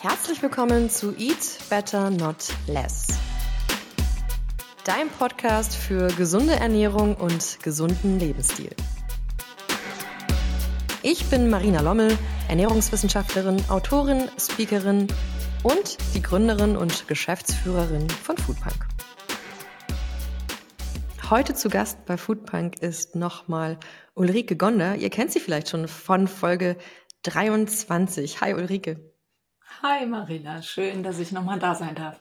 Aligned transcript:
Herzlich 0.00 0.40
willkommen 0.44 0.90
zu 0.90 1.12
Eat 1.16 1.58
Better 1.68 2.10
Not 2.10 2.54
Less. 2.68 3.18
Dein 4.84 5.08
Podcast 5.08 5.74
für 5.74 6.06
gesunde 6.12 6.54
Ernährung 6.54 7.16
und 7.16 7.58
gesunden 7.64 8.20
Lebensstil. 8.20 8.70
Ich 11.02 11.28
bin 11.30 11.50
Marina 11.50 11.80
Lommel, 11.80 12.16
Ernährungswissenschaftlerin, 12.48 13.60
Autorin, 13.70 14.28
Speakerin 14.38 15.08
und 15.64 15.98
die 16.14 16.22
Gründerin 16.22 16.76
und 16.76 17.08
Geschäftsführerin 17.08 18.08
von 18.08 18.36
Foodpunk. 18.36 18.86
Heute 21.28 21.54
zu 21.54 21.70
Gast 21.70 22.04
bei 22.06 22.16
Foodpunk 22.16 22.80
ist 22.80 23.16
nochmal 23.16 23.80
Ulrike 24.14 24.54
Gonder. 24.54 24.94
Ihr 24.94 25.10
kennt 25.10 25.32
sie 25.32 25.40
vielleicht 25.40 25.70
schon 25.70 25.88
von 25.88 26.28
Folge 26.28 26.76
23. 27.24 28.40
Hi 28.40 28.54
Ulrike. 28.54 29.17
Hi 29.80 30.06
Marina, 30.06 30.60
schön, 30.60 31.04
dass 31.04 31.20
ich 31.20 31.30
nochmal 31.30 31.60
da 31.60 31.76
sein 31.76 31.94
darf. 31.94 32.20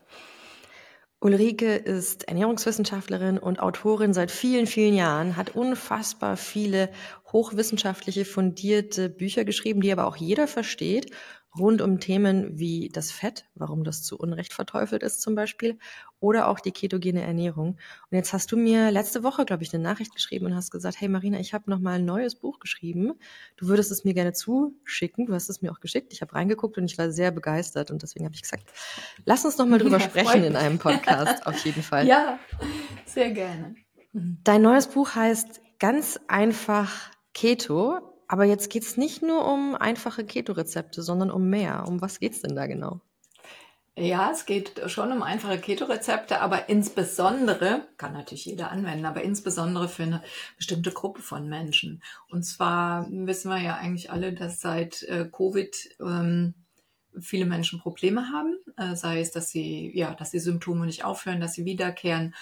Ulrike 1.20 1.76
ist 1.76 2.28
Ernährungswissenschaftlerin 2.28 3.40
und 3.40 3.60
Autorin 3.60 4.14
seit 4.14 4.30
vielen, 4.30 4.68
vielen 4.68 4.94
Jahren, 4.94 5.36
hat 5.36 5.56
unfassbar 5.56 6.38
viele 6.38 6.92
hochwissenschaftliche, 7.34 8.26
fundierte 8.26 9.10
Bücher 9.10 9.44
geschrieben, 9.44 9.82
die 9.82 9.92
aber 9.92 10.06
auch 10.06 10.18
jeder 10.18 10.48
versteht 10.48 11.12
rund 11.60 11.82
um 11.82 12.00
Themen 12.00 12.58
wie 12.60 12.90
das 12.90 13.12
Fett, 13.12 13.46
warum 13.56 13.84
das 13.84 14.04
zu 14.04 14.18
Unrecht 14.18 14.54
verteufelt 14.54 15.04
ist 15.04 15.22
zum 15.22 15.36
Beispiel, 15.36 15.78
oder 16.20 16.48
auch 16.48 16.60
die 16.60 16.72
ketogene 16.72 17.22
Ernährung. 17.22 17.78
Und 18.10 18.18
jetzt 18.18 18.34
hast 18.34 18.52
du 18.52 18.58
mir 18.58 18.92
letzte 18.92 19.24
Woche, 19.24 19.46
glaube 19.46 19.64
ich, 19.64 19.74
eine 19.74 19.84
Nachricht 19.84 20.14
geschrieben 20.14 20.48
und 20.48 20.56
hast 20.56 20.72
gesagt, 20.72 21.00
hey 21.00 21.08
Marina, 21.08 21.40
ich 21.40 21.54
habe 21.54 21.70
noch 21.70 21.80
mal 21.80 22.00
ein 22.00 22.06
neues 22.06 22.36
Buch 22.36 22.60
geschrieben. 22.60 23.14
Du 23.56 23.68
würdest 23.68 23.92
es 23.92 24.04
mir 24.04 24.14
gerne 24.14 24.34
zuschicken. 24.34 25.28
Du 25.28 25.34
hast 25.34 25.50
es 25.50 25.62
mir 25.62 25.72
auch 25.72 25.80
geschickt. 25.80 26.14
Ich 26.14 26.22
habe 26.22 26.34
reingeguckt 26.34 26.78
und 26.78 26.86
ich 26.86 26.98
war 26.98 27.12
sehr 27.12 27.32
begeistert 27.32 27.92
und 27.92 28.02
deswegen 28.02 28.26
habe 28.26 28.36
ich 28.36 28.42
gesagt, 28.42 28.64
lass 29.26 29.46
uns 29.46 29.58
noch 29.58 29.68
mal 29.68 29.80
drüber 29.80 30.00
ja, 30.00 30.06
sprechen 30.06 30.44
in 30.44 30.56
einem 30.56 30.80
Podcast, 30.80 31.46
auf 31.46 31.64
jeden 31.66 31.84
Fall. 31.84 32.08
Ja, 32.08 32.40
sehr 33.06 33.32
gerne. 33.32 33.76
Dein 34.14 34.62
neues 34.62 34.88
Buch 34.88 35.14
heißt 35.14 35.62
ganz 35.80 36.20
einfach 36.28 37.12
Keto 37.34 38.07
aber 38.28 38.46
jetzt 38.46 38.70
geht's 38.70 38.98
nicht 38.98 39.22
nur 39.22 39.46
um 39.46 39.76
einfache 39.76 40.26
Keto-Rezepte, 40.26 41.02
sondern 41.02 41.32
um 41.32 41.50
mehr. 41.50 41.86
Um 41.88 42.02
was 42.02 42.20
geht's 42.20 42.42
denn 42.42 42.56
da 42.56 42.68
genau? 42.68 43.02
Ja, 44.00 44.30
es 44.32 44.46
geht 44.46 44.80
schon 44.92 45.12
um 45.12 45.24
einfache 45.24 45.58
Keto-Rezepte, 45.58 46.40
aber 46.40 46.70
insbesondere, 46.70 47.88
kann 47.98 48.14
natürlich 48.14 48.46
jeder 48.46 48.70
anwenden, 48.70 49.06
aber 49.06 49.24
insbesondere 49.24 49.90
für 49.90 50.04
eine 50.04 50.22
bestimmte 50.56 50.92
Gruppe 50.92 51.24
von 51.24 51.50
Menschen. 51.50 52.04
Und 52.30 52.44
zwar 52.44 53.08
wissen 53.10 53.50
wir 53.50 53.60
ja 53.60 53.76
eigentlich 53.78 54.12
alle, 54.12 54.34
dass 54.34 54.62
seit 54.62 55.02
äh, 55.04 55.28
Covid 55.32 55.96
ähm, 56.00 56.54
viele 57.20 57.46
Menschen 57.46 57.80
Probleme 57.80 58.30
haben, 58.32 58.58
äh, 58.78 58.96
sei 58.96 59.20
es, 59.20 59.32
dass 59.32 59.50
sie, 59.50 59.92
ja, 59.98 60.14
dass 60.14 60.30
die 60.30 60.40
Symptome 60.40 60.86
nicht 60.86 61.04
aufhören, 61.04 61.42
dass 61.42 61.54
sie 61.54 61.66
wiederkehren 61.66 62.36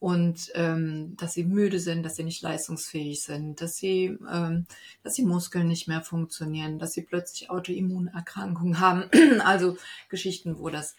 und 0.00 0.50
ähm, 0.54 1.16
dass 1.16 1.34
sie 1.34 1.44
müde 1.44 1.80
sind, 1.80 2.04
dass 2.04 2.16
sie 2.16 2.24
nicht 2.24 2.42
leistungsfähig 2.42 3.22
sind, 3.22 3.60
dass 3.60 3.76
sie, 3.76 4.16
ähm, 4.30 4.66
dass 5.02 5.14
die 5.14 5.24
Muskeln 5.24 5.66
nicht 5.66 5.88
mehr 5.88 6.02
funktionieren, 6.02 6.78
dass 6.78 6.92
sie 6.92 7.02
plötzlich 7.02 7.50
Autoimmunerkrankungen 7.50 8.78
haben. 8.80 9.04
also 9.40 9.76
Geschichten, 10.08 10.58
wo 10.58 10.70
das 10.70 10.94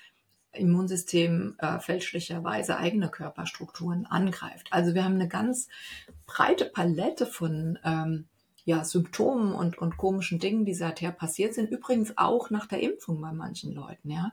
Immunsystem 0.51 1.55
äh, 1.59 1.79
fälschlicherweise 1.79 2.77
eigene 2.77 3.09
Körperstrukturen 3.09 4.05
angreift. 4.05 4.67
Also 4.71 4.93
wir 4.93 5.03
haben 5.03 5.15
eine 5.15 5.27
ganz 5.27 5.67
breite 6.25 6.65
Palette 6.65 7.25
von 7.25 7.77
ähm, 7.85 8.27
ja, 8.69 8.83
Symptomen 8.83 9.51
und, 9.51 9.79
und 9.79 9.97
komischen 9.97 10.37
Dingen, 10.37 10.63
die 10.63 10.75
seither 10.75 11.11
passiert 11.11 11.55
sind. 11.55 11.71
Übrigens 11.71 12.15
auch 12.19 12.51
nach 12.51 12.67
der 12.67 12.81
Impfung 12.81 13.19
bei 13.19 13.31
manchen 13.31 13.73
Leuten, 13.73 14.11
ja. 14.11 14.31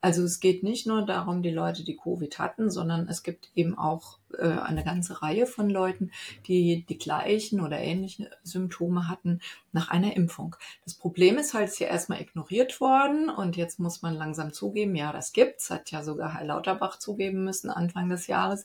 Also 0.00 0.22
es 0.22 0.40
geht 0.40 0.62
nicht 0.62 0.86
nur 0.86 1.04
darum, 1.04 1.42
die 1.42 1.50
Leute, 1.50 1.84
die 1.84 1.94
Covid 1.94 2.38
hatten, 2.38 2.70
sondern 2.70 3.06
es 3.08 3.22
gibt 3.22 3.50
eben 3.54 3.76
auch 3.76 4.20
äh, 4.38 4.46
eine 4.46 4.84
ganze 4.84 5.20
Reihe 5.20 5.44
von 5.44 5.68
Leuten, 5.68 6.12
die 6.46 6.86
die 6.88 6.96
gleichen 6.96 7.60
oder 7.60 7.78
ähnliche 7.78 8.30
Symptome 8.42 9.06
hatten 9.06 9.40
nach 9.72 9.90
einer 9.90 10.16
Impfung. 10.16 10.56
Das 10.84 10.94
Problem 10.94 11.36
ist 11.36 11.52
halt, 11.52 11.66
es 11.66 11.74
ist 11.74 11.80
ja 11.80 11.88
erstmal 11.88 12.22
ignoriert 12.22 12.80
worden 12.80 13.28
und 13.28 13.54
jetzt 13.58 13.78
muss 13.80 14.00
man 14.00 14.14
langsam 14.14 14.54
zugeben, 14.54 14.96
ja, 14.96 15.12
das 15.12 15.34
gibt's, 15.34 15.68
hat 15.68 15.90
ja 15.90 16.02
sogar 16.02 16.32
Herr 16.32 16.46
Lauterbach 16.46 16.98
zugeben 16.98 17.44
müssen 17.44 17.68
Anfang 17.68 18.08
des 18.08 18.28
Jahres. 18.28 18.64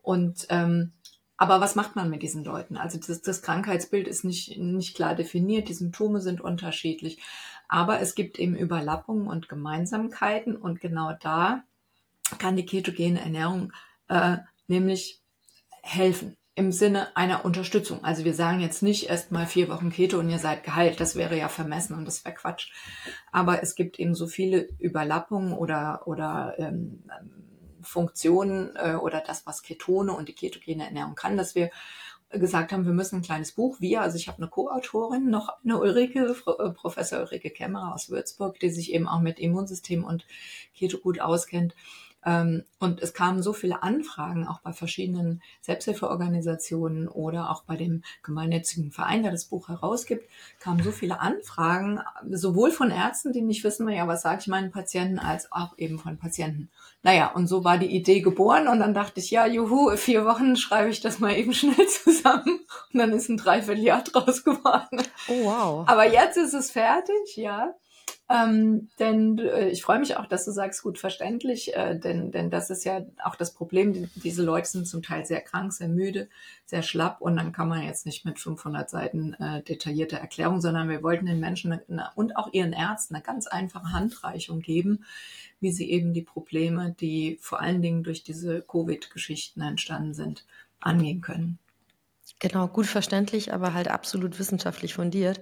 Und 0.00 0.46
ähm, 0.48 0.92
aber 1.44 1.60
was 1.60 1.74
macht 1.74 1.94
man 1.94 2.08
mit 2.08 2.22
diesen 2.22 2.42
Leuten? 2.42 2.78
Also 2.78 2.98
das, 2.98 3.20
das 3.20 3.42
Krankheitsbild 3.42 4.08
ist 4.08 4.24
nicht, 4.24 4.56
nicht 4.56 4.96
klar 4.96 5.14
definiert, 5.14 5.68
die 5.68 5.74
Symptome 5.74 6.22
sind 6.22 6.40
unterschiedlich, 6.40 7.18
aber 7.68 8.00
es 8.00 8.14
gibt 8.14 8.38
eben 8.38 8.56
Überlappungen 8.56 9.28
und 9.28 9.50
Gemeinsamkeiten 9.50 10.56
und 10.56 10.80
genau 10.80 11.12
da 11.20 11.62
kann 12.38 12.56
die 12.56 12.64
ketogene 12.64 13.20
Ernährung 13.20 13.74
äh, 14.08 14.38
nämlich 14.68 15.20
helfen 15.82 16.34
im 16.54 16.72
Sinne 16.72 17.14
einer 17.14 17.44
Unterstützung. 17.44 18.02
Also 18.02 18.24
wir 18.24 18.32
sagen 18.32 18.60
jetzt 18.60 18.82
nicht 18.82 19.10
erst 19.10 19.30
mal 19.30 19.44
vier 19.44 19.68
Wochen 19.68 19.90
Keto 19.90 20.18
und 20.18 20.30
ihr 20.30 20.38
seid 20.38 20.64
geheilt. 20.64 20.98
Das 20.98 21.14
wäre 21.14 21.36
ja 21.36 21.48
vermessen 21.48 21.94
und 21.94 22.06
das 22.06 22.24
wäre 22.24 22.36
Quatsch. 22.36 22.72
Aber 23.32 23.62
es 23.62 23.74
gibt 23.74 23.98
eben 23.98 24.14
so 24.14 24.26
viele 24.26 24.66
Überlappungen 24.78 25.52
oder, 25.52 26.06
oder 26.06 26.54
ähm, 26.56 27.02
Funktionen 27.84 28.74
äh, 28.76 28.94
oder 28.94 29.20
das, 29.20 29.46
was 29.46 29.62
Ketone 29.62 30.12
und 30.12 30.28
die 30.28 30.34
ketogene 30.34 30.84
Ernährung 30.84 31.14
kann, 31.14 31.36
dass 31.36 31.54
wir 31.54 31.70
gesagt 32.30 32.72
haben, 32.72 32.84
wir 32.84 32.92
müssen 32.92 33.16
ein 33.16 33.22
kleines 33.22 33.52
Buch. 33.52 33.80
Wir, 33.80 34.02
also 34.02 34.16
ich 34.16 34.28
habe 34.28 34.38
eine 34.38 34.48
Co-Autorin, 34.48 35.30
noch 35.30 35.50
eine 35.62 35.78
Ulrike, 35.78 36.36
äh, 36.46 36.70
Professor 36.70 37.20
Ulrike 37.20 37.50
Kämmerer 37.50 37.94
aus 37.94 38.10
Würzburg, 38.10 38.58
die 38.58 38.70
sich 38.70 38.92
eben 38.92 39.08
auch 39.08 39.20
mit 39.20 39.38
Immunsystem 39.38 40.04
und 40.04 40.26
Keto 40.74 40.98
gut 40.98 41.20
auskennt. 41.20 41.74
Ähm, 42.24 42.64
und 42.78 43.02
es 43.02 43.14
kamen 43.14 43.42
so 43.42 43.52
viele 43.52 43.82
Anfragen, 43.82 44.46
auch 44.46 44.60
bei 44.60 44.72
verschiedenen 44.72 45.42
Selbsthilfeorganisationen 45.62 47.08
oder 47.08 47.50
auch 47.50 47.62
bei 47.64 47.76
dem 47.76 48.02
gemeinnützigen 48.22 48.90
Verein, 48.90 49.22
der 49.22 49.32
das 49.32 49.46
Buch 49.46 49.68
herausgibt, 49.68 50.28
kamen 50.60 50.82
so 50.82 50.90
viele 50.90 51.20
Anfragen, 51.20 52.00
sowohl 52.30 52.70
von 52.70 52.90
Ärzten, 52.90 53.32
die 53.32 53.42
nicht 53.42 53.64
wissen, 53.64 53.88
ja, 53.88 54.06
was 54.08 54.22
sage 54.22 54.40
ich 54.40 54.46
meinen 54.46 54.70
Patienten, 54.70 55.18
als 55.18 55.50
auch 55.52 55.78
eben 55.78 55.98
von 55.98 56.18
Patienten. 56.18 56.70
Naja, 57.02 57.30
und 57.32 57.46
so 57.46 57.64
war 57.64 57.78
die 57.78 57.94
Idee 57.94 58.20
geboren 58.20 58.68
und 58.68 58.80
dann 58.80 58.94
dachte 58.94 59.20
ich, 59.20 59.30
ja, 59.30 59.46
juhu, 59.46 59.94
vier 59.96 60.24
Wochen 60.24 60.56
schreibe 60.56 60.90
ich 60.90 61.00
das 61.00 61.18
mal 61.18 61.36
eben 61.36 61.52
schnell 61.54 61.86
zusammen 61.88 62.60
und 62.92 62.98
dann 62.98 63.12
ist 63.12 63.28
ein 63.28 63.36
Dreivierteljahr 63.36 64.02
draus 64.02 64.44
geworden. 64.44 65.02
Oh, 65.28 65.44
wow. 65.44 65.88
Aber 65.88 66.10
jetzt 66.10 66.36
ist 66.36 66.54
es 66.54 66.70
fertig, 66.70 67.36
ja. 67.36 67.74
Ähm, 68.30 68.88
denn 68.98 69.38
äh, 69.38 69.68
ich 69.68 69.82
freue 69.82 69.98
mich 69.98 70.16
auch, 70.16 70.24
dass 70.24 70.46
du 70.46 70.50
sagst, 70.50 70.82
gut 70.82 70.98
verständlich, 70.98 71.76
äh, 71.76 71.98
denn, 71.98 72.30
denn 72.30 72.50
das 72.50 72.70
ist 72.70 72.84
ja 72.84 73.02
auch 73.22 73.36
das 73.36 73.52
Problem. 73.52 73.92
Die, 73.92 74.08
diese 74.14 74.42
Leute 74.42 74.66
sind 74.66 74.88
zum 74.88 75.02
Teil 75.02 75.26
sehr 75.26 75.42
krank, 75.42 75.74
sehr 75.74 75.88
müde, 75.88 76.28
sehr 76.64 76.82
schlapp 76.82 77.20
und 77.20 77.36
dann 77.36 77.52
kann 77.52 77.68
man 77.68 77.82
jetzt 77.82 78.06
nicht 78.06 78.24
mit 78.24 78.38
500 78.40 78.88
Seiten 78.88 79.34
äh, 79.34 79.62
detaillierte 79.62 80.18
Erklärung, 80.18 80.62
sondern 80.62 80.88
wir 80.88 81.02
wollten 81.02 81.26
den 81.26 81.38
Menschen 81.38 81.72
eine, 81.72 82.10
und 82.14 82.36
auch 82.36 82.50
ihren 82.54 82.72
Ärzten 82.72 83.14
eine 83.14 83.22
ganz 83.22 83.46
einfache 83.46 83.92
Handreichung 83.92 84.60
geben, 84.60 85.04
wie 85.60 85.72
sie 85.72 85.90
eben 85.90 86.14
die 86.14 86.22
Probleme, 86.22 86.96
die 86.98 87.36
vor 87.42 87.60
allen 87.60 87.82
Dingen 87.82 88.04
durch 88.04 88.22
diese 88.22 88.62
Covid-Geschichten 88.62 89.60
entstanden 89.60 90.14
sind, 90.14 90.46
angehen 90.80 91.20
können. 91.20 91.58
Genau, 92.48 92.68
gut 92.68 92.84
verständlich, 92.84 93.54
aber 93.54 93.72
halt 93.72 93.88
absolut 93.88 94.38
wissenschaftlich 94.38 94.92
fundiert. 94.92 95.40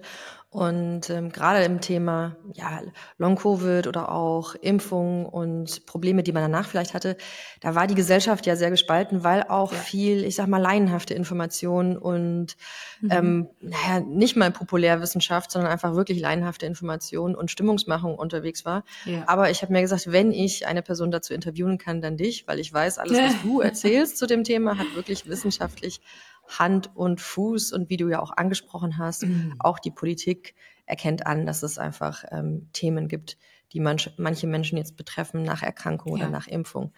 Und 0.49 1.09
ähm, 1.09 1.31
gerade 1.31 1.63
im 1.63 1.81
Thema 1.81 2.37
ja, 2.53 2.81
Long-Covid 3.17 3.87
oder 3.87 4.11
auch 4.11 4.53
Impfung 4.53 5.25
und 5.25 5.85
Probleme, 5.87 6.21
die 6.21 6.31
man 6.31 6.43
danach 6.43 6.67
vielleicht 6.67 6.93
hatte, 6.93 7.17
da 7.59 7.73
war 7.73 7.87
die 7.87 7.95
Gesellschaft 7.95 8.45
ja 8.45 8.55
sehr 8.55 8.69
gespalten, 8.69 9.23
weil 9.23 9.43
auch 9.49 9.73
ja. 9.73 9.77
viel, 9.79 10.23
ich 10.23 10.35
sag 10.35 10.47
mal, 10.47 10.61
laienhafte 10.61 11.15
Informationen 11.15 11.97
und 11.97 12.55
mhm. 13.01 13.09
ähm, 13.11 13.49
naja, 13.59 13.99
nicht 14.07 14.37
mal 14.37 14.51
Populärwissenschaft, 14.51 15.49
sondern 15.49 15.71
einfach 15.71 15.95
wirklich 15.95 16.21
laienhafte 16.21 16.67
Informationen 16.67 17.35
und 17.35 17.49
Stimmungsmachung 17.51 18.15
unterwegs 18.15 18.63
war. 18.63 18.83
Ja. 19.05 19.23
Aber 19.25 19.49
ich 19.49 19.61
habe 19.63 19.73
mir 19.73 19.81
gesagt, 19.81 20.11
wenn 20.11 20.31
ich 20.31 20.67
eine 20.67 20.83
Person 20.83 21.09
dazu 21.09 21.33
interviewen 21.33 21.79
kann, 21.79 21.99
dann 21.99 22.15
dich, 22.15 22.47
weil 22.47 22.59
ich 22.59 22.71
weiß, 22.71 22.99
alles, 22.99 23.17
was 23.17 23.33
du 23.43 23.59
erzählst 23.59 24.17
zu 24.17 24.27
dem 24.27 24.43
Thema, 24.43 24.77
hat 24.77 24.95
wirklich 24.95 25.27
wissenschaftlich 25.27 25.99
Hand 26.47 26.91
und 26.95 27.21
Fuß 27.21 27.71
und 27.71 27.89
wie 27.89 27.97
du 27.97 28.09
ja 28.09 28.21
auch 28.21 28.31
angesprochen 28.35 28.97
hast, 28.97 29.23
mhm. 29.23 29.55
auch 29.59 29.79
die 29.79 29.91
Politik 29.91 30.55
erkennt 30.85 31.25
an, 31.25 31.45
dass 31.45 31.63
es 31.63 31.77
einfach 31.77 32.23
ähm, 32.31 32.67
Themen 32.73 33.07
gibt, 33.07 33.37
die 33.71 33.79
manch, 33.79 34.11
manche 34.17 34.47
Menschen 34.47 34.77
jetzt 34.77 34.97
betreffen 34.97 35.43
nach 35.43 35.63
Erkrankung 35.63 36.17
ja. 36.17 36.23
oder 36.23 36.31
nach 36.31 36.47
Impfung. 36.47 36.93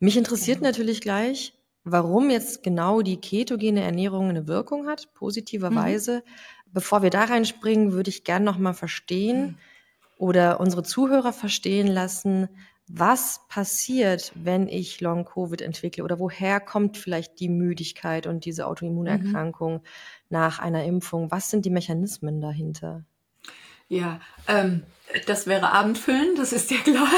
Mich 0.00 0.16
interessiert 0.16 0.58
ja. 0.58 0.64
natürlich 0.64 1.00
gleich, 1.00 1.54
warum 1.84 2.30
jetzt 2.30 2.62
genau 2.62 3.02
die 3.02 3.20
ketogene 3.20 3.82
Ernährung 3.82 4.28
eine 4.28 4.46
Wirkung 4.46 4.86
hat, 4.86 5.12
positiverweise. 5.14 6.18
Mhm. 6.24 6.72
Bevor 6.72 7.02
wir 7.02 7.10
da 7.10 7.24
reinspringen, 7.24 7.92
würde 7.92 8.10
ich 8.10 8.24
gern 8.24 8.44
noch 8.44 8.58
mal 8.58 8.74
verstehen 8.74 9.40
mhm. 9.42 9.56
oder 10.16 10.60
unsere 10.60 10.82
Zuhörer 10.82 11.32
verstehen 11.32 11.86
lassen, 11.86 12.48
was 12.88 13.42
passiert, 13.48 14.32
wenn 14.34 14.68
ich 14.68 15.00
Long-Covid 15.00 15.60
entwickle 15.62 16.04
oder 16.04 16.18
woher 16.18 16.60
kommt 16.60 16.96
vielleicht 16.96 17.40
die 17.40 17.48
Müdigkeit 17.48 18.26
und 18.26 18.44
diese 18.44 18.66
Autoimmunerkrankung 18.66 19.74
mhm. 19.74 19.82
nach 20.30 20.58
einer 20.58 20.84
Impfung? 20.84 21.30
Was 21.30 21.50
sind 21.50 21.64
die 21.64 21.70
Mechanismen 21.70 22.40
dahinter? 22.40 23.04
Ja, 23.88 24.20
ähm, 24.46 24.82
das 25.26 25.46
wäre 25.46 25.72
Abendfüllen, 25.72 26.34
das 26.36 26.52
ist 26.52 26.70
ja 26.70 26.78
klar. 26.78 27.08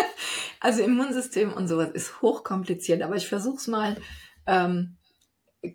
also 0.60 0.82
Immunsystem 0.82 1.52
und 1.52 1.68
sowas 1.68 1.90
ist 1.90 2.22
hochkompliziert, 2.22 3.02
aber 3.02 3.16
ich 3.16 3.28
versuche 3.28 3.56
es 3.56 3.66
mal 3.66 3.96
ähm, 4.46 4.96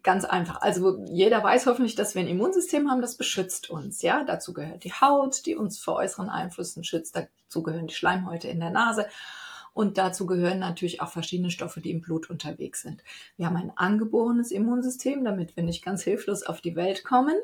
ganz 0.04 0.26
einfach. 0.26 0.62
Also 0.62 1.04
jeder 1.06 1.44
weiß 1.44 1.66
hoffentlich, 1.66 1.96
dass 1.96 2.16
wir 2.16 2.22
ein 2.22 2.28
Immunsystem 2.28 2.90
haben, 2.90 3.02
das 3.02 3.16
beschützt 3.16 3.70
uns. 3.70 4.02
Ja, 4.02 4.24
dazu 4.24 4.54
gehört 4.54 4.84
die 4.84 4.94
Haut, 4.94 5.46
die 5.46 5.56
uns 5.56 5.80
vor 5.80 5.96
äußeren 5.96 6.30
Einflüssen 6.30 6.84
schützt. 6.84 7.16
Dazu 7.16 7.64
gehören 7.64 7.88
die 7.88 7.94
Schleimhäute 7.94 8.48
in 8.48 8.60
der 8.60 8.72
Nase. 8.72 9.08
Und 9.74 9.98
dazu 9.98 10.26
gehören 10.26 10.60
natürlich 10.60 11.02
auch 11.02 11.10
verschiedene 11.10 11.52
Stoffe, 11.52 11.82
die 11.82 11.92
im 11.92 12.02
Blut 12.02 12.30
unterwegs 12.30 12.82
sind. 12.82 13.04
Wir 13.38 13.46
haben 13.46 13.58
ein 13.58 13.72
angeborenes 13.76 14.52
Immunsystem, 14.52 15.24
damit 15.24 15.56
wir 15.56 15.64
nicht 15.64 15.86
ganz 15.86 16.04
hilflos 16.04 16.44
auf 16.44 16.62
die 16.62 16.76
Welt 16.76 17.04
kommen. 17.04 17.36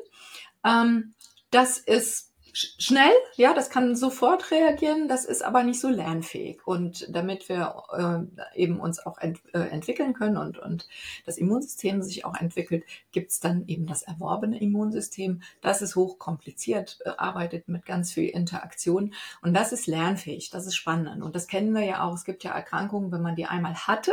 Ähm, 0.64 1.14
das 1.50 1.78
ist 1.78 2.33
schnell, 2.54 3.12
ja, 3.36 3.52
das 3.52 3.68
kann 3.68 3.96
sofort 3.96 4.50
reagieren, 4.50 5.08
das 5.08 5.24
ist 5.24 5.42
aber 5.42 5.64
nicht 5.64 5.80
so 5.80 5.88
lernfähig. 5.88 6.66
Und 6.66 7.06
damit 7.10 7.48
wir 7.48 7.82
äh, 7.92 8.58
eben 8.58 8.80
uns 8.80 9.04
auch 9.04 9.18
ent, 9.18 9.40
äh, 9.52 9.58
entwickeln 9.58 10.14
können 10.14 10.36
und, 10.36 10.58
und 10.58 10.88
das 11.26 11.36
Immunsystem 11.36 12.02
sich 12.02 12.24
auch 12.24 12.36
entwickelt, 12.36 12.84
gibt's 13.12 13.40
dann 13.40 13.66
eben 13.66 13.86
das 13.86 14.02
erworbene 14.02 14.60
Immunsystem. 14.60 15.42
Das 15.60 15.82
ist 15.82 15.96
hochkompliziert, 15.96 16.98
äh, 17.04 17.10
arbeitet 17.16 17.68
mit 17.68 17.84
ganz 17.84 18.12
viel 18.12 18.28
Interaktion 18.28 19.14
und 19.42 19.54
das 19.54 19.72
ist 19.72 19.86
lernfähig, 19.86 20.50
das 20.50 20.66
ist 20.66 20.76
spannend. 20.76 21.22
Und 21.22 21.34
das 21.34 21.48
kennen 21.48 21.74
wir 21.74 21.84
ja 21.84 22.04
auch. 22.04 22.14
Es 22.14 22.24
gibt 22.24 22.44
ja 22.44 22.52
Erkrankungen, 22.52 23.10
wenn 23.10 23.22
man 23.22 23.36
die 23.36 23.46
einmal 23.46 23.74
hatte, 23.74 24.12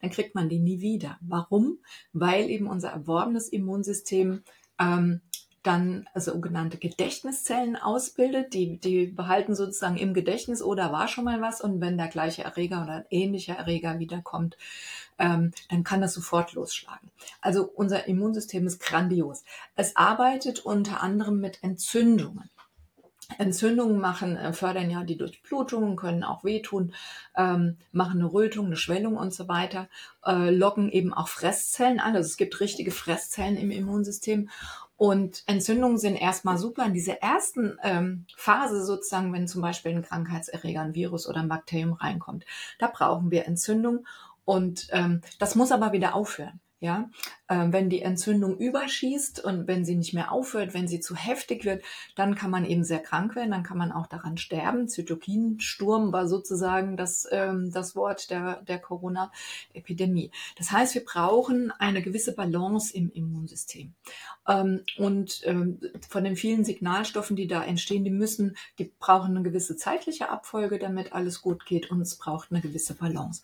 dann 0.00 0.10
kriegt 0.10 0.34
man 0.34 0.48
die 0.48 0.58
nie 0.58 0.80
wieder. 0.80 1.18
Warum? 1.20 1.78
Weil 2.12 2.48
eben 2.48 2.66
unser 2.66 2.90
erworbenes 2.90 3.48
Immunsystem 3.48 4.42
ähm, 4.80 5.20
dann 5.66 6.08
sogenannte 6.14 6.78
Gedächtniszellen 6.78 7.76
ausbildet. 7.76 8.54
Die, 8.54 8.78
die 8.78 9.06
behalten 9.06 9.54
sozusagen 9.54 9.96
im 9.96 10.14
Gedächtnis, 10.14 10.62
oder 10.62 10.92
war 10.92 11.08
schon 11.08 11.24
mal 11.24 11.40
was. 11.40 11.60
Und 11.60 11.80
wenn 11.80 11.98
der 11.98 12.08
gleiche 12.08 12.44
Erreger 12.44 12.82
oder 12.82 12.92
ein 12.92 13.06
ähnlicher 13.10 13.54
Erreger 13.54 13.98
wiederkommt, 13.98 14.56
ähm, 15.18 15.52
dann 15.70 15.84
kann 15.84 16.00
das 16.00 16.14
sofort 16.14 16.52
losschlagen. 16.52 17.10
Also 17.40 17.64
unser 17.64 18.06
Immunsystem 18.06 18.66
ist 18.66 18.80
grandios. 18.80 19.44
Es 19.74 19.96
arbeitet 19.96 20.60
unter 20.60 21.02
anderem 21.02 21.40
mit 21.40 21.62
Entzündungen. 21.62 22.50
Entzündungen 23.38 23.98
machen, 24.00 24.36
äh, 24.36 24.52
fördern 24.52 24.90
ja 24.90 25.02
die 25.02 25.16
Durchblutung, 25.16 25.96
können 25.96 26.24
auch 26.24 26.44
wehtun, 26.44 26.94
ähm, 27.36 27.78
machen 27.92 28.20
eine 28.20 28.32
Rötung, 28.32 28.66
eine 28.66 28.76
Schwellung 28.76 29.16
und 29.16 29.32
so 29.32 29.48
weiter, 29.48 29.88
äh, 30.24 30.50
locken 30.50 30.90
eben 30.90 31.12
auch 31.14 31.28
Fresszellen 31.28 32.00
an. 32.00 32.14
Also 32.14 32.28
es 32.28 32.36
gibt 32.36 32.60
richtige 32.60 32.90
Fresszellen 32.90 33.56
im 33.56 33.70
Immunsystem 33.70 34.50
und 34.96 35.42
Entzündungen 35.46 35.98
sind 35.98 36.16
erstmal 36.16 36.56
super. 36.56 36.84
In 36.84 36.94
dieser 36.94 37.20
ersten 37.20 37.78
ähm, 37.82 38.26
Phase 38.36 38.84
sozusagen, 38.84 39.32
wenn 39.32 39.48
zum 39.48 39.60
Beispiel 39.60 39.92
ein 39.92 40.02
Krankheitserreger, 40.02 40.80
ein 40.80 40.94
Virus 40.94 41.28
oder 41.28 41.40
ein 41.40 41.48
Bakterium 41.48 41.94
reinkommt, 41.94 42.44
da 42.78 42.86
brauchen 42.86 43.30
wir 43.30 43.46
Entzündung. 43.46 44.06
Und 44.44 44.88
ähm, 44.90 45.22
das 45.38 45.54
muss 45.54 45.72
aber 45.72 45.92
wieder 45.92 46.14
aufhören. 46.14 46.60
Ja, 46.84 47.08
ähm, 47.48 47.72
wenn 47.72 47.88
die 47.88 48.02
Entzündung 48.02 48.58
überschießt 48.58 49.42
und 49.42 49.66
wenn 49.66 49.86
sie 49.86 49.96
nicht 49.96 50.12
mehr 50.12 50.30
aufhört, 50.30 50.74
wenn 50.74 50.86
sie 50.86 51.00
zu 51.00 51.16
heftig 51.16 51.64
wird, 51.64 51.82
dann 52.14 52.34
kann 52.34 52.50
man 52.50 52.66
eben 52.66 52.84
sehr 52.84 52.98
krank 52.98 53.34
werden, 53.36 53.52
dann 53.52 53.62
kann 53.62 53.78
man 53.78 53.90
auch 53.90 54.06
daran 54.06 54.36
sterben. 54.36 54.86
Zytokinsturm 54.86 56.12
war 56.12 56.28
sozusagen 56.28 56.98
das, 56.98 57.26
ähm, 57.30 57.70
das 57.72 57.96
Wort 57.96 58.28
der, 58.28 58.60
der 58.68 58.78
Corona-Epidemie. 58.80 60.30
Das 60.58 60.72
heißt, 60.72 60.94
wir 60.94 61.06
brauchen 61.06 61.70
eine 61.70 62.02
gewisse 62.02 62.34
Balance 62.34 62.94
im 62.94 63.10
Immunsystem. 63.10 63.94
Ähm, 64.46 64.82
und 64.98 65.40
ähm, 65.44 65.80
von 66.10 66.22
den 66.22 66.36
vielen 66.36 66.66
Signalstoffen, 66.66 67.34
die 67.34 67.46
da 67.46 67.64
entstehen, 67.64 68.04
die 68.04 68.10
müssen, 68.10 68.58
die 68.78 68.92
brauchen 68.98 69.30
eine 69.30 69.42
gewisse 69.42 69.78
zeitliche 69.78 70.28
Abfolge, 70.28 70.78
damit 70.78 71.14
alles 71.14 71.40
gut 71.40 71.64
geht 71.64 71.90
und 71.90 72.02
es 72.02 72.18
braucht 72.18 72.52
eine 72.52 72.60
gewisse 72.60 72.92
Balance. 72.92 73.40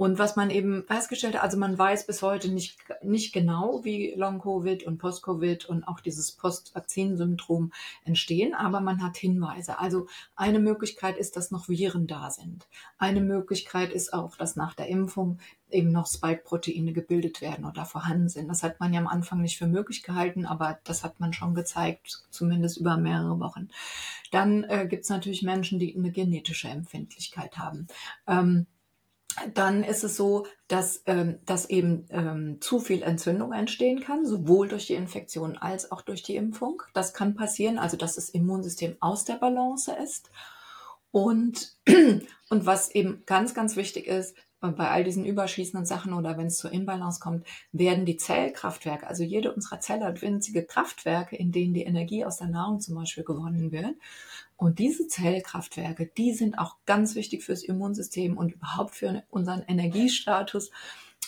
Und 0.00 0.18
was 0.18 0.34
man 0.34 0.48
eben 0.48 0.84
festgestellt 0.86 1.34
hat, 1.34 1.42
also 1.42 1.58
man 1.58 1.78
weiß 1.78 2.06
bis 2.06 2.22
heute 2.22 2.50
nicht, 2.50 2.78
nicht 3.02 3.34
genau, 3.34 3.84
wie 3.84 4.14
Long-Covid 4.16 4.84
und 4.84 4.96
Post-Covid 4.96 5.66
und 5.66 5.86
auch 5.86 6.00
dieses 6.00 6.32
Post-Vakzin-Syndrom 6.32 7.70
entstehen, 8.06 8.54
aber 8.54 8.80
man 8.80 9.02
hat 9.02 9.18
Hinweise. 9.18 9.78
Also 9.78 10.06
eine 10.34 10.58
Möglichkeit 10.58 11.18
ist, 11.18 11.36
dass 11.36 11.50
noch 11.50 11.68
Viren 11.68 12.06
da 12.06 12.30
sind. 12.30 12.66
Eine 12.96 13.20
Möglichkeit 13.20 13.92
ist 13.92 14.14
auch, 14.14 14.38
dass 14.38 14.56
nach 14.56 14.72
der 14.72 14.88
Impfung 14.88 15.38
eben 15.68 15.92
noch 15.92 16.06
Spike-Proteine 16.06 16.94
gebildet 16.94 17.42
werden 17.42 17.66
oder 17.66 17.84
vorhanden 17.84 18.30
sind. 18.30 18.48
Das 18.48 18.62
hat 18.62 18.80
man 18.80 18.94
ja 18.94 19.00
am 19.00 19.06
Anfang 19.06 19.42
nicht 19.42 19.58
für 19.58 19.66
möglich 19.66 20.02
gehalten, 20.02 20.46
aber 20.46 20.78
das 20.82 21.04
hat 21.04 21.20
man 21.20 21.34
schon 21.34 21.54
gezeigt, 21.54 22.24
zumindest 22.30 22.78
über 22.78 22.96
mehrere 22.96 23.38
Wochen. 23.38 23.68
Dann 24.30 24.64
äh, 24.64 24.86
gibt 24.88 25.02
es 25.02 25.10
natürlich 25.10 25.42
Menschen, 25.42 25.78
die 25.78 25.94
eine 25.94 26.10
genetische 26.10 26.68
Empfindlichkeit 26.68 27.58
haben. 27.58 27.86
Ähm, 28.26 28.66
dann 29.54 29.84
ist 29.84 30.04
es 30.04 30.16
so, 30.16 30.46
dass, 30.68 31.02
ähm, 31.06 31.38
dass 31.46 31.68
eben 31.70 32.06
ähm, 32.10 32.60
zu 32.60 32.80
viel 32.80 33.02
Entzündung 33.02 33.52
entstehen 33.52 34.00
kann, 34.00 34.26
sowohl 34.26 34.68
durch 34.68 34.86
die 34.86 34.94
Infektion 34.94 35.56
als 35.56 35.90
auch 35.92 36.02
durch 36.02 36.22
die 36.22 36.36
Impfung. 36.36 36.82
Das 36.94 37.14
kann 37.14 37.34
passieren, 37.34 37.78
also 37.78 37.96
dass 37.96 38.16
das 38.16 38.28
Immunsystem 38.28 38.96
aus 39.00 39.24
der 39.24 39.34
Balance 39.34 39.92
ist. 39.92 40.30
Und, 41.10 41.76
und 41.86 42.66
was 42.66 42.90
eben 42.94 43.22
ganz, 43.26 43.54
ganz 43.54 43.76
wichtig 43.76 44.06
ist, 44.06 44.36
bei 44.60 44.90
all 44.90 45.04
diesen 45.04 45.24
überschießenden 45.24 45.86
Sachen 45.86 46.12
oder 46.12 46.36
wenn 46.36 46.48
es 46.48 46.58
zur 46.58 46.72
Imbalance 46.72 47.20
kommt, 47.20 47.46
werden 47.72 48.04
die 48.04 48.18
Zellkraftwerke, 48.18 49.06
also 49.06 49.22
jede 49.22 49.52
unserer 49.54 49.80
Zelle 49.80 50.04
hat 50.04 50.20
winzige 50.22 50.64
Kraftwerke, 50.64 51.36
in 51.36 51.50
denen 51.50 51.72
die 51.72 51.84
Energie 51.84 52.24
aus 52.24 52.36
der 52.36 52.48
Nahrung 52.48 52.80
zum 52.80 52.94
Beispiel 52.94 53.24
gewonnen 53.24 53.72
wird. 53.72 53.96
Und 54.56 54.78
diese 54.78 55.08
Zellkraftwerke, 55.08 56.10
die 56.18 56.34
sind 56.34 56.58
auch 56.58 56.76
ganz 56.84 57.14
wichtig 57.14 57.42
fürs 57.42 57.62
Immunsystem 57.62 58.36
und 58.36 58.52
überhaupt 58.52 58.94
für 58.94 59.22
unseren 59.30 59.62
Energiestatus. 59.62 60.70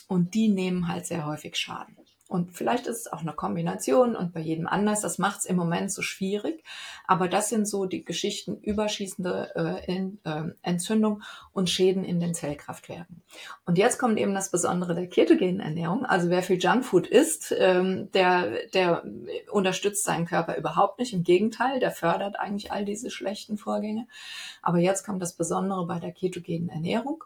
Und 0.06 0.34
die 0.34 0.48
nehmen 0.48 0.88
halt 0.88 1.06
sehr 1.06 1.24
häufig 1.24 1.56
Schaden. 1.56 1.96
Und 2.32 2.56
vielleicht 2.56 2.86
ist 2.86 3.00
es 3.00 3.12
auch 3.12 3.20
eine 3.20 3.34
Kombination 3.34 4.16
und 4.16 4.32
bei 4.32 4.40
jedem 4.40 4.66
anders. 4.66 5.02
Das 5.02 5.18
macht 5.18 5.40
es 5.40 5.44
im 5.44 5.56
Moment 5.56 5.92
so 5.92 6.00
schwierig. 6.00 6.64
Aber 7.06 7.28
das 7.28 7.50
sind 7.50 7.68
so 7.68 7.84
die 7.84 8.06
Geschichten 8.06 8.56
überschießende 8.56 9.50
äh, 9.54 9.94
in, 9.94 10.18
äh, 10.24 10.44
Entzündung 10.62 11.22
und 11.52 11.68
Schäden 11.68 12.04
in 12.04 12.20
den 12.20 12.32
Zellkraftwerken. 12.32 13.20
Und 13.66 13.76
jetzt 13.76 13.98
kommt 13.98 14.18
eben 14.18 14.34
das 14.34 14.50
Besondere 14.50 14.94
der 14.94 15.08
ketogenen 15.08 15.60
Ernährung. 15.60 16.06
Also 16.06 16.30
wer 16.30 16.42
viel 16.42 16.58
Junkfood 16.58 17.06
isst, 17.06 17.54
ähm, 17.58 18.10
der, 18.12 18.66
der 18.72 19.04
unterstützt 19.50 20.04
seinen 20.04 20.24
Körper 20.24 20.56
überhaupt 20.56 21.00
nicht. 21.00 21.12
Im 21.12 21.24
Gegenteil, 21.24 21.80
der 21.80 21.90
fördert 21.90 22.40
eigentlich 22.40 22.72
all 22.72 22.86
diese 22.86 23.10
schlechten 23.10 23.58
Vorgänge. 23.58 24.06
Aber 24.62 24.78
jetzt 24.78 25.04
kommt 25.04 25.20
das 25.20 25.34
Besondere 25.34 25.86
bei 25.86 25.98
der 25.98 26.12
ketogenen 26.12 26.70
Ernährung. 26.70 27.24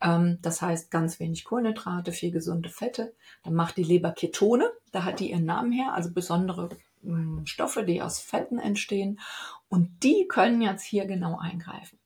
Ähm, 0.00 0.38
das 0.42 0.62
heißt 0.62 0.90
ganz 0.90 1.20
wenig 1.20 1.44
Kohlenhydrate, 1.44 2.12
viel 2.12 2.30
gesunde 2.30 2.68
Fette. 2.68 3.14
Dann 3.42 3.54
macht 3.54 3.76
die 3.76 3.84
Leber 3.84 4.12
Ketone, 4.12 4.70
da 4.92 5.04
hat 5.04 5.20
die 5.20 5.30
ihren 5.30 5.44
Namen 5.44 5.72
her, 5.72 5.94
also 5.94 6.12
besondere 6.12 6.70
hm, 7.02 7.46
Stoffe, 7.46 7.84
die 7.84 8.02
aus 8.02 8.18
Fetten 8.18 8.58
entstehen. 8.58 9.20
Und 9.68 10.02
die 10.02 10.26
können 10.28 10.60
jetzt 10.60 10.84
hier 10.84 11.06
genau 11.06 11.38
eingreifen. 11.38 11.98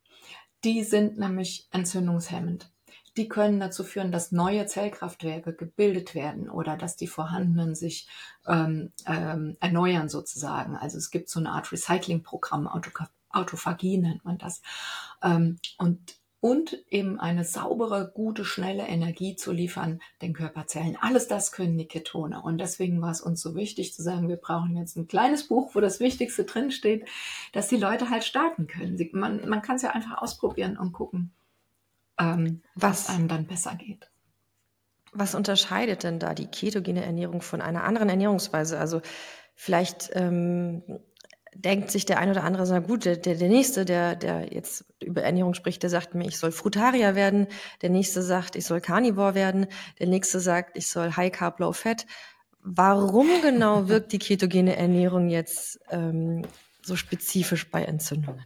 Die 0.65 0.85
sind 0.85 1.19
nämlich 1.19 1.69
entzündungshemmend. 1.71 2.71
Die 3.17 3.29
können 3.29 3.59
dazu 3.59 3.83
führen, 3.83 4.13
dass 4.13 4.31
neue 4.31 4.67
Zellkraftwerke 4.67 5.53
gebildet 5.53 6.15
werden 6.15 6.49
oder 6.49 6.77
dass 6.77 6.97
die 6.97 7.09
vorhandenen 7.09 7.75
sich 7.75 8.09
ähm, 8.47 8.93
ähm, 9.07 9.57
erneuern 9.61 10.09
sozusagen. 10.09 10.77
Also 10.77 10.97
es 10.97 11.11
gibt 11.11 11.29
so 11.29 11.41
eine 11.41 11.51
Art 11.51 11.73
Recyclingprogramm, 11.73 12.69
Autophagie 13.31 13.99
nennt 13.99 14.25
man 14.25 14.39
das. 14.39 14.63
Ähm, 15.23 15.59
und 15.79 16.20
und 16.41 16.83
eben 16.89 17.21
eine 17.21 17.45
saubere, 17.45 18.11
gute, 18.15 18.45
schnelle 18.47 18.87
Energie 18.87 19.37
zu 19.37 19.53
liefern 19.53 20.01
den 20.23 20.33
Körperzellen. 20.33 20.97
Alles 21.01 21.29
das 21.29 21.53
können 21.53 21.77
die 21.77 21.87
Ketone. 21.87 22.41
Und 22.41 22.59
deswegen 22.59 23.03
war 23.03 23.11
es 23.11 23.21
uns 23.21 23.43
so 23.43 23.55
wichtig 23.55 23.95
zu 23.95 24.03
sagen, 24.03 24.29
wir 24.29 24.37
brauchen 24.37 24.77
jetzt 24.77 24.97
ein 24.97 25.07
kleines 25.07 25.49
Buch, 25.49 25.75
wo 25.75 25.81
das 25.81 26.01
Wichtigste 26.01 26.45
drinsteht, 26.45 27.07
dass 27.53 27.69
die 27.69 27.77
Leute 27.77 28.09
halt 28.09 28.25
starten 28.25 28.67
können. 28.67 28.97
Sie, 28.97 29.11
man 29.13 29.47
man 29.49 29.61
kann 29.61 29.77
es 29.77 29.83
ja 29.83 29.91
einfach 29.91 30.23
ausprobieren 30.23 30.79
und 30.79 30.93
gucken, 30.93 31.33
ähm, 32.19 32.63
was, 32.75 33.09
was 33.09 33.15
einem 33.15 33.29
dann 33.29 33.47
besser 33.47 33.75
geht. 33.75 34.11
Was 35.13 35.35
unterscheidet 35.35 36.05
denn 36.05 36.21
da 36.21 36.35
die 36.35 36.47
ketogene 36.47 37.05
Ernährung 37.05 37.43
von 37.43 37.61
einer 37.61 37.85
anderen 37.85 38.09
Ernährungsweise? 38.09 38.79
Also 38.79 39.03
vielleicht 39.57 40.11
ähm, 40.15 40.83
denkt 41.55 41.91
sich 41.91 42.07
der 42.07 42.19
ein 42.19 42.31
oder 42.31 42.45
andere, 42.45 42.67
na 42.69 42.79
gut, 42.79 43.05
der, 43.05 43.17
der, 43.17 43.35
der 43.35 43.49
Nächste, 43.49 43.85
der, 43.85 44.17
der 44.17 44.53
jetzt 44.53 44.85
über 45.03 45.23
Ernährung 45.23 45.55
spricht, 45.55 45.83
der 45.83 45.91
sagt 45.91 46.15
mir, 46.15 46.27
ich 46.27 46.39
soll 46.39 46.53
Frutarier 46.53 47.15
werden. 47.15 47.47
Der 47.83 47.91
Nächste 47.91 48.23
sagt, 48.23 48.57
ich 48.57 48.65
soll 48.67 48.81
Carnivore 48.81 49.35
werden. 49.35 49.67
Der 49.99 50.07
Nächste 50.07 50.41
sagt, 50.41 50.77
ich 50.77 50.89
soll 50.89 51.13
High 51.17 51.33
Carb, 51.33 51.59
Low 51.61 51.73
Fat. 51.73 52.07
Warum 52.63 53.29
genau 53.43 53.89
wirkt 53.89 54.13
die 54.13 54.19
ketogene 54.19 54.77
Ernährung 54.77 55.29
jetzt 55.29 55.81
ähm, 55.91 56.43
so 56.83 56.97
spezifisch 56.97 57.71
bei 57.71 57.85
Entzündungen? 57.85 58.45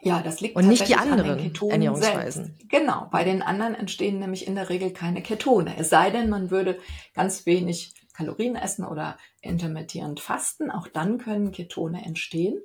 Ja, 0.00 0.22
das 0.22 0.40
liegt 0.40 0.54
und 0.54 0.68
nicht 0.68 0.88
die 0.88 0.94
anderen 0.94 1.30
an 1.30 1.70
Ernährungsweisen. 1.70 2.44
Selbst. 2.44 2.68
Genau, 2.68 3.08
bei 3.10 3.24
den 3.24 3.42
anderen 3.42 3.74
entstehen 3.74 4.20
nämlich 4.20 4.46
in 4.46 4.54
der 4.54 4.68
Regel 4.68 4.92
keine 4.92 5.20
Ketone. 5.20 5.74
Es 5.78 5.88
sei 5.88 6.10
denn, 6.10 6.28
man 6.28 6.50
würde 6.52 6.78
ganz 7.14 7.44
wenig 7.44 7.92
Kalorien 8.16 8.56
essen 8.56 8.84
oder 8.84 9.18
intermittierend 9.40 10.20
fasten. 10.20 10.70
Auch 10.70 10.88
dann 10.88 11.18
können 11.18 11.52
Ketone 11.52 12.04
entstehen. 12.04 12.60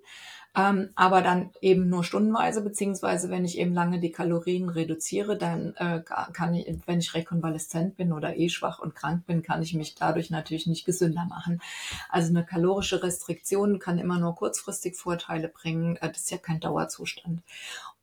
Ähm, 0.53 0.89
aber 0.95 1.21
dann 1.21 1.51
eben 1.61 1.87
nur 1.87 2.03
stundenweise, 2.03 2.61
beziehungsweise 2.61 3.29
wenn 3.29 3.45
ich 3.45 3.57
eben 3.57 3.73
lange 3.73 4.01
die 4.01 4.11
Kalorien 4.11 4.67
reduziere, 4.67 5.37
dann 5.37 5.73
äh, 5.77 6.01
kann 6.01 6.53
ich, 6.53 6.67
wenn 6.85 6.99
ich 6.99 7.13
rekonvaleszent 7.13 7.95
bin 7.95 8.11
oder 8.11 8.35
eh 8.35 8.49
schwach 8.49 8.79
und 8.79 8.93
krank 8.93 9.25
bin, 9.25 9.43
kann 9.43 9.61
ich 9.61 9.73
mich 9.73 9.95
dadurch 9.95 10.29
natürlich 10.29 10.67
nicht 10.67 10.85
gesünder 10.85 11.25
machen. 11.25 11.61
Also 12.09 12.29
eine 12.29 12.45
kalorische 12.45 13.01
Restriktion 13.01 13.79
kann 13.79 13.97
immer 13.97 14.19
nur 14.19 14.35
kurzfristig 14.35 14.97
Vorteile 14.97 15.47
bringen. 15.47 15.95
Äh, 15.97 16.09
das 16.09 16.23
ist 16.23 16.31
ja 16.31 16.37
kein 16.37 16.59
Dauerzustand. 16.59 17.41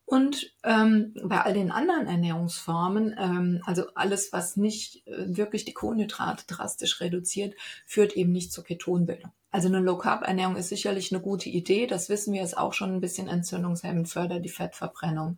Und 0.09 0.55
ähm, 0.65 1.13
bei 1.23 1.43
all 1.43 1.53
den 1.53 1.71
anderen 1.71 2.07
Ernährungsformen, 2.07 3.15
ähm, 3.19 3.63
also 3.67 3.89
alles, 3.95 4.33
was 4.33 4.57
nicht 4.57 5.07
äh, 5.07 5.37
wirklich 5.37 5.67
die 5.67 5.75
Kohlenhydrate 5.75 6.47
drastisch 6.47 7.03
reduziert, 7.03 7.55
führt 7.85 8.15
eben 8.15 8.33
nicht 8.33 8.51
zur 8.51 8.65
Ketonbildung. 8.65 9.31
Also 9.51 9.69
eine 9.69 9.81
Low-Carb-Ernährung 9.81 10.57
ist 10.57 10.71
sicherlich 10.71 11.13
eine 11.13 11.21
gute 11.21 11.51
Idee. 11.51 11.87
Das 11.87 12.09
wissen 12.09 12.33
wir, 12.33 12.43
ist 12.43 12.57
auch 12.57 12.73
schon 12.73 12.95
ein 12.95 13.03
bisschen 13.03 13.29
entzündungshemmend, 13.29 14.09
fördert 14.09 14.43
die 14.47 14.49
Fettverbrennung. 14.49 15.37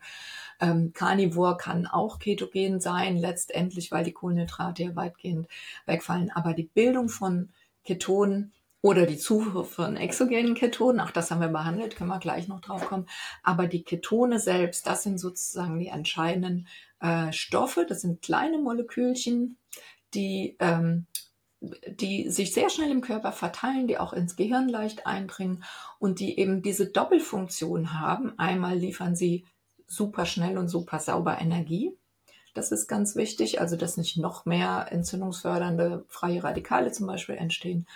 Ähm, 0.61 0.93
Carnivore 0.93 1.57
kann 1.57 1.89
auch 1.89 2.21
ketogen 2.21 2.79
sein, 2.79 3.17
letztendlich, 3.17 3.91
weil 3.91 4.05
die 4.05 4.13
Kohlenhydrate 4.13 4.85
ja 4.85 4.95
weitgehend 4.95 5.49
wegfallen. 5.87 6.31
Aber 6.31 6.55
die 6.55 6.71
Bildung 6.73 7.09
von 7.09 7.49
Ketonen 7.85 8.53
oder 8.83 9.07
die 9.07 9.19
Zufuhr 9.19 9.65
von 9.65 9.97
exogenen 9.97 10.55
Ketonen, 10.55 11.01
auch 11.01 11.11
das 11.11 11.31
haben 11.31 11.41
wir 11.41 11.49
behandelt, 11.49 11.97
können 11.97 12.11
wir 12.11 12.19
gleich 12.19 12.49
noch 12.49 12.61
drauf 12.61 12.87
kommen. 12.87 13.07
Aber 13.43 13.67
die 13.67 13.83
Ketone 13.83 14.39
selbst, 14.39 14.87
das 14.87 15.03
sind 15.03 15.19
sozusagen 15.19 15.79
die 15.79 15.89
entscheidenden 15.89 16.67
äh, 17.01 17.33
Stoffe, 17.33 17.85
das 17.87 18.01
sind 18.01 18.23
kleine 18.23 18.59
Molekülchen, 18.59 19.59
die, 20.15 20.57
ähm, 20.61 21.07
die 21.61 22.31
sich 22.31 22.55
sehr 22.55 22.71
schnell 22.71 22.91
im 22.91 23.03
Körper 23.03 23.33
verteilen, 23.33 23.87
die 23.87 23.99
auch 23.99 24.15
ins 24.15 24.37
Gehirn 24.37 24.69
leicht 24.69 25.07
eindringen 25.07 25.63
und 25.99 26.19
die 26.21 26.39
eben 26.39 26.63
diese 26.63 26.87
Doppelfunktion 26.87 28.01
haben. 28.01 28.39
Einmal 28.39 28.79
liefern 28.79 29.15
sie 29.15 29.45
super 29.87 30.25
schnell 30.25 30.57
und 30.57 30.69
super 30.69 31.01
sauber 31.01 31.39
Energie. 31.39 31.93
Das 32.55 32.73
ist 32.73 32.89
ganz 32.89 33.15
wichtig, 33.15 33.61
also 33.61 33.77
dass 33.77 33.97
nicht 33.97 34.17
noch 34.17 34.47
mehr 34.47 34.89
entzündungsfördernde 34.91 36.05
freie 36.09 36.43
Radikale 36.43 36.91
zum 36.93 37.07
Beispiel 37.07 37.37
entstehen. 37.37 37.87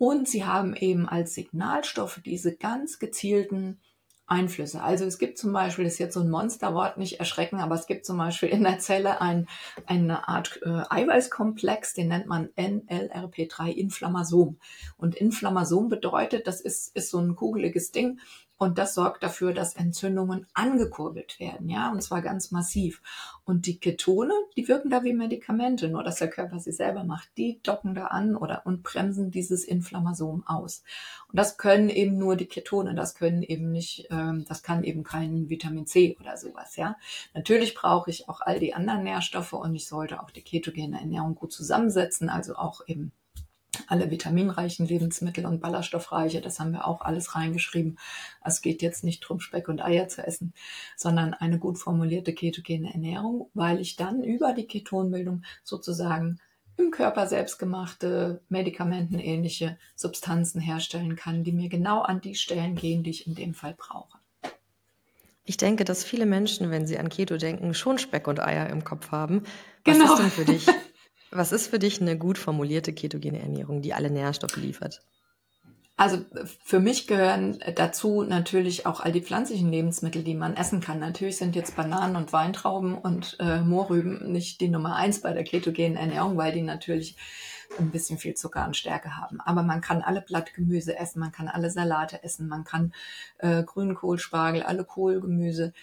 Und 0.00 0.26
sie 0.26 0.46
haben 0.46 0.74
eben 0.74 1.06
als 1.06 1.34
Signalstoffe 1.34 2.22
diese 2.24 2.56
ganz 2.56 3.00
gezielten 3.00 3.80
Einflüsse. 4.26 4.82
Also 4.82 5.04
es 5.04 5.18
gibt 5.18 5.36
zum 5.36 5.52
Beispiel, 5.52 5.84
das 5.84 5.92
ist 5.92 5.98
jetzt 5.98 6.14
so 6.14 6.20
ein 6.20 6.30
Monsterwort, 6.30 6.96
nicht 6.96 7.20
erschrecken, 7.20 7.60
aber 7.60 7.74
es 7.74 7.86
gibt 7.86 8.06
zum 8.06 8.16
Beispiel 8.16 8.48
in 8.48 8.62
der 8.62 8.78
Zelle 8.78 9.20
ein, 9.20 9.46
eine 9.84 10.26
Art 10.26 10.58
äh, 10.62 10.84
Eiweißkomplex, 10.88 11.92
den 11.92 12.08
nennt 12.08 12.24
man 12.24 12.48
NLRP3 12.56 13.72
Inflammasom. 13.72 14.58
Und 14.96 15.16
Inflammasom 15.16 15.90
bedeutet, 15.90 16.46
das 16.46 16.62
ist, 16.62 16.96
ist 16.96 17.10
so 17.10 17.18
ein 17.18 17.36
kugeliges 17.36 17.92
Ding, 17.92 18.20
und 18.62 18.76
das 18.76 18.94
sorgt 18.94 19.22
dafür, 19.22 19.54
dass 19.54 19.74
Entzündungen 19.74 20.46
angekurbelt 20.52 21.40
werden, 21.40 21.70
ja, 21.70 21.90
und 21.90 22.02
zwar 22.02 22.20
ganz 22.20 22.50
massiv. 22.50 23.00
Und 23.42 23.64
die 23.64 23.80
Ketone, 23.80 24.34
die 24.54 24.68
wirken 24.68 24.90
da 24.90 25.02
wie 25.02 25.14
Medikamente, 25.14 25.88
nur 25.88 26.04
dass 26.04 26.16
der 26.16 26.28
Körper 26.28 26.58
sie 26.58 26.70
selber 26.70 27.02
macht. 27.02 27.30
Die 27.38 27.62
docken 27.62 27.94
da 27.94 28.08
an 28.08 28.36
oder 28.36 28.66
und 28.66 28.82
bremsen 28.82 29.30
dieses 29.30 29.64
Inflammasom 29.64 30.46
aus. 30.46 30.82
Und 31.28 31.38
das 31.38 31.56
können 31.56 31.88
eben 31.88 32.18
nur 32.18 32.36
die 32.36 32.44
Ketone, 32.44 32.94
das 32.94 33.14
können 33.14 33.42
eben 33.42 33.72
nicht, 33.72 34.08
ähm, 34.10 34.44
das 34.46 34.62
kann 34.62 34.84
eben 34.84 35.04
kein 35.04 35.48
Vitamin 35.48 35.86
C 35.86 36.18
oder 36.20 36.36
sowas, 36.36 36.76
ja. 36.76 36.98
Natürlich 37.32 37.74
brauche 37.74 38.10
ich 38.10 38.28
auch 38.28 38.42
all 38.42 38.60
die 38.60 38.74
anderen 38.74 39.04
Nährstoffe 39.04 39.54
und 39.54 39.74
ich 39.74 39.88
sollte 39.88 40.22
auch 40.22 40.30
die 40.30 40.42
ketogene 40.42 41.00
Ernährung 41.00 41.34
gut 41.34 41.54
zusammensetzen, 41.54 42.28
also 42.28 42.56
auch 42.56 42.82
eben 42.86 43.12
alle 43.86 44.10
vitaminreichen 44.10 44.86
Lebensmittel 44.86 45.46
und 45.46 45.60
ballaststoffreiche, 45.60 46.40
das 46.40 46.60
haben 46.60 46.72
wir 46.72 46.86
auch 46.86 47.02
alles 47.02 47.34
reingeschrieben. 47.34 47.98
Es 48.44 48.62
geht 48.62 48.82
jetzt 48.82 49.04
nicht 49.04 49.22
darum, 49.22 49.40
Speck 49.40 49.68
und 49.68 49.82
Eier 49.82 50.08
zu 50.08 50.26
essen, 50.26 50.52
sondern 50.96 51.34
eine 51.34 51.58
gut 51.58 51.78
formulierte 51.78 52.34
ketogene 52.34 52.92
Ernährung, 52.92 53.50
weil 53.54 53.80
ich 53.80 53.96
dann 53.96 54.22
über 54.22 54.52
die 54.52 54.66
Ketonbildung 54.66 55.44
sozusagen 55.62 56.40
im 56.76 56.90
Körper 56.90 57.26
selbstgemachte, 57.26 58.40
medikamentenähnliche 58.48 59.76
Substanzen 59.94 60.60
herstellen 60.60 61.14
kann, 61.14 61.44
die 61.44 61.52
mir 61.52 61.68
genau 61.68 62.00
an 62.00 62.20
die 62.20 62.34
Stellen 62.34 62.74
gehen, 62.74 63.02
die 63.02 63.10
ich 63.10 63.26
in 63.26 63.34
dem 63.34 63.54
Fall 63.54 63.74
brauche. 63.76 64.18
Ich 65.44 65.56
denke, 65.56 65.84
dass 65.84 66.04
viele 66.04 66.26
Menschen, 66.26 66.70
wenn 66.70 66.86
sie 66.86 66.98
an 66.98 67.08
Keto 67.08 67.36
denken, 67.36 67.74
schon 67.74 67.98
Speck 67.98 68.28
und 68.28 68.40
Eier 68.40 68.68
im 68.70 68.84
Kopf 68.84 69.10
haben. 69.10 69.42
Was 69.84 69.98
genau. 69.98 70.12
ist 70.12 70.18
denn 70.20 70.30
für 70.30 70.44
dich 70.44 70.66
Was 71.30 71.52
ist 71.52 71.68
für 71.68 71.78
dich 71.78 72.00
eine 72.00 72.18
gut 72.18 72.38
formulierte 72.38 72.92
ketogene 72.92 73.40
Ernährung, 73.40 73.82
die 73.82 73.94
alle 73.94 74.10
Nährstoffe 74.10 74.56
liefert? 74.56 75.02
Also 76.00 76.24
für 76.64 76.80
mich 76.80 77.06
gehören 77.06 77.62
dazu 77.74 78.22
natürlich 78.22 78.86
auch 78.86 79.00
all 79.00 79.12
die 79.12 79.20
pflanzlichen 79.20 79.70
Lebensmittel, 79.70 80.24
die 80.24 80.34
man 80.34 80.56
essen 80.56 80.80
kann. 80.80 80.98
Natürlich 80.98 81.36
sind 81.36 81.54
jetzt 81.54 81.76
Bananen 81.76 82.16
und 82.16 82.32
Weintrauben 82.32 82.94
und 82.96 83.36
äh, 83.38 83.60
Mohrrüben 83.60 84.32
nicht 84.32 84.62
die 84.62 84.70
Nummer 84.70 84.96
eins 84.96 85.20
bei 85.20 85.34
der 85.34 85.44
ketogenen 85.44 85.98
Ernährung, 85.98 86.38
weil 86.38 86.52
die 86.52 86.62
natürlich 86.62 87.16
ein 87.78 87.90
bisschen 87.90 88.16
viel 88.16 88.34
Zucker 88.34 88.64
und 88.64 88.78
Stärke 88.78 89.18
haben. 89.18 89.42
Aber 89.42 89.62
man 89.62 89.82
kann 89.82 90.00
alle 90.00 90.22
Blattgemüse 90.22 90.98
essen, 90.98 91.20
man 91.20 91.32
kann 91.32 91.48
alle 91.48 91.70
Salate 91.70 92.24
essen, 92.24 92.48
man 92.48 92.64
kann 92.64 92.94
äh, 93.36 93.62
Grünkohl, 93.62 94.18
Spargel, 94.18 94.62
alle 94.62 94.84
Kohlgemüse 94.84 95.74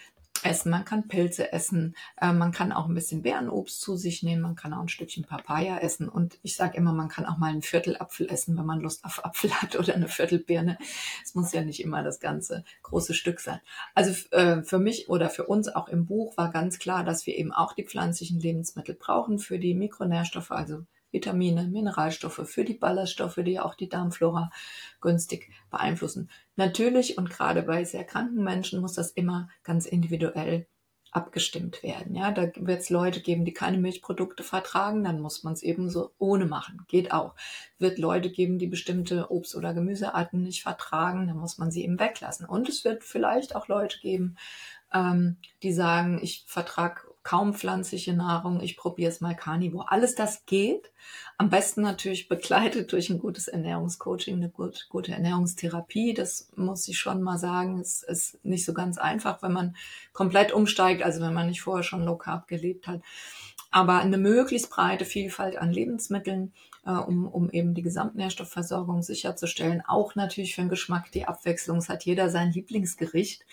essen, 0.43 0.69
man 0.69 0.85
kann 0.85 1.07
Pilze 1.07 1.51
essen, 1.51 1.95
äh, 2.19 2.31
man 2.31 2.51
kann 2.51 2.71
auch 2.71 2.87
ein 2.87 2.93
bisschen 2.93 3.21
Beerenobst 3.21 3.81
zu 3.81 3.95
sich 3.97 4.23
nehmen, 4.23 4.41
man 4.41 4.55
kann 4.55 4.73
auch 4.73 4.81
ein 4.81 4.89
Stückchen 4.89 5.25
Papaya 5.25 5.79
essen 5.79 6.09
und 6.09 6.37
ich 6.43 6.55
sage 6.55 6.77
immer, 6.77 6.93
man 6.93 7.09
kann 7.09 7.25
auch 7.25 7.37
mal 7.37 7.51
ein 7.51 7.61
Viertel 7.61 7.97
Apfel 7.97 8.29
essen, 8.29 8.57
wenn 8.57 8.65
man 8.65 8.79
Lust 8.79 9.05
auf 9.05 9.23
Apfel 9.25 9.51
hat 9.61 9.75
oder 9.75 9.95
eine 9.95 10.07
Viertelbirne. 10.07 10.77
Es 11.23 11.35
muss 11.35 11.53
ja 11.53 11.61
nicht 11.61 11.81
immer 11.81 12.03
das 12.03 12.19
ganze 12.19 12.63
große 12.83 13.13
Stück 13.13 13.39
sein. 13.39 13.59
Also 13.95 14.11
äh, 14.31 14.63
für 14.63 14.79
mich 14.79 15.09
oder 15.09 15.29
für 15.29 15.45
uns 15.45 15.67
auch 15.67 15.87
im 15.87 16.05
Buch 16.05 16.37
war 16.37 16.51
ganz 16.51 16.79
klar, 16.79 17.03
dass 17.03 17.25
wir 17.25 17.37
eben 17.37 17.51
auch 17.51 17.73
die 17.73 17.85
pflanzlichen 17.85 18.39
Lebensmittel 18.39 18.95
brauchen 18.95 19.39
für 19.39 19.59
die 19.59 19.73
Mikronährstoffe, 19.73 20.51
also 20.51 20.83
Vitamine, 21.11 21.67
Mineralstoffe, 21.67 22.41
für 22.45 22.65
die 22.65 22.73
Ballaststoffe, 22.73 23.39
die 23.43 23.59
auch 23.59 23.75
die 23.75 23.89
Darmflora 23.89 24.51
günstig 25.01 25.49
beeinflussen. 25.71 26.29
Natürlich 26.57 27.17
und 27.17 27.29
gerade 27.29 27.63
bei 27.63 27.85
sehr 27.85 28.03
kranken 28.03 28.43
Menschen 28.43 28.81
muss 28.81 28.93
das 28.93 29.11
immer 29.11 29.49
ganz 29.63 29.85
individuell 29.85 30.67
abgestimmt 31.11 31.83
werden. 31.83 32.15
Ja, 32.15 32.31
da 32.31 32.51
wird 32.55 32.81
es 32.81 32.89
Leute 32.89 33.21
geben, 33.21 33.45
die 33.45 33.53
keine 33.53 33.77
Milchprodukte 33.77 34.43
vertragen, 34.43 35.03
dann 35.03 35.21
muss 35.21 35.43
man 35.43 35.53
es 35.53 35.63
eben 35.63 35.89
so 35.89 36.11
ohne 36.17 36.45
machen. 36.45 36.85
Geht 36.87 37.11
auch. 37.11 37.35
Wird 37.79 37.97
Leute 37.97 38.29
geben, 38.29 38.59
die 38.59 38.67
bestimmte 38.67 39.31
Obst- 39.31 39.55
oder 39.55 39.73
Gemüsearten 39.73 40.41
nicht 40.43 40.63
vertragen, 40.63 41.27
dann 41.27 41.37
muss 41.37 41.57
man 41.57 41.71
sie 41.71 41.83
eben 41.83 41.99
weglassen. 41.99 42.45
Und 42.45 42.69
es 42.69 42.83
wird 42.83 43.03
vielleicht 43.03 43.55
auch 43.55 43.67
Leute 43.67 43.99
geben, 43.99 44.37
ähm, 44.93 45.37
die 45.63 45.73
sagen, 45.73 46.19
ich 46.21 46.43
vertrage 46.47 47.01
kaum 47.27 47.53
pflanzliche 47.53 48.13
Nahrung, 48.13 48.61
ich 48.61 48.77
probiere 48.77 49.11
es 49.11 49.19
mal 49.19 49.35
Carnivore. 49.35 49.91
Alles 49.91 50.15
das 50.15 50.45
geht. 50.45 50.93
Am 51.37 51.49
besten 51.49 51.81
natürlich 51.81 52.29
begleitet 52.29 52.93
durch 52.93 53.09
ein 53.09 53.19
gutes 53.19 53.49
Ernährungscoaching, 53.49 54.37
eine 54.37 54.47
gut, 54.47 54.87
gute 54.89 55.11
Ernährungstherapie. 55.11 56.13
Das 56.13 56.49
muss 56.55 56.87
ich 56.87 56.97
schon 56.97 57.21
mal 57.21 57.37
sagen. 57.37 57.81
Es 57.81 58.01
ist 58.01 58.39
nicht 58.45 58.63
so 58.63 58.73
ganz 58.73 58.97
einfach, 58.97 59.43
wenn 59.43 59.51
man 59.51 59.75
komplett 60.13 60.53
umsteigt, 60.53 61.03
also 61.03 61.19
wenn 61.19 61.33
man 61.33 61.47
nicht 61.47 61.61
vorher 61.61 61.83
schon 61.83 62.05
Low 62.05 62.15
Carb 62.15 62.47
gelebt 62.47 62.87
hat. 62.87 63.01
Aber 63.71 63.99
eine 63.99 64.17
möglichst 64.17 64.69
breite 64.69 65.03
Vielfalt 65.03 65.57
an 65.57 65.73
Lebensmitteln, 65.73 66.53
äh, 66.85 66.91
um, 66.91 67.27
um 67.27 67.49
eben 67.49 67.73
die 67.73 67.81
Gesamtnährstoffversorgung 67.81 69.03
sicherzustellen. 69.03 69.83
Auch 69.85 70.15
natürlich 70.15 70.55
für 70.55 70.61
den 70.61 70.69
Geschmack 70.69 71.11
die 71.11 71.25
Abwechslung. 71.25 71.79
Es 71.79 71.89
hat 71.89 72.05
jeder 72.05 72.29
sein 72.29 72.53
Lieblingsgericht. 72.53 73.45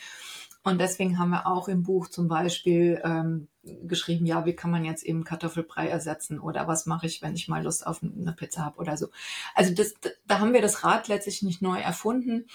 Und 0.64 0.80
deswegen 0.80 1.18
haben 1.18 1.30
wir 1.30 1.46
auch 1.46 1.68
im 1.68 1.82
Buch 1.82 2.08
zum 2.08 2.26
Beispiel 2.26 3.00
ähm, 3.04 3.48
geschrieben, 3.62 4.24
ja, 4.24 4.46
wie 4.46 4.56
kann 4.56 4.70
man 4.70 4.84
jetzt 4.86 5.04
eben 5.04 5.22
Kartoffelbrei 5.22 5.88
ersetzen 5.88 6.40
oder 6.40 6.66
was 6.66 6.86
mache 6.86 7.06
ich, 7.06 7.20
wenn 7.20 7.34
ich 7.34 7.48
mal 7.48 7.62
Lust 7.62 7.86
auf 7.86 8.02
eine 8.02 8.32
Pizza 8.32 8.64
habe 8.64 8.78
oder 8.78 8.96
so. 8.96 9.08
Also 9.54 9.74
das, 9.74 9.94
da 10.26 10.40
haben 10.40 10.54
wir 10.54 10.62
das 10.62 10.82
Rad 10.82 11.08
letztlich 11.08 11.42
nicht 11.42 11.60
neu 11.60 11.78
erfunden, 11.78 12.46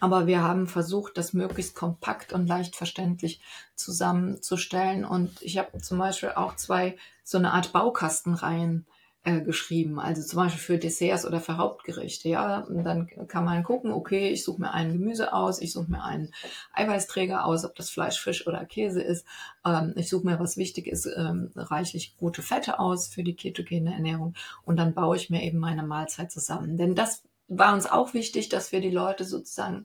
aber 0.00 0.26
wir 0.26 0.42
haben 0.42 0.66
versucht, 0.66 1.16
das 1.16 1.32
möglichst 1.32 1.74
kompakt 1.74 2.34
und 2.34 2.46
leicht 2.46 2.76
verständlich 2.76 3.40
zusammenzustellen. 3.74 5.06
Und 5.06 5.40
ich 5.40 5.56
habe 5.56 5.78
zum 5.78 5.98
Beispiel 5.98 6.32
auch 6.32 6.56
zwei 6.56 6.96
so 7.24 7.38
eine 7.38 7.52
Art 7.52 7.72
Baukastenreihen 7.72 8.86
äh, 9.24 9.40
geschrieben, 9.40 10.00
also 10.00 10.22
zum 10.22 10.38
Beispiel 10.38 10.60
für 10.60 10.78
Desserts 10.78 11.24
oder 11.24 11.40
für 11.40 11.56
Hauptgerichte. 11.56 12.28
Ja, 12.28 12.60
und 12.60 12.82
dann 12.82 13.08
kann 13.28 13.44
man 13.44 13.62
gucken, 13.62 13.92
okay, 13.92 14.30
ich 14.30 14.42
suche 14.42 14.60
mir 14.60 14.72
ein 14.72 14.92
Gemüse 14.92 15.32
aus, 15.32 15.60
ich 15.60 15.72
suche 15.72 15.90
mir 15.90 16.02
einen 16.02 16.32
Eiweißträger 16.72 17.44
aus, 17.44 17.64
ob 17.64 17.74
das 17.76 17.90
Fleisch, 17.90 18.20
Fisch 18.20 18.46
oder 18.46 18.64
Käse 18.64 19.00
ist. 19.00 19.24
Ähm, 19.64 19.92
ich 19.96 20.08
suche 20.08 20.26
mir, 20.26 20.40
was 20.40 20.56
wichtig 20.56 20.88
ist, 20.88 21.06
ähm, 21.06 21.50
reichlich 21.54 22.16
gute 22.16 22.42
Fette 22.42 22.80
aus 22.80 23.08
für 23.08 23.22
die 23.22 23.36
ketogene 23.36 23.94
Ernährung 23.94 24.34
und 24.64 24.76
dann 24.76 24.94
baue 24.94 25.16
ich 25.16 25.30
mir 25.30 25.42
eben 25.42 25.58
meine 25.58 25.84
Mahlzeit 25.84 26.32
zusammen. 26.32 26.76
Denn 26.76 26.94
das 26.94 27.22
war 27.46 27.74
uns 27.74 27.86
auch 27.86 28.14
wichtig, 28.14 28.48
dass 28.48 28.72
wir 28.72 28.80
die 28.80 28.90
Leute 28.90 29.24
sozusagen 29.24 29.84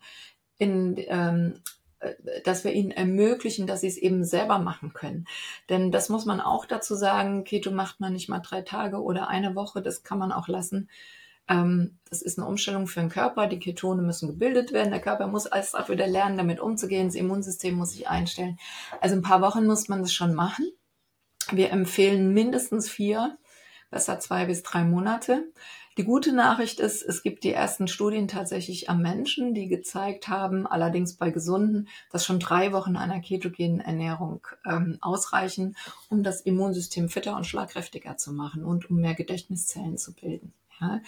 in, 0.58 0.96
ähm, 0.98 1.54
äh, 1.56 1.60
dass 2.44 2.64
wir 2.64 2.74
ihnen 2.74 2.92
ermöglichen, 2.92 3.68
dass 3.68 3.82
sie 3.82 3.88
es 3.88 3.98
eben 3.98 4.24
selber 4.24 4.60
machen 4.60 4.94
können. 4.94 5.26
Denn 5.70 5.92
das 5.92 6.10
muss 6.10 6.26
man 6.26 6.42
auch 6.42 6.66
dazu 6.66 6.96
sagen, 6.96 7.44
Keto 7.44 7.72
macht 7.72 8.00
man 8.00 8.14
nicht 8.14 8.30
mal 8.30 8.40
drei 8.40 8.62
Tage 8.62 9.02
oder 9.02 9.28
eine 9.28 9.56
Woche, 9.56 9.82
das 9.82 10.04
kann 10.04 10.20
man 10.20 10.32
auch 10.32 10.48
lassen. 10.48 10.90
Ähm, 11.50 11.98
das 12.10 12.22
ist 12.22 12.38
eine 12.38 12.48
Umstellung 12.48 12.88
für 12.88 13.00
den 13.00 13.10
Körper. 13.10 13.48
Die 13.48 13.60
Ketone 13.60 14.02
müssen 14.02 14.28
gebildet 14.28 14.74
werden. 14.74 14.92
Der 14.92 15.02
Körper 15.02 15.28
muss 15.28 15.48
alles 15.48 15.76
auch 15.76 15.90
wieder 15.90 16.08
lernen, 16.08 16.38
damit 16.38 16.60
umzugehen. 16.60 17.08
Das 17.08 17.16
Immunsystem 17.16 17.76
muss 17.76 17.92
sich 17.92 18.08
einstellen. 18.08 18.60
Also 19.02 19.16
ein 19.16 19.22
paar 19.22 19.42
Wochen 19.42 19.66
muss 19.66 19.88
man 19.88 20.02
das 20.02 20.14
schon 20.14 20.34
machen. 20.34 20.70
Wir 21.52 21.72
empfehlen 21.72 22.34
mindestens 22.34 22.90
vier, 22.90 23.38
besser 23.90 24.20
zwei 24.20 24.46
bis 24.46 24.64
drei 24.64 24.84
Monate. 24.84 25.52
Die 25.98 26.04
gute 26.04 26.32
Nachricht 26.32 26.80
ist, 26.80 27.02
es 27.02 27.24
gibt 27.24 27.44
die 27.44 27.54
ersten 27.54 27.88
Studien 27.88 28.28
tatsächlich 28.28 28.88
am 28.88 29.02
Menschen, 29.02 29.56
die 29.56 29.68
gezeigt 29.68 30.28
haben, 30.28 30.68
allerdings 30.68 31.16
bei 31.16 31.32
Gesunden, 31.32 31.88
dass 32.12 32.24
schon 32.24 32.40
drei 32.40 32.72
Wochen 32.72 32.96
einer 32.96 33.20
ketogenen 33.20 33.80
Ernährung 33.80 34.46
ähm, 34.64 35.00
ausreichen, 35.02 35.76
um 36.10 36.22
das 36.22 36.42
Immunsystem 36.42 37.10
fitter 37.10 37.36
und 37.36 37.48
schlagkräftiger 37.48 38.16
zu 38.16 38.32
machen 38.32 38.64
und 38.64 38.92
um 38.92 38.98
mehr 38.98 39.16
Gedächtniszellen 39.16 39.98
zu 39.98 40.14
bilden. 40.14 40.54
Ja. 40.80 41.02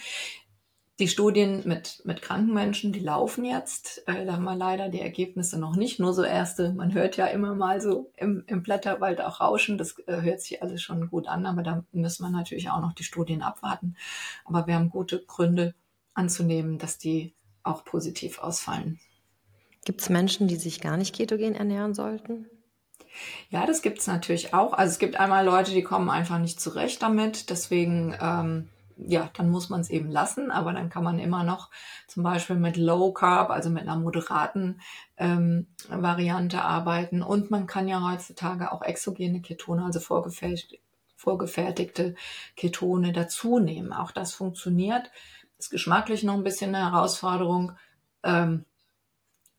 Die 1.00 1.08
Studien 1.08 1.62
mit, 1.64 2.02
mit 2.04 2.20
kranken 2.20 2.52
Menschen, 2.52 2.92
die 2.92 3.00
laufen 3.00 3.46
jetzt. 3.46 4.06
Äh, 4.06 4.26
da 4.26 4.34
haben 4.34 4.44
wir 4.44 4.54
leider 4.54 4.90
die 4.90 5.00
Ergebnisse 5.00 5.58
noch 5.58 5.74
nicht. 5.74 5.98
Nur 5.98 6.12
so 6.12 6.22
erste, 6.22 6.74
man 6.74 6.92
hört 6.92 7.16
ja 7.16 7.24
immer 7.26 7.54
mal 7.54 7.80
so 7.80 8.12
im, 8.18 8.44
im 8.46 8.62
Blätterwald 8.62 9.22
auch 9.22 9.40
rauschen. 9.40 9.78
Das 9.78 9.98
äh, 10.00 10.20
hört 10.20 10.42
sich 10.42 10.62
alles 10.62 10.82
schon 10.82 11.08
gut 11.08 11.26
an, 11.26 11.46
aber 11.46 11.62
da 11.62 11.84
müssen 11.92 12.22
wir 12.22 12.30
natürlich 12.30 12.68
auch 12.68 12.82
noch 12.82 12.92
die 12.92 13.04
Studien 13.04 13.40
abwarten. 13.40 13.96
Aber 14.44 14.66
wir 14.66 14.74
haben 14.74 14.90
gute 14.90 15.24
Gründe 15.24 15.74
anzunehmen, 16.12 16.76
dass 16.76 16.98
die 16.98 17.32
auch 17.62 17.82
positiv 17.86 18.38
ausfallen. 18.38 19.00
Gibt 19.86 20.02
es 20.02 20.10
Menschen, 20.10 20.48
die 20.48 20.56
sich 20.56 20.82
gar 20.82 20.98
nicht 20.98 21.16
ketogen 21.16 21.54
ernähren 21.54 21.94
sollten? 21.94 22.44
Ja, 23.48 23.64
das 23.64 23.80
gibt 23.80 24.00
es 24.00 24.06
natürlich 24.06 24.52
auch. 24.52 24.74
Also 24.74 24.92
es 24.92 24.98
gibt 24.98 25.18
einmal 25.18 25.46
Leute, 25.46 25.70
die 25.70 25.82
kommen 25.82 26.10
einfach 26.10 26.38
nicht 26.38 26.60
zurecht 26.60 27.00
damit. 27.00 27.48
Deswegen 27.48 28.14
ähm, 28.20 28.68
ja, 29.06 29.30
dann 29.34 29.50
muss 29.50 29.68
man 29.68 29.80
es 29.80 29.90
eben 29.90 30.10
lassen, 30.10 30.50
aber 30.50 30.72
dann 30.72 30.90
kann 30.90 31.04
man 31.04 31.18
immer 31.18 31.44
noch 31.44 31.70
zum 32.06 32.22
Beispiel 32.22 32.56
mit 32.56 32.76
Low 32.76 33.12
Carb, 33.12 33.50
also 33.50 33.70
mit 33.70 33.82
einer 33.82 33.96
moderaten 33.96 34.80
ähm, 35.16 35.66
Variante 35.88 36.62
arbeiten. 36.62 37.22
Und 37.22 37.50
man 37.50 37.66
kann 37.66 37.88
ja 37.88 38.10
heutzutage 38.10 38.72
auch 38.72 38.82
exogene 38.82 39.40
Ketone, 39.40 39.84
also 39.84 40.00
vorgefertigte, 40.00 40.78
vorgefertigte 41.16 42.14
Ketone 42.56 43.12
dazu 43.12 43.58
nehmen. 43.58 43.92
Auch 43.92 44.10
das 44.10 44.32
funktioniert. 44.32 45.10
Ist 45.58 45.70
geschmacklich 45.70 46.22
noch 46.22 46.34
ein 46.34 46.44
bisschen 46.44 46.74
eine 46.74 46.90
Herausforderung. 46.90 47.72
Ähm, 48.22 48.64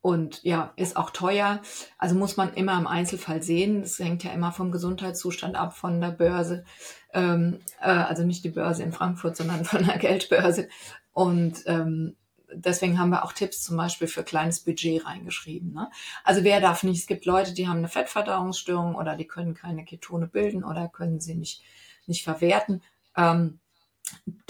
und 0.02 0.44
ja, 0.44 0.74
ist 0.78 0.98
auch 0.98 1.12
teuer. 1.12 1.62
Also 2.00 2.16
muss 2.16 2.36
man 2.36 2.54
immer 2.56 2.78
im 2.78 2.88
Einzelfall 2.88 3.44
sehen. 3.44 3.82
Das 3.82 4.00
hängt 4.00 4.24
ja 4.24 4.32
immer 4.32 4.52
vom 4.52 4.72
Gesundheitszustand 4.72 5.56
ab 5.56 5.78
von 5.78 6.02
der 6.02 6.10
Börse. 6.10 6.66
Ähm, 7.14 7.60
äh, 7.80 7.92
also 7.92 8.24
nicht 8.24 8.44
die 8.44 8.50
Börse 8.50 8.82
in 8.82 8.94
Frankfurt, 8.94 9.38
sondern 9.38 9.64
von 9.66 9.86
der 9.86 10.00
Geldbörse. 10.00 10.70
Und 11.14 11.64
ähm, 11.68 12.16
deswegen 12.52 13.00
haben 13.00 13.12
wir 13.12 13.24
auch 13.24 13.34
Tipps 13.34 13.64
zum 13.64 13.78
Beispiel 13.78 14.08
für 14.08 14.24
kleines 14.24 14.62
Budget 14.62 15.06
reingeschrieben. 15.06 15.72
Ne? 15.72 15.90
Also 16.24 16.44
wer 16.44 16.60
darf 16.62 16.82
nicht? 16.82 17.00
Es 17.00 17.08
gibt 17.08 17.26
Leute, 17.26 17.54
die 17.54 17.68
haben 17.68 17.78
eine 17.78 17.88
Fettverdauungsstörung 17.88 18.96
oder 18.96 19.16
die 19.16 19.28
können 19.28 19.54
keine 19.54 19.86
Ketone 19.86 20.28
bilden 20.28 20.64
oder 20.64 20.90
können 20.90 21.20
sie 21.20 21.36
nicht, 21.36 21.62
nicht 22.08 22.24
verwerten. 22.24 22.82
Ähm, 23.16 23.60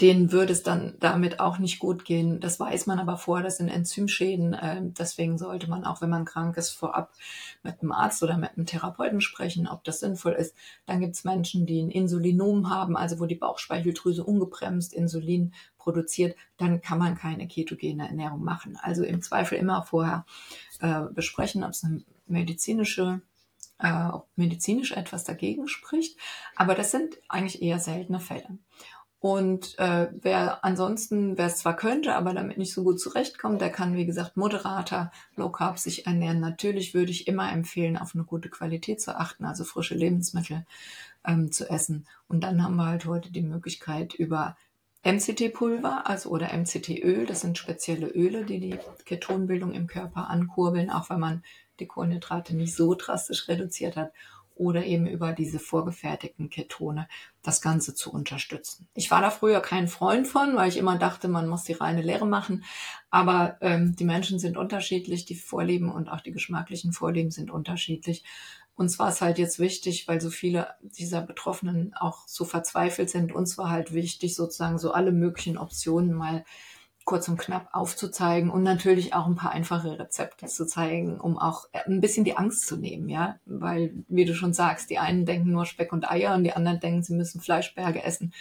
denen 0.00 0.32
würde 0.32 0.52
es 0.52 0.62
dann 0.62 0.94
damit 1.00 1.40
auch 1.40 1.58
nicht 1.58 1.78
gut 1.78 2.04
gehen. 2.04 2.40
Das 2.40 2.58
weiß 2.58 2.86
man 2.86 2.98
aber 2.98 3.16
vorher, 3.16 3.44
das 3.44 3.58
sind 3.58 3.68
Enzymschäden. 3.68 4.56
Ähm, 4.60 4.94
deswegen 4.94 5.38
sollte 5.38 5.68
man 5.70 5.84
auch, 5.84 6.00
wenn 6.00 6.10
man 6.10 6.24
krank 6.24 6.56
ist, 6.56 6.70
vorab 6.70 7.12
mit 7.62 7.80
einem 7.80 7.92
Arzt 7.92 8.22
oder 8.22 8.36
mit 8.36 8.56
einem 8.56 8.66
Therapeuten 8.66 9.20
sprechen, 9.20 9.68
ob 9.68 9.84
das 9.84 10.00
sinnvoll 10.00 10.32
ist. 10.32 10.54
Dann 10.86 11.00
gibt 11.00 11.14
es 11.14 11.24
Menschen, 11.24 11.66
die 11.66 11.80
ein 11.80 11.90
Insulinom 11.90 12.70
haben, 12.70 12.96
also 12.96 13.20
wo 13.20 13.26
die 13.26 13.36
Bauchspeicheldrüse 13.36 14.24
ungebremst 14.24 14.92
Insulin 14.92 15.54
produziert. 15.78 16.36
Dann 16.56 16.80
kann 16.80 16.98
man 16.98 17.16
keine 17.16 17.46
ketogene 17.46 18.08
Ernährung 18.08 18.42
machen. 18.42 18.78
Also 18.80 19.04
im 19.04 19.22
Zweifel 19.22 19.58
immer 19.58 19.82
vorher 19.82 20.26
äh, 20.80 21.02
besprechen, 21.12 21.64
ob 21.64 21.70
es 21.70 21.84
eine 21.84 22.02
medizinische 22.26 23.20
äh, 23.78 24.10
medizinisch 24.36 24.92
etwas 24.92 25.24
dagegen 25.24 25.68
spricht. 25.68 26.18
Aber 26.56 26.74
das 26.74 26.90
sind 26.90 27.18
eigentlich 27.28 27.62
eher 27.62 27.78
seltene 27.78 28.20
Fälle. 28.20 28.58
Und 29.22 29.78
äh, 29.78 30.08
wer 30.20 30.64
ansonsten, 30.64 31.38
wer 31.38 31.46
es 31.46 31.58
zwar 31.58 31.76
könnte, 31.76 32.16
aber 32.16 32.34
damit 32.34 32.58
nicht 32.58 32.74
so 32.74 32.82
gut 32.82 32.98
zurechtkommt, 32.98 33.60
der 33.60 33.70
kann, 33.70 33.94
wie 33.94 34.04
gesagt, 34.04 34.36
moderater 34.36 35.12
Low 35.36 35.48
Carb 35.48 35.78
sich 35.78 36.08
ernähren. 36.08 36.40
Natürlich 36.40 36.92
würde 36.92 37.12
ich 37.12 37.28
immer 37.28 37.52
empfehlen, 37.52 37.96
auf 37.96 38.16
eine 38.16 38.24
gute 38.24 38.48
Qualität 38.48 39.00
zu 39.00 39.16
achten, 39.16 39.44
also 39.44 39.62
frische 39.62 39.94
Lebensmittel 39.94 40.66
ähm, 41.24 41.52
zu 41.52 41.70
essen. 41.70 42.04
Und 42.26 42.42
dann 42.42 42.64
haben 42.64 42.74
wir 42.74 42.86
halt 42.86 43.06
heute 43.06 43.30
die 43.30 43.42
Möglichkeit 43.42 44.12
über 44.12 44.56
MCT-Pulver, 45.04 46.08
also 46.08 46.30
oder 46.30 46.52
MCT-Öl, 46.52 47.24
das 47.24 47.42
sind 47.42 47.58
spezielle 47.58 48.08
Öle, 48.08 48.44
die 48.44 48.58
die 48.58 48.78
Ketonbildung 49.04 49.72
im 49.72 49.86
Körper 49.86 50.30
ankurbeln, 50.30 50.90
auch 50.90 51.10
wenn 51.10 51.20
man 51.20 51.44
die 51.78 51.86
Kohlenhydrate 51.86 52.56
nicht 52.56 52.74
so 52.74 52.96
drastisch 52.96 53.46
reduziert 53.46 53.94
hat 53.96 54.10
oder 54.54 54.84
eben 54.84 55.06
über 55.06 55.32
diese 55.32 55.58
vorgefertigten 55.58 56.50
Ketone 56.50 57.08
das 57.42 57.60
Ganze 57.60 57.94
zu 57.94 58.12
unterstützen. 58.12 58.88
Ich 58.94 59.10
war 59.10 59.20
da 59.20 59.30
früher 59.30 59.60
kein 59.60 59.88
Freund 59.88 60.26
von, 60.26 60.56
weil 60.56 60.68
ich 60.68 60.76
immer 60.76 60.98
dachte, 60.98 61.28
man 61.28 61.48
muss 61.48 61.64
die 61.64 61.72
reine 61.72 62.02
Lehre 62.02 62.26
machen. 62.26 62.64
Aber 63.10 63.56
ähm, 63.60 63.96
die 63.96 64.04
Menschen 64.04 64.38
sind 64.38 64.56
unterschiedlich, 64.56 65.24
die 65.24 65.34
Vorlieben 65.34 65.90
und 65.90 66.08
auch 66.08 66.20
die 66.20 66.32
geschmacklichen 66.32 66.92
Vorlieben 66.92 67.30
sind 67.30 67.50
unterschiedlich. 67.50 68.24
Uns 68.74 68.98
war 68.98 69.10
es 69.10 69.20
halt 69.20 69.38
jetzt 69.38 69.58
wichtig, 69.58 70.08
weil 70.08 70.20
so 70.20 70.30
viele 70.30 70.68
dieser 70.80 71.20
Betroffenen 71.20 71.94
auch 71.94 72.26
so 72.26 72.44
verzweifelt 72.44 73.10
sind. 73.10 73.32
Uns 73.32 73.58
war 73.58 73.70
halt 73.70 73.92
wichtig, 73.92 74.34
sozusagen 74.34 74.78
so 74.78 74.92
alle 74.92 75.12
möglichen 75.12 75.58
Optionen 75.58 76.14
mal 76.14 76.44
kurz 77.04 77.28
und 77.28 77.38
knapp 77.38 77.68
aufzuzeigen 77.72 78.50
und 78.50 78.62
natürlich 78.62 79.14
auch 79.14 79.26
ein 79.26 79.34
paar 79.34 79.52
einfache 79.52 79.98
Rezepte 79.98 80.46
zu 80.46 80.66
zeigen, 80.66 81.20
um 81.20 81.38
auch 81.38 81.68
ein 81.72 82.00
bisschen 82.00 82.24
die 82.24 82.36
Angst 82.36 82.66
zu 82.66 82.76
nehmen, 82.76 83.08
ja, 83.08 83.36
weil 83.44 83.92
wie 84.08 84.24
du 84.24 84.34
schon 84.34 84.52
sagst, 84.52 84.90
die 84.90 84.98
einen 84.98 85.26
denken 85.26 85.50
nur 85.50 85.66
Speck 85.66 85.92
und 85.92 86.10
Eier 86.10 86.34
und 86.34 86.44
die 86.44 86.52
anderen 86.52 86.80
denken, 86.80 87.02
sie 87.02 87.14
müssen 87.14 87.40
Fleischberge 87.40 88.02
essen 88.02 88.32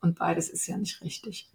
und 0.00 0.18
beides 0.18 0.48
ist 0.48 0.66
ja 0.66 0.76
nicht 0.76 1.02
richtig. 1.02 1.48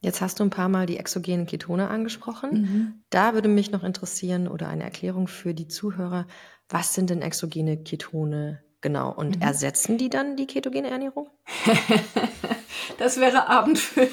Jetzt 0.00 0.20
hast 0.20 0.38
du 0.38 0.44
ein 0.44 0.50
paar 0.50 0.68
Mal 0.68 0.86
die 0.86 0.96
exogenen 0.96 1.46
Ketone 1.46 1.88
angesprochen. 1.88 2.50
Mhm. 2.52 3.02
Da 3.10 3.34
würde 3.34 3.48
mich 3.48 3.72
noch 3.72 3.82
interessieren 3.82 4.46
oder 4.46 4.68
eine 4.68 4.84
Erklärung 4.84 5.26
für 5.26 5.54
die 5.54 5.66
Zuhörer, 5.66 6.26
was 6.68 6.94
sind 6.94 7.10
denn 7.10 7.20
exogene 7.20 7.82
Ketone 7.82 8.62
genau 8.80 9.10
und 9.12 9.36
mhm. 9.36 9.42
ersetzen 9.42 9.98
die 9.98 10.08
dann 10.08 10.36
die 10.36 10.46
ketogene 10.46 10.88
Ernährung? 10.88 11.28
das 12.98 13.18
wäre 13.18 13.48
abendfüllend. 13.48 14.12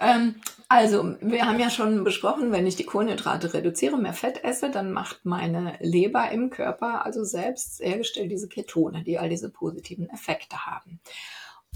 Ähm, 0.00 0.36
also, 0.68 1.16
wir 1.20 1.46
haben 1.46 1.58
ja 1.58 1.70
schon 1.70 2.04
besprochen, 2.04 2.52
wenn 2.52 2.66
ich 2.66 2.76
die 2.76 2.84
Kohlenhydrate 2.84 3.54
reduziere, 3.54 3.96
mehr 3.96 4.12
Fett 4.12 4.44
esse, 4.44 4.70
dann 4.70 4.92
macht 4.92 5.24
meine 5.24 5.76
Leber 5.80 6.30
im 6.30 6.50
Körper 6.50 7.06
also 7.06 7.24
selbst 7.24 7.80
hergestellt 7.80 8.30
diese 8.30 8.48
Ketone, 8.48 9.02
die 9.02 9.18
all 9.18 9.30
diese 9.30 9.48
positiven 9.48 10.10
Effekte 10.10 10.66
haben. 10.66 11.00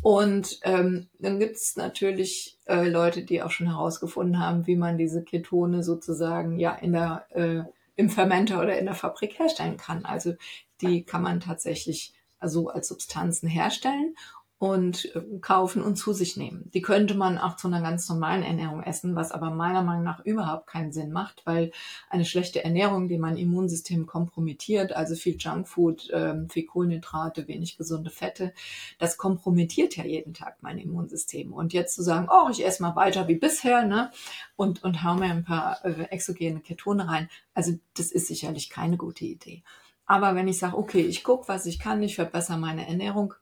Und 0.02 0.60
ähm, 0.64 1.08
dann 1.20 1.38
gibt 1.38 1.56
es 1.56 1.76
natürlich 1.76 2.58
äh, 2.66 2.88
Leute, 2.88 3.22
die 3.22 3.42
auch 3.42 3.50
schon 3.50 3.68
herausgefunden 3.68 4.38
haben, 4.40 4.66
wie 4.66 4.76
man 4.76 4.98
diese 4.98 5.22
Ketone 5.22 5.82
sozusagen 5.82 6.58
ja 6.58 6.74
in 6.74 6.92
der 6.92 7.26
äh, 7.30 7.62
im 7.94 8.10
Fermenter 8.10 8.60
oder 8.60 8.78
in 8.78 8.86
der 8.86 8.94
Fabrik 8.94 9.38
herstellen 9.38 9.76
kann. 9.76 10.04
Also 10.04 10.34
die 10.80 11.04
kann 11.04 11.22
man 11.22 11.40
tatsächlich 11.40 12.14
so 12.44 12.68
als 12.68 12.88
Substanzen 12.88 13.48
herstellen 13.48 14.16
und 14.62 15.12
äh, 15.16 15.40
kaufen 15.40 15.82
und 15.82 15.96
zu 15.96 16.12
sich 16.12 16.36
nehmen. 16.36 16.70
Die 16.72 16.82
könnte 16.82 17.14
man 17.14 17.36
auch 17.36 17.56
zu 17.56 17.66
einer 17.66 17.82
ganz 17.82 18.08
normalen 18.08 18.44
Ernährung 18.44 18.80
essen, 18.84 19.16
was 19.16 19.32
aber 19.32 19.50
meiner 19.50 19.82
Meinung 19.82 20.04
nach 20.04 20.24
überhaupt 20.24 20.68
keinen 20.68 20.92
Sinn 20.92 21.10
macht, 21.10 21.42
weil 21.44 21.72
eine 22.08 22.24
schlechte 22.24 22.62
Ernährung, 22.62 23.08
die 23.08 23.18
mein 23.18 23.36
Immunsystem 23.36 24.06
kompromittiert, 24.06 24.92
also 24.92 25.16
viel 25.16 25.34
Junkfood, 25.36 26.10
ähm, 26.12 26.48
viel 26.48 26.64
Kohlenhydrate, 26.64 27.48
wenig 27.48 27.76
gesunde 27.76 28.10
Fette, 28.10 28.54
das 29.00 29.16
kompromittiert 29.16 29.96
ja 29.96 30.04
jeden 30.04 30.32
Tag 30.32 30.58
mein 30.60 30.78
Immunsystem. 30.78 31.52
Und 31.52 31.72
jetzt 31.72 31.96
zu 31.96 32.04
sagen, 32.04 32.28
oh, 32.30 32.48
ich 32.48 32.64
esse 32.64 32.84
mal 32.84 32.94
weiter 32.94 33.26
wie 33.26 33.34
bisher, 33.34 33.84
ne, 33.84 34.12
und, 34.54 34.84
und 34.84 35.02
hau 35.02 35.14
mir 35.14 35.32
ein 35.32 35.42
paar 35.42 35.84
äh, 35.84 36.04
exogene 36.10 36.60
Ketone 36.60 37.08
rein, 37.08 37.28
also 37.52 37.72
das 37.94 38.12
ist 38.12 38.28
sicherlich 38.28 38.70
keine 38.70 38.96
gute 38.96 39.24
Idee. 39.24 39.64
Aber 40.06 40.36
wenn 40.36 40.46
ich 40.46 40.58
sage, 40.58 40.76
okay, 40.76 41.00
ich 41.00 41.24
gucke, 41.24 41.48
was 41.48 41.66
ich 41.66 41.80
kann, 41.80 42.00
ich 42.02 42.14
verbessere 42.14 42.58
meine 42.58 42.86
Ernährung, 42.86 43.34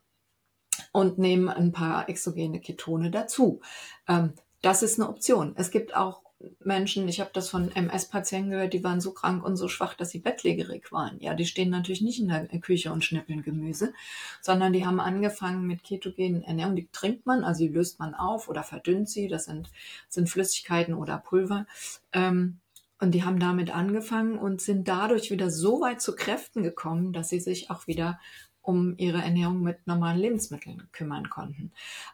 und 0.91 1.17
nehmen 1.17 1.49
ein 1.49 1.71
paar 1.71 2.09
exogene 2.09 2.59
Ketone 2.59 3.11
dazu. 3.11 3.61
Ähm, 4.07 4.33
das 4.61 4.83
ist 4.83 4.99
eine 4.99 5.09
Option. 5.09 5.53
Es 5.55 5.71
gibt 5.71 5.95
auch 5.95 6.21
Menschen, 6.59 7.07
ich 7.07 7.19
habe 7.19 7.31
das 7.33 7.49
von 7.49 7.71
MS-Patienten 7.71 8.51
gehört, 8.51 8.73
die 8.73 8.83
waren 8.83 9.01
so 9.01 9.11
krank 9.11 9.43
und 9.43 9.57
so 9.57 9.67
schwach, 9.67 9.93
dass 9.93 10.09
sie 10.09 10.19
bettlägerig 10.19 10.91
waren. 10.91 11.19
Ja, 11.19 11.33
die 11.33 11.45
stehen 11.45 11.69
natürlich 11.69 12.01
nicht 12.01 12.19
in 12.19 12.29
der 12.29 12.47
Küche 12.59 12.91
und 12.91 13.03
schnippeln 13.03 13.43
Gemüse, 13.43 13.93
sondern 14.41 14.73
die 14.73 14.85
haben 14.85 14.99
angefangen 14.99 15.67
mit 15.67 15.83
ketogenen 15.83 16.43
Ernährung. 16.43 16.75
Die 16.75 16.87
trinkt 16.91 17.25
man, 17.25 17.43
also 17.43 17.63
die 17.63 17.69
löst 17.69 17.99
man 17.99 18.15
auf 18.15 18.49
oder 18.49 18.63
verdünnt 18.63 19.09
sie. 19.09 19.27
Das 19.27 19.45
sind, 19.45 19.69
sind 20.09 20.29
Flüssigkeiten 20.29 20.93
oder 20.93 21.17
Pulver. 21.17 21.65
Ähm, 22.13 22.59
und 22.99 23.11
die 23.11 23.23
haben 23.23 23.39
damit 23.39 23.73
angefangen 23.73 24.37
und 24.37 24.61
sind 24.61 24.87
dadurch 24.87 25.31
wieder 25.31 25.49
so 25.49 25.81
weit 25.81 26.01
zu 26.01 26.15
Kräften 26.15 26.61
gekommen, 26.61 27.13
dass 27.13 27.29
sie 27.29 27.39
sich 27.39 27.71
auch 27.71 27.87
wieder 27.87 28.19
um 28.61 28.95
ihre 28.97 29.21
Ernährung 29.21 29.61
mit 29.61 29.85
normalen 29.87 30.19
Lebensmitteln 30.19 30.87
kümmern 30.91 31.29
konnten. 31.29 31.71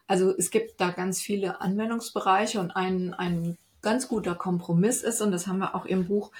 Also 0.08 0.36
es 0.36 0.52
gibt 0.52 0.80
da 0.80 0.92
ganz 0.92 1.22
viele 1.22 1.62
Anwendungsbereiche 1.62 2.60
und 2.60 2.72
ein, 2.72 3.14
ein 3.14 3.58
ganz 3.82 4.08
guter 4.08 4.36
Kompromiss 4.36 5.02
ist, 5.02 5.22
und 5.22 5.32
das 5.32 5.48
haben 5.48 5.60
wir 5.60 5.76
auch 5.76 5.86
im 5.86 6.08
Buch 6.08 6.32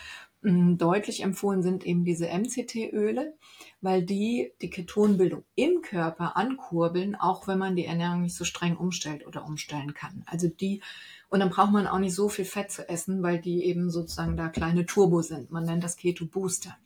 hm, 0.42 0.78
deutlich 0.78 1.24
empfohlen, 1.24 1.64
sind 1.64 1.86
eben 1.86 2.06
diese 2.06 2.28
MCT-Öle, 2.28 3.36
weil 3.82 4.04
die 4.04 4.52
die 4.62 4.70
Ketonbildung 4.70 5.44
im 5.56 5.82
Körper 5.82 6.38
ankurbeln, 6.38 7.16
auch 7.16 7.48
wenn 7.48 7.58
man 7.58 7.76
die 7.76 7.86
Ernährung 7.86 8.22
nicht 8.22 8.36
so 8.36 8.46
streng 8.46 8.78
umstellt 8.78 9.26
oder 9.26 9.46
umstellen 9.46 9.94
kann. 9.94 10.24
Also 10.28 10.48
die 10.48 10.82
und 11.30 11.42
dann 11.42 11.50
braucht 11.50 11.72
man 11.72 11.88
auch 11.88 12.00
nicht 12.00 12.16
so 12.16 12.30
viel 12.30 12.46
Fett 12.46 12.72
zu 12.72 12.88
essen, 12.88 13.22
weil 13.22 13.40
die 13.40 13.66
eben 13.66 13.90
sozusagen 13.90 14.38
da 14.38 14.48
kleine 14.48 14.86
Turbo 14.86 15.22
sind. 15.22 15.52
Man 15.52 15.66
nennt 15.66 15.84
das 15.84 15.98
Keto 15.98 16.26
Booster. 16.26 16.78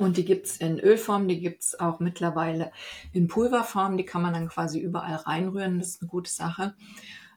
Und 0.00 0.16
die 0.16 0.24
gibt's 0.24 0.56
in 0.56 0.80
Ölform, 0.80 1.28
die 1.28 1.40
gibt's 1.40 1.78
auch 1.78 2.00
mittlerweile 2.00 2.72
in 3.12 3.28
Pulverform. 3.28 3.98
Die 3.98 4.06
kann 4.06 4.22
man 4.22 4.32
dann 4.32 4.48
quasi 4.48 4.80
überall 4.80 5.16
reinrühren. 5.16 5.78
Das 5.78 5.88
ist 5.88 6.02
eine 6.02 6.08
gute 6.08 6.30
Sache. 6.30 6.74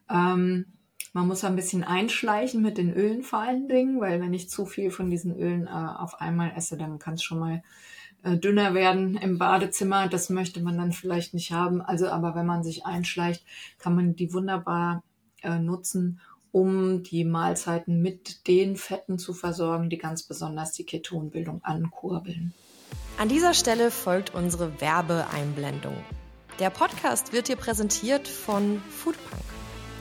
Ähm, 0.09 0.65
man 1.11 1.27
muss 1.27 1.43
ein 1.43 1.57
bisschen 1.57 1.83
einschleichen 1.83 2.61
mit 2.61 2.77
den 2.77 2.93
Ölen 2.93 3.21
vor 3.21 3.39
allen 3.39 3.67
Dingen, 3.67 3.99
weil 3.99 4.21
wenn 4.21 4.33
ich 4.33 4.49
zu 4.49 4.65
viel 4.65 4.91
von 4.91 5.09
diesen 5.09 5.37
Ölen 5.37 5.67
äh, 5.67 5.71
auf 5.71 6.21
einmal 6.21 6.53
esse, 6.55 6.77
dann 6.77 6.99
kann 6.99 7.15
es 7.15 7.23
schon 7.23 7.39
mal 7.39 7.63
äh, 8.23 8.37
dünner 8.37 8.73
werden 8.73 9.17
im 9.17 9.37
Badezimmer. 9.37 10.07
Das 10.07 10.29
möchte 10.29 10.61
man 10.61 10.77
dann 10.77 10.93
vielleicht 10.93 11.33
nicht 11.33 11.51
haben. 11.51 11.81
Also, 11.81 12.07
aber 12.07 12.33
wenn 12.33 12.45
man 12.45 12.63
sich 12.63 12.85
einschleicht, 12.85 13.45
kann 13.77 13.93
man 13.93 14.15
die 14.15 14.33
wunderbar 14.33 15.03
äh, 15.41 15.59
nutzen, 15.59 16.21
um 16.53 17.01
die 17.01 17.25
Mahlzeiten 17.25 18.01
mit 18.01 18.47
den 18.47 18.77
Fetten 18.77 19.17
zu 19.17 19.33
versorgen, 19.33 19.89
die 19.89 19.97
ganz 19.97 20.21
besonders 20.21 20.71
die 20.71 20.85
Ketonbildung 20.85 21.61
ankurbeln. 21.63 22.53
An 23.17 23.27
dieser 23.27 23.55
Stelle 23.55 23.89
folgt 23.89 24.35
unsere 24.35 24.79
Werbeeinblendung. 24.79 25.95
Der 26.59 26.69
Podcast 26.69 27.33
wird 27.33 27.47
dir 27.47 27.55
präsentiert 27.55 28.27
von 28.27 28.79
Foodpunk. 28.89 29.41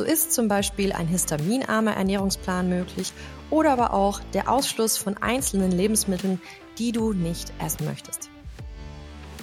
So 0.00 0.06
ist 0.06 0.32
zum 0.32 0.48
Beispiel 0.48 0.94
ein 0.94 1.06
histaminarmer 1.08 1.94
Ernährungsplan 1.94 2.70
möglich 2.70 3.12
oder 3.50 3.72
aber 3.72 3.92
auch 3.92 4.20
der 4.32 4.50
Ausschluss 4.50 4.96
von 4.96 5.18
einzelnen 5.18 5.70
Lebensmitteln, 5.70 6.40
die 6.78 6.90
du 6.90 7.12
nicht 7.12 7.52
essen 7.62 7.84
möchtest. 7.84 8.30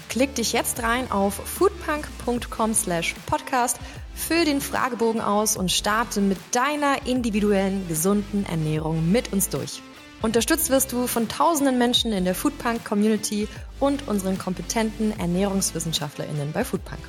Klick 0.10 0.34
dich 0.34 0.54
jetzt 0.54 0.82
rein 0.82 1.12
auf 1.12 1.36
foodpunk.com/podcast, 1.36 3.78
füll 4.16 4.46
den 4.46 4.62
Fragebogen 4.62 5.22
aus 5.22 5.58
und 5.58 5.72
starte 5.72 6.22
mit 6.22 6.40
deiner 6.54 7.06
individuellen 7.06 7.88
gesunden 7.88 8.44
Ernährung 8.48 9.12
mit 9.12 9.32
uns 9.34 9.50
durch. 9.50 9.84
Unterstützt 10.24 10.72
wirst 10.72 10.92
du 10.92 11.06
von 11.06 11.28
tausenden 11.28 11.78
Menschen 11.78 12.14
in 12.14 12.26
der 12.26 12.34
Foodpunk 12.34 12.84
Community 12.84 13.48
und 13.80 14.08
unseren 14.08 14.40
kompetenten 14.40 15.20
Ernährungswissenschaftlerinnen 15.20 16.52
bei 16.52 16.66
Foodpunk. 16.66 17.02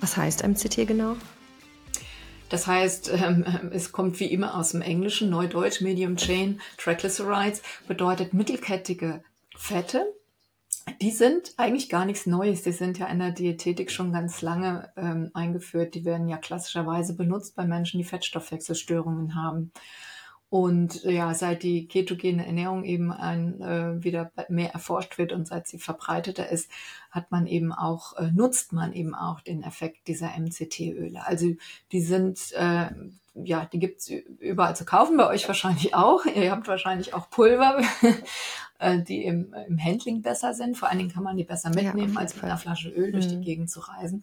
Was 0.00 0.16
heißt 0.16 0.46
MCT 0.46 0.86
genau? 0.86 1.16
Das 2.52 2.66
heißt, 2.66 3.10
ähm, 3.14 3.44
es 3.72 3.92
kommt 3.92 4.20
wie 4.20 4.26
immer 4.26 4.56
aus 4.56 4.72
dem 4.72 4.82
Englischen, 4.82 5.30
Neudeutsch, 5.30 5.80
Medium 5.80 6.16
Chain 6.16 6.60
Triglycerides 6.76 7.62
bedeutet 7.88 8.34
mittelkettige 8.34 9.24
Fette. 9.56 10.04
Die 11.00 11.12
sind 11.12 11.54
eigentlich 11.56 11.88
gar 11.88 12.04
nichts 12.04 12.26
Neues. 12.26 12.62
Die 12.62 12.72
sind 12.72 12.98
ja 12.98 13.06
in 13.06 13.20
der 13.20 13.30
Diätetik 13.30 13.90
schon 13.90 14.12
ganz 14.12 14.42
lange 14.42 14.92
ähm, 14.96 15.30
eingeführt. 15.32 15.94
Die 15.94 16.04
werden 16.04 16.28
ja 16.28 16.36
klassischerweise 16.36 17.14
benutzt 17.16 17.56
bei 17.56 17.64
Menschen, 17.64 17.98
die 17.98 18.04
Fettstoffwechselstörungen 18.04 19.34
haben. 19.34 19.72
Und 20.52 21.04
ja, 21.04 21.32
seit 21.32 21.62
die 21.62 21.88
ketogene 21.88 22.44
Ernährung 22.44 22.84
eben 22.84 23.10
ein, 23.10 23.62
äh, 23.62 24.04
wieder 24.04 24.32
mehr 24.50 24.74
erforscht 24.74 25.16
wird 25.16 25.32
und 25.32 25.48
seit 25.48 25.66
sie 25.66 25.78
verbreiteter 25.78 26.46
ist, 26.50 26.70
hat 27.10 27.30
man 27.30 27.46
eben 27.46 27.72
auch, 27.72 28.18
äh, 28.18 28.30
nutzt 28.34 28.74
man 28.74 28.92
eben 28.92 29.14
auch 29.14 29.40
den 29.40 29.62
Effekt 29.62 30.08
dieser 30.08 30.36
MCT-Öle. 30.36 31.26
Also 31.26 31.54
die 31.90 32.02
sind, 32.02 32.52
äh, 32.52 32.90
ja, 33.32 33.64
die 33.72 33.78
gibt's 33.78 34.10
überall 34.10 34.76
zu 34.76 34.84
kaufen, 34.84 35.16
bei 35.16 35.26
euch 35.26 35.48
wahrscheinlich 35.48 35.94
auch. 35.94 36.26
Ihr 36.26 36.50
habt 36.50 36.68
wahrscheinlich 36.68 37.14
auch 37.14 37.30
Pulver, 37.30 37.80
äh, 38.78 38.98
die 38.98 39.24
im, 39.24 39.54
im 39.66 39.82
Handling 39.82 40.20
besser 40.20 40.52
sind. 40.52 40.76
Vor 40.76 40.90
allen 40.90 40.98
Dingen 40.98 41.12
kann 41.12 41.24
man 41.24 41.38
die 41.38 41.44
besser 41.44 41.70
mitnehmen, 41.70 42.12
ja, 42.12 42.20
als 42.20 42.34
mit 42.34 42.44
einer 42.44 42.58
Flasche 42.58 42.90
Öl 42.90 43.08
mhm. 43.08 43.12
durch 43.12 43.28
die 43.28 43.36
mhm. 43.36 43.42
Gegend 43.42 43.70
zu 43.70 43.80
reisen. 43.80 44.22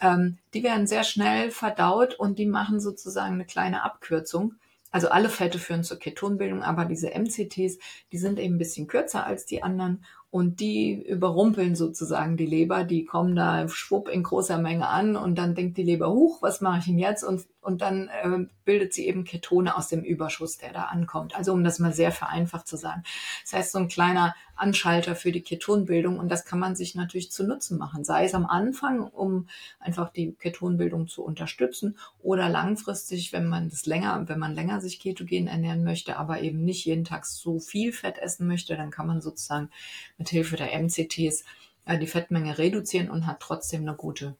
Ähm, 0.00 0.38
die 0.54 0.62
werden 0.62 0.86
sehr 0.86 1.04
schnell 1.04 1.50
verdaut 1.50 2.14
und 2.14 2.38
die 2.38 2.46
machen 2.46 2.80
sozusagen 2.80 3.34
eine 3.34 3.44
kleine 3.44 3.82
Abkürzung 3.82 4.54
also 4.90 5.08
alle 5.08 5.28
Fette 5.28 5.58
führen 5.58 5.84
zur 5.84 5.98
Ketonbildung, 5.98 6.62
aber 6.62 6.84
diese 6.84 7.10
MCTs, 7.10 7.78
die 8.12 8.18
sind 8.18 8.38
eben 8.38 8.54
ein 8.54 8.58
bisschen 8.58 8.86
kürzer 8.86 9.26
als 9.26 9.46
die 9.46 9.62
anderen 9.62 10.04
und 10.30 10.60
die 10.60 11.02
überrumpeln 11.06 11.74
sozusagen 11.74 12.36
die 12.36 12.44
Leber, 12.44 12.84
die 12.84 13.06
kommen 13.06 13.34
da 13.34 13.66
schwupp 13.68 14.08
in 14.08 14.22
großer 14.22 14.58
Menge 14.58 14.86
an 14.86 15.16
und 15.16 15.36
dann 15.36 15.54
denkt 15.54 15.78
die 15.78 15.82
Leber, 15.82 16.10
huch, 16.10 16.42
was 16.42 16.60
mache 16.60 16.80
ich 16.80 16.84
denn 16.84 16.98
jetzt? 16.98 17.24
Und, 17.24 17.46
und 17.62 17.80
dann 17.80 18.08
äh, 18.08 18.46
bildet 18.64 18.92
sie 18.92 19.06
eben 19.06 19.24
Ketone 19.24 19.74
aus 19.74 19.88
dem 19.88 20.02
Überschuss, 20.02 20.58
der 20.58 20.74
da 20.74 20.82
ankommt. 20.82 21.34
Also 21.34 21.52
um 21.54 21.64
das 21.64 21.78
mal 21.78 21.94
sehr 21.94 22.12
vereinfacht 22.12 22.68
zu 22.68 22.76
sagen. 22.76 23.04
Das 23.42 23.54
heißt, 23.54 23.72
so 23.72 23.78
ein 23.78 23.88
kleiner 23.88 24.34
Anschalter 24.58 25.14
für 25.14 25.32
die 25.32 25.40
Ketonbildung 25.40 26.18
und 26.18 26.28
das 26.30 26.44
kann 26.44 26.58
man 26.58 26.74
sich 26.74 26.94
natürlich 26.94 27.30
zu 27.30 27.44
Nutzen 27.44 27.78
machen, 27.78 28.04
sei 28.04 28.24
es 28.24 28.34
am 28.34 28.44
Anfang, 28.44 29.02
um 29.02 29.48
einfach 29.78 30.10
die 30.10 30.32
Ketonbildung 30.32 31.06
zu 31.06 31.22
unterstützen 31.22 31.96
oder 32.20 32.48
langfristig, 32.48 33.32
wenn 33.32 33.46
man 33.46 33.70
das 33.70 33.86
länger, 33.86 34.28
wenn 34.28 34.38
man 34.38 34.54
länger 34.54 34.80
sich 34.80 34.98
ketogen 34.98 35.46
ernähren 35.46 35.84
möchte, 35.84 36.18
aber 36.18 36.40
eben 36.40 36.64
nicht 36.64 36.84
jeden 36.84 37.04
Tag 37.04 37.24
so 37.24 37.60
viel 37.60 37.92
Fett 37.92 38.18
essen 38.18 38.46
möchte, 38.48 38.76
dann 38.76 38.90
kann 38.90 39.06
man 39.06 39.20
sozusagen 39.20 39.70
mit 40.18 40.28
Hilfe 40.28 40.56
der 40.56 40.78
MCTs 40.78 41.44
äh, 41.86 41.98
die 41.98 42.06
Fettmenge 42.06 42.58
reduzieren 42.58 43.10
und 43.10 43.26
hat 43.26 43.40
trotzdem 43.40 43.82
eine 43.82 43.96
gute 43.96 44.36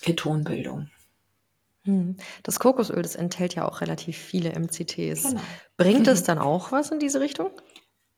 Ketonbildung. 0.00 0.88
Hm. 1.84 2.16
Das 2.42 2.58
Kokosöl, 2.58 3.02
das 3.02 3.14
enthält 3.14 3.54
ja 3.54 3.68
auch 3.68 3.80
relativ 3.82 4.16
viele 4.16 4.58
MCTs. 4.58 5.22
Genau. 5.22 5.40
Bringt 5.76 6.08
es 6.08 6.22
dann 6.22 6.38
auch 6.38 6.72
was 6.72 6.90
in 6.90 6.98
diese 6.98 7.20
Richtung? 7.20 7.50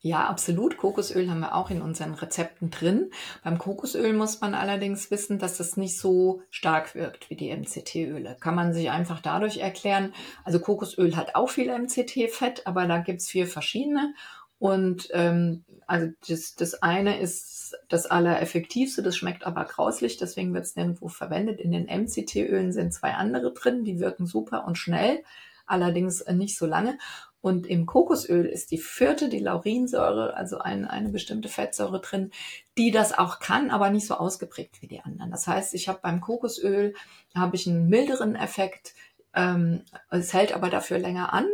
Ja, 0.07 0.29
absolut. 0.29 0.77
Kokosöl 0.77 1.29
haben 1.29 1.41
wir 1.41 1.57
auch 1.57 1.69
in 1.69 1.83
unseren 1.83 2.15
Rezepten 2.15 2.71
drin. 2.71 3.11
Beim 3.43 3.59
Kokosöl 3.59 4.13
muss 4.13 4.41
man 4.41 4.55
allerdings 4.55 5.11
wissen, 5.11 5.41
dass 5.41 5.59
es 5.59 5.77
nicht 5.77 5.99
so 5.99 6.43
stark 6.49 6.95
wirkt 6.95 7.29
wie 7.29 7.35
die 7.35 7.51
MCT-Öle. 7.51 8.37
Kann 8.39 8.55
man 8.55 8.73
sich 8.73 8.91
einfach 8.91 9.21
dadurch 9.21 9.57
erklären. 9.57 10.15
Also 10.45 10.61
Kokosöl 10.61 11.17
hat 11.17 11.35
auch 11.35 11.49
viel 11.49 11.77
MCT-Fett, 11.77 12.69
aber 12.69 12.87
da 12.87 12.99
gibt's 12.99 13.29
vier 13.29 13.49
verschiedene. 13.49 14.15
Und 14.59 15.09
ähm, 15.13 15.65
also 15.87 16.13
das, 16.29 16.55
das 16.55 16.83
eine 16.83 17.21
ist 17.21 17.77
das 17.89 18.07
allereffektivste, 18.07 19.03
das 19.03 19.17
schmeckt 19.17 19.45
aber 19.47 19.65
grauslich, 19.65 20.17
deswegen 20.17 20.55
wird 20.55 20.65
es 20.65 20.77
nirgendwo 20.77 21.09
verwendet. 21.09 21.61
In 21.61 21.73
den 21.73 21.87
MCT-Ölen 21.87 22.73
sind 22.73 22.95
zwei 22.95 23.15
andere 23.15 23.53
drin, 23.53 23.85
die 23.85 24.01
wirken 24.01 24.27
super 24.27 24.67
und 24.67 24.79
schnell, 24.79 25.23
allerdings 25.67 26.25
nicht 26.27 26.57
so 26.57 26.67
lange. 26.67 26.99
Und 27.43 27.67
im 27.67 27.87
Kokosöl 27.87 28.45
ist 28.47 28.73
die 28.73 28.79
vierte, 28.79 29.29
die 29.29 29.39
Laurinsäure, 29.39 30.35
also 30.35 30.59
ein, 30.59 30.85
eine 30.85 31.11
bestimmte 31.11 31.49
Fettsäure 31.49 32.01
drin, 32.01 32.33
die 32.77 32.91
das 32.91 33.17
auch 33.17 33.39
kann, 33.39 33.71
aber 33.71 33.91
nicht 33.91 34.07
so 34.07 34.15
ausgeprägt 34.15 34.83
wie 34.83 34.89
die 34.89 35.01
anderen. 35.01 35.31
Das 35.31 35.47
heißt, 35.47 35.75
ich 35.75 35.89
habe 35.89 36.01
beim 36.03 36.21
Kokosöl 36.21 36.95
habe 37.37 37.55
ich 37.55 37.69
einen 37.69 37.89
milderen 37.89 38.35
Effekt, 38.35 38.95
ähm, 39.35 39.83
es 40.11 40.33
hält 40.33 40.55
aber 40.55 40.71
dafür 40.71 40.99
länger 40.99 41.33
an 41.33 41.47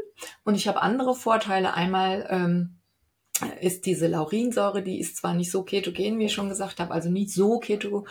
und 0.44 0.54
ich 0.54 0.68
habe 0.68 0.80
andere 0.80 1.14
Vorteile. 1.14 1.74
Einmal 1.74 2.26
ähm, 2.30 2.78
ist 3.60 3.86
diese 3.86 4.06
Laurinsäure, 4.06 4.82
die 4.82 5.00
ist 5.00 5.16
zwar 5.16 5.34
nicht 5.34 5.50
so 5.50 5.62
ketogen, 5.62 6.18
wie 6.18 6.26
ich 6.26 6.32
schon 6.32 6.48
gesagt 6.48 6.80
habe, 6.80 6.92
also 6.92 7.10
nicht 7.10 7.32
so 7.32 7.58
keto 7.58 8.06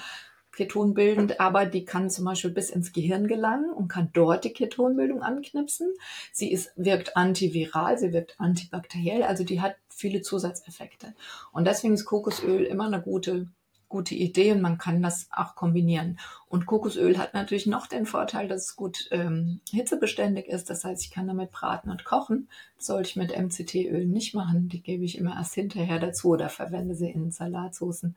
ketonbildend, 0.51 1.39
aber 1.39 1.65
die 1.65 1.85
kann 1.85 2.09
zum 2.09 2.25
Beispiel 2.25 2.51
bis 2.51 2.69
ins 2.69 2.91
Gehirn 2.91 3.27
gelangen 3.27 3.71
und 3.71 3.87
kann 3.87 4.09
dort 4.13 4.43
die 4.43 4.51
Ketonbildung 4.51 5.21
anknipsen. 5.21 5.93
Sie 6.33 6.51
ist, 6.51 6.71
wirkt 6.75 7.15
antiviral, 7.15 7.97
sie 7.97 8.11
wirkt 8.11 8.35
antibakteriell, 8.37 9.23
also 9.23 9.43
die 9.43 9.61
hat 9.61 9.75
viele 9.87 10.21
Zusatzeffekte. 10.21 11.13
Und 11.53 11.65
deswegen 11.67 11.93
ist 11.93 12.05
Kokosöl 12.05 12.63
immer 12.63 12.85
eine 12.85 13.01
gute 13.01 13.47
gute 13.91 14.15
Idee 14.15 14.51
und 14.53 14.61
man 14.61 14.79
kann 14.79 15.03
das 15.03 15.27
auch 15.31 15.53
kombinieren. 15.53 16.17
Und 16.47 16.65
Kokosöl 16.65 17.19
hat 17.19 17.35
natürlich 17.35 17.67
noch 17.67 17.85
den 17.85 18.07
Vorteil, 18.07 18.47
dass 18.47 18.63
es 18.63 18.75
gut 18.75 19.07
ähm, 19.11 19.61
hitzebeständig 19.69 20.47
ist. 20.47 20.69
Das 20.69 20.83
heißt, 20.83 21.03
ich 21.03 21.11
kann 21.11 21.27
damit 21.27 21.51
braten 21.51 21.91
und 21.91 22.03
kochen. 22.03 22.49
Das 22.77 22.87
sollte 22.87 23.09
ich 23.09 23.15
mit 23.15 23.37
MCT-Öl 23.37 24.07
nicht 24.07 24.33
machen. 24.33 24.69
Die 24.69 24.81
gebe 24.81 25.03
ich 25.03 25.17
immer 25.17 25.35
erst 25.35 25.53
hinterher 25.53 25.99
dazu 25.99 26.29
oder 26.29 26.49
verwende 26.49 26.95
sie 26.95 27.11
in 27.11 27.31
Salatsoßen. 27.31 28.15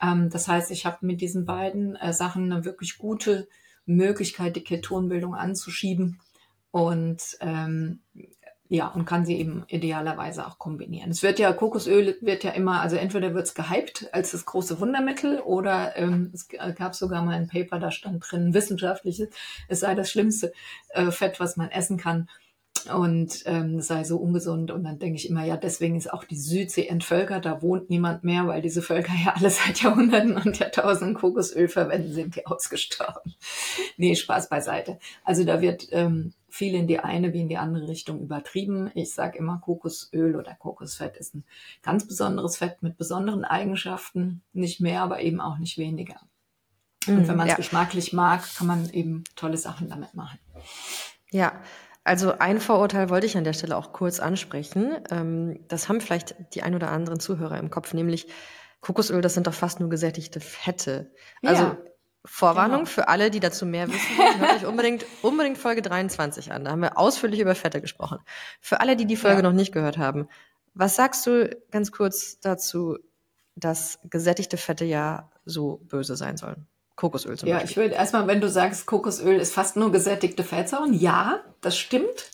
Ähm, 0.00 0.30
das 0.30 0.48
heißt, 0.48 0.72
ich 0.72 0.84
habe 0.86 1.06
mit 1.06 1.20
diesen 1.20 1.44
beiden 1.44 1.94
äh, 1.96 2.12
Sachen 2.12 2.50
eine 2.50 2.64
wirklich 2.64 2.98
gute 2.98 3.46
Möglichkeit, 3.86 4.56
die 4.56 4.64
Ketonbildung 4.64 5.34
anzuschieben. 5.34 6.20
Und 6.72 7.36
ähm, 7.40 8.00
ja, 8.72 8.86
und 8.86 9.04
kann 9.04 9.26
sie 9.26 9.36
eben 9.36 9.64
idealerweise 9.68 10.46
auch 10.46 10.58
kombinieren. 10.58 11.10
Es 11.10 11.22
wird 11.22 11.38
ja, 11.38 11.52
Kokosöl 11.52 12.16
wird 12.22 12.42
ja 12.42 12.52
immer, 12.52 12.80
also 12.80 12.96
entweder 12.96 13.34
wird 13.34 13.44
es 13.44 13.52
gehypt 13.52 14.08
als 14.12 14.30
das 14.30 14.46
große 14.46 14.80
Wundermittel 14.80 15.40
oder 15.40 15.94
ähm, 15.98 16.30
es 16.32 16.48
gab 16.48 16.94
sogar 16.94 17.22
mal 17.22 17.34
ein 17.34 17.48
Paper, 17.48 17.78
da 17.78 17.90
stand 17.90 18.24
drin, 18.26 18.54
wissenschaftliches, 18.54 19.28
es 19.68 19.80
sei 19.80 19.94
das 19.94 20.10
schlimmste 20.10 20.54
äh, 20.88 21.10
Fett, 21.10 21.38
was 21.38 21.58
man 21.58 21.70
essen 21.70 21.98
kann 21.98 22.30
und 22.94 23.42
ähm, 23.44 23.82
sei 23.82 24.04
so 24.04 24.16
ungesund. 24.16 24.70
Und 24.70 24.84
dann 24.84 24.98
denke 24.98 25.16
ich 25.16 25.28
immer, 25.28 25.44
ja, 25.44 25.58
deswegen 25.58 25.96
ist 25.96 26.10
auch 26.10 26.24
die 26.24 26.38
Südsee 26.38 26.86
entvölkert, 26.86 27.44
da 27.44 27.60
wohnt 27.60 27.90
niemand 27.90 28.24
mehr, 28.24 28.46
weil 28.46 28.62
diese 28.62 28.80
Völker 28.80 29.12
ja 29.22 29.34
alle 29.36 29.50
seit 29.50 29.82
Jahrhunderten 29.82 30.34
und 30.38 30.58
Jahrtausenden 30.58 31.14
Kokosöl 31.14 31.68
verwenden, 31.68 32.14
sind 32.14 32.36
die 32.36 32.46
ausgestorben. 32.46 33.34
nee, 33.98 34.14
Spaß 34.14 34.48
beiseite. 34.48 34.98
Also 35.24 35.44
da 35.44 35.60
wird 35.60 35.88
ähm, 35.92 36.32
viel 36.52 36.74
in 36.74 36.86
die 36.86 36.98
eine 36.98 37.32
wie 37.32 37.40
in 37.40 37.48
die 37.48 37.56
andere 37.56 37.88
Richtung 37.88 38.20
übertrieben. 38.20 38.90
Ich 38.94 39.14
sage 39.14 39.38
immer, 39.38 39.58
Kokosöl 39.64 40.36
oder 40.36 40.54
Kokosfett 40.54 41.16
ist 41.16 41.34
ein 41.34 41.44
ganz 41.80 42.06
besonderes 42.06 42.58
Fett 42.58 42.82
mit 42.82 42.98
besonderen 42.98 43.46
Eigenschaften, 43.46 44.42
nicht 44.52 44.78
mehr, 44.78 45.02
aber 45.02 45.22
eben 45.22 45.40
auch 45.40 45.56
nicht 45.56 45.78
weniger. 45.78 46.20
Und 47.08 47.26
wenn 47.26 47.26
mhm, 47.26 47.36
man 47.36 47.46
es 47.46 47.52
ja. 47.52 47.56
geschmacklich 47.56 48.12
mag, 48.12 48.42
kann 48.54 48.66
man 48.66 48.90
eben 48.90 49.24
tolle 49.34 49.56
Sachen 49.56 49.88
damit 49.88 50.12
machen. 50.12 50.38
Ja, 51.30 51.58
also 52.04 52.38
ein 52.38 52.60
Vorurteil 52.60 53.08
wollte 53.08 53.26
ich 53.26 53.36
an 53.36 53.44
der 53.44 53.54
Stelle 53.54 53.76
auch 53.76 53.94
kurz 53.94 54.20
ansprechen. 54.20 54.98
Ähm, 55.10 55.58
das 55.68 55.88
haben 55.88 56.02
vielleicht 56.02 56.36
die 56.54 56.62
ein 56.62 56.74
oder 56.74 56.90
anderen 56.90 57.18
Zuhörer 57.18 57.56
im 57.58 57.70
Kopf, 57.70 57.94
nämlich 57.94 58.26
Kokosöl, 58.82 59.22
das 59.22 59.32
sind 59.32 59.46
doch 59.46 59.54
fast 59.54 59.80
nur 59.80 59.88
gesättigte 59.88 60.40
Fette. 60.40 61.12
Also 61.42 61.62
ja, 61.62 61.78
Vorwarnung 62.24 62.80
genau. 62.80 62.90
für 62.90 63.08
alle, 63.08 63.30
die 63.30 63.40
dazu 63.40 63.66
mehr 63.66 63.88
wissen, 63.88 64.16
hört 64.38 64.56
euch 64.56 64.66
unbedingt, 64.66 65.04
unbedingt 65.22 65.58
Folge 65.58 65.82
23 65.82 66.52
an. 66.52 66.64
Da 66.64 66.70
haben 66.70 66.82
wir 66.82 66.96
ausführlich 66.98 67.40
über 67.40 67.54
Fette 67.54 67.80
gesprochen. 67.80 68.18
Für 68.60 68.80
alle, 68.80 68.96
die 68.96 69.06
die 69.06 69.16
Folge 69.16 69.38
ja. 69.38 69.42
noch 69.42 69.52
nicht 69.52 69.72
gehört 69.72 69.98
haben, 69.98 70.28
was 70.74 70.96
sagst 70.96 71.26
du 71.26 71.50
ganz 71.70 71.92
kurz 71.92 72.38
dazu, 72.40 72.96
dass 73.56 73.98
gesättigte 74.04 74.56
Fette 74.56 74.84
ja 74.84 75.30
so 75.44 75.78
böse 75.88 76.16
sein 76.16 76.36
sollen? 76.36 76.66
Kokosöl 76.96 77.36
zum 77.36 77.48
ja, 77.48 77.56
Beispiel. 77.56 77.70
ich 77.70 77.76
würde 77.76 77.94
erstmal, 77.94 78.26
wenn 78.26 78.40
du 78.40 78.48
sagst, 78.48 78.86
Kokosöl 78.86 79.40
ist 79.40 79.52
fast 79.52 79.76
nur 79.76 79.90
gesättigte 79.90 80.44
Fettsäuren, 80.44 80.94
ja, 80.94 81.40
das 81.60 81.76
stimmt. 81.76 82.30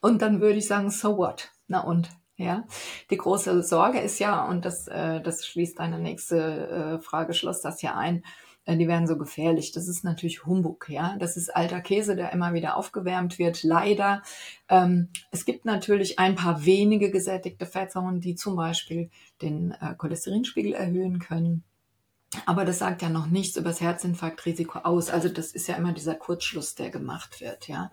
Und 0.00 0.20
dann 0.20 0.40
würde 0.40 0.58
ich 0.58 0.66
sagen, 0.66 0.90
so 0.90 1.16
what? 1.16 1.50
Na 1.68 1.80
und? 1.80 2.10
Ja, 2.36 2.64
die 3.10 3.18
große 3.18 3.62
Sorge 3.62 4.00
ist 4.00 4.18
ja, 4.18 4.44
und 4.44 4.64
das, 4.64 4.88
äh, 4.88 5.20
das 5.20 5.46
schließt 5.46 5.78
deine 5.78 5.98
nächste 5.98 6.98
äh, 6.98 7.02
Frage, 7.02 7.34
schloss 7.34 7.60
das 7.60 7.82
ja 7.82 7.94
ein, 7.94 8.24
die 8.66 8.88
werden 8.88 9.06
so 9.06 9.16
gefährlich. 9.16 9.72
Das 9.72 9.88
ist 9.88 10.04
natürlich 10.04 10.46
Humbug, 10.46 10.88
ja. 10.88 11.16
Das 11.18 11.36
ist 11.36 11.54
alter 11.54 11.80
Käse, 11.80 12.16
der 12.16 12.32
immer 12.32 12.54
wieder 12.54 12.76
aufgewärmt 12.76 13.38
wird, 13.38 13.62
leider. 13.62 14.22
Ähm, 14.68 15.08
es 15.30 15.44
gibt 15.44 15.64
natürlich 15.64 16.18
ein 16.18 16.36
paar 16.36 16.64
wenige 16.64 17.10
gesättigte 17.10 17.66
Fettsäuren, 17.66 18.20
die 18.20 18.34
zum 18.34 18.56
Beispiel 18.56 19.10
den 19.40 19.72
äh, 19.72 19.94
Cholesterinspiegel 19.96 20.72
erhöhen 20.72 21.18
können. 21.18 21.64
Aber 22.46 22.64
das 22.64 22.78
sagt 22.78 23.02
ja 23.02 23.10
noch 23.10 23.26
nichts 23.26 23.56
über 23.56 23.70
das 23.70 23.80
Herzinfarktrisiko 23.80 24.78
aus. 24.80 25.10
Also 25.10 25.28
das 25.28 25.52
ist 25.52 25.66
ja 25.68 25.76
immer 25.76 25.92
dieser 25.92 26.14
Kurzschluss, 26.14 26.74
der 26.74 26.90
gemacht 26.90 27.40
wird, 27.40 27.68
ja. 27.68 27.90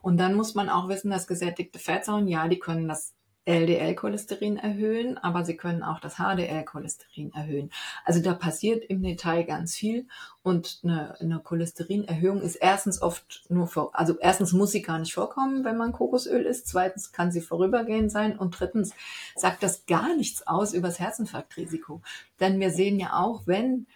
Und 0.00 0.18
dann 0.18 0.34
muss 0.34 0.54
man 0.54 0.68
auch 0.68 0.88
wissen, 0.88 1.10
dass 1.10 1.26
gesättigte 1.26 1.78
Fettsäuren, 1.78 2.28
ja, 2.28 2.46
die 2.46 2.58
können 2.58 2.86
das 2.86 3.14
LDL-Cholesterin 3.46 4.58
erhöhen, 4.58 5.18
aber 5.18 5.44
sie 5.44 5.56
können 5.56 5.82
auch 5.82 5.98
das 5.98 6.16
HDL-Cholesterin 6.16 7.32
erhöhen. 7.32 7.70
Also 8.04 8.20
da 8.20 8.34
passiert 8.34 8.84
im 8.84 9.02
Detail 9.02 9.44
ganz 9.44 9.74
viel 9.74 10.06
und 10.42 10.80
eine, 10.84 11.18
eine 11.20 11.40
Cholesterinerhöhung 11.40 12.42
ist 12.42 12.56
erstens 12.56 13.00
oft 13.00 13.44
nur 13.48 13.66
vor, 13.66 13.90
also 13.98 14.18
erstens 14.20 14.52
muss 14.52 14.72
sie 14.72 14.82
gar 14.82 14.98
nicht 14.98 15.14
vorkommen, 15.14 15.64
wenn 15.64 15.76
man 15.76 15.92
Kokosöl 15.92 16.42
isst, 16.42 16.68
zweitens 16.68 17.12
kann 17.12 17.32
sie 17.32 17.40
vorübergehend 17.40 18.12
sein 18.12 18.38
und 18.38 18.58
drittens 18.58 18.92
sagt 19.34 19.62
das 19.62 19.86
gar 19.86 20.14
nichts 20.14 20.46
aus 20.46 20.74
über 20.74 20.88
das 20.88 21.00
Herzinfarktrisiko. 21.00 22.02
Denn 22.40 22.60
wir 22.60 22.70
sehen 22.70 23.00
ja 23.00 23.14
auch, 23.14 23.46
wenn 23.46 23.86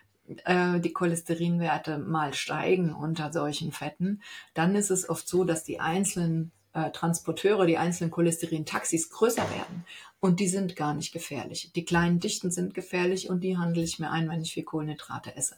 äh, 0.44 0.80
die 0.80 0.92
Cholesterinwerte 0.92 1.98
mal 1.98 2.32
steigen 2.32 2.94
unter 2.94 3.32
solchen 3.32 3.72
Fetten, 3.72 4.22
dann 4.54 4.74
ist 4.74 4.90
es 4.90 5.08
oft 5.08 5.28
so, 5.28 5.44
dass 5.44 5.64
die 5.64 5.80
einzelnen 5.80 6.50
äh, 6.74 6.90
Transporteure, 6.90 7.66
die 7.66 7.78
einzelnen 7.78 8.10
Cholesterin-Taxis 8.10 9.10
größer 9.10 9.48
werden. 9.50 9.84
Und 10.20 10.40
die 10.40 10.48
sind 10.48 10.74
gar 10.74 10.94
nicht 10.94 11.12
gefährlich. 11.12 11.70
Die 11.74 11.84
kleinen 11.84 12.18
Dichten 12.18 12.50
sind 12.50 12.74
gefährlich 12.74 13.28
und 13.28 13.42
die 13.42 13.58
handle 13.58 13.82
ich 13.82 13.98
mir 13.98 14.10
ein, 14.10 14.28
wenn 14.28 14.40
ich 14.40 14.54
viel 14.54 14.64
Kohlenhydrate 14.64 15.36
esse. 15.36 15.56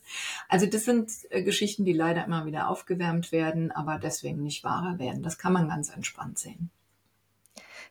Also 0.48 0.66
das 0.66 0.84
sind 0.84 1.10
äh, 1.30 1.42
Geschichten, 1.42 1.84
die 1.84 1.92
leider 1.92 2.24
immer 2.24 2.46
wieder 2.46 2.68
aufgewärmt 2.68 3.32
werden, 3.32 3.70
aber 3.70 3.98
deswegen 3.98 4.42
nicht 4.42 4.64
wahrer 4.64 4.98
werden. 4.98 5.22
Das 5.22 5.38
kann 5.38 5.52
man 5.52 5.68
ganz 5.68 5.90
entspannt 5.90 6.38
sehen. 6.38 6.70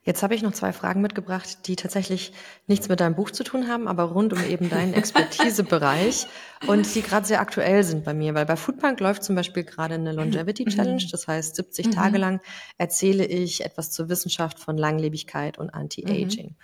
Jetzt 0.05 0.21
habe 0.21 0.35
ich 0.35 0.43
noch 0.43 0.53
zwei 0.53 0.71
Fragen 0.71 1.01
mitgebracht, 1.01 1.67
die 1.67 1.75
tatsächlich 1.75 2.31
nichts 2.67 2.89
mit 2.89 2.99
deinem 2.99 3.15
Buch 3.15 3.31
zu 3.31 3.43
tun 3.43 3.67
haben, 3.67 3.87
aber 3.87 4.03
rund 4.03 4.33
um 4.33 4.43
eben 4.45 4.69
deinen 4.69 4.93
Expertisebereich 4.93 6.27
und 6.67 6.93
die 6.93 7.01
gerade 7.01 7.25
sehr 7.25 7.41
aktuell 7.41 7.83
sind 7.83 8.05
bei 8.05 8.13
mir, 8.13 8.35
weil 8.35 8.45
bei 8.45 8.55
Foodbank 8.55 8.99
läuft 8.99 9.23
zum 9.23 9.35
Beispiel 9.35 9.63
gerade 9.63 9.95
eine 9.95 10.11
Longevity 10.11 10.65
mhm. 10.65 10.69
Challenge, 10.69 11.03
das 11.11 11.27
heißt 11.27 11.55
70 11.55 11.87
mhm. 11.87 11.91
Tage 11.91 12.17
lang 12.19 12.39
erzähle 12.77 13.25
ich 13.25 13.65
etwas 13.65 13.89
zur 13.89 14.07
Wissenschaft 14.07 14.59
von 14.59 14.77
Langlebigkeit 14.77 15.57
und 15.57 15.71
Anti-Aging. 15.71 16.49
Mhm. 16.49 16.55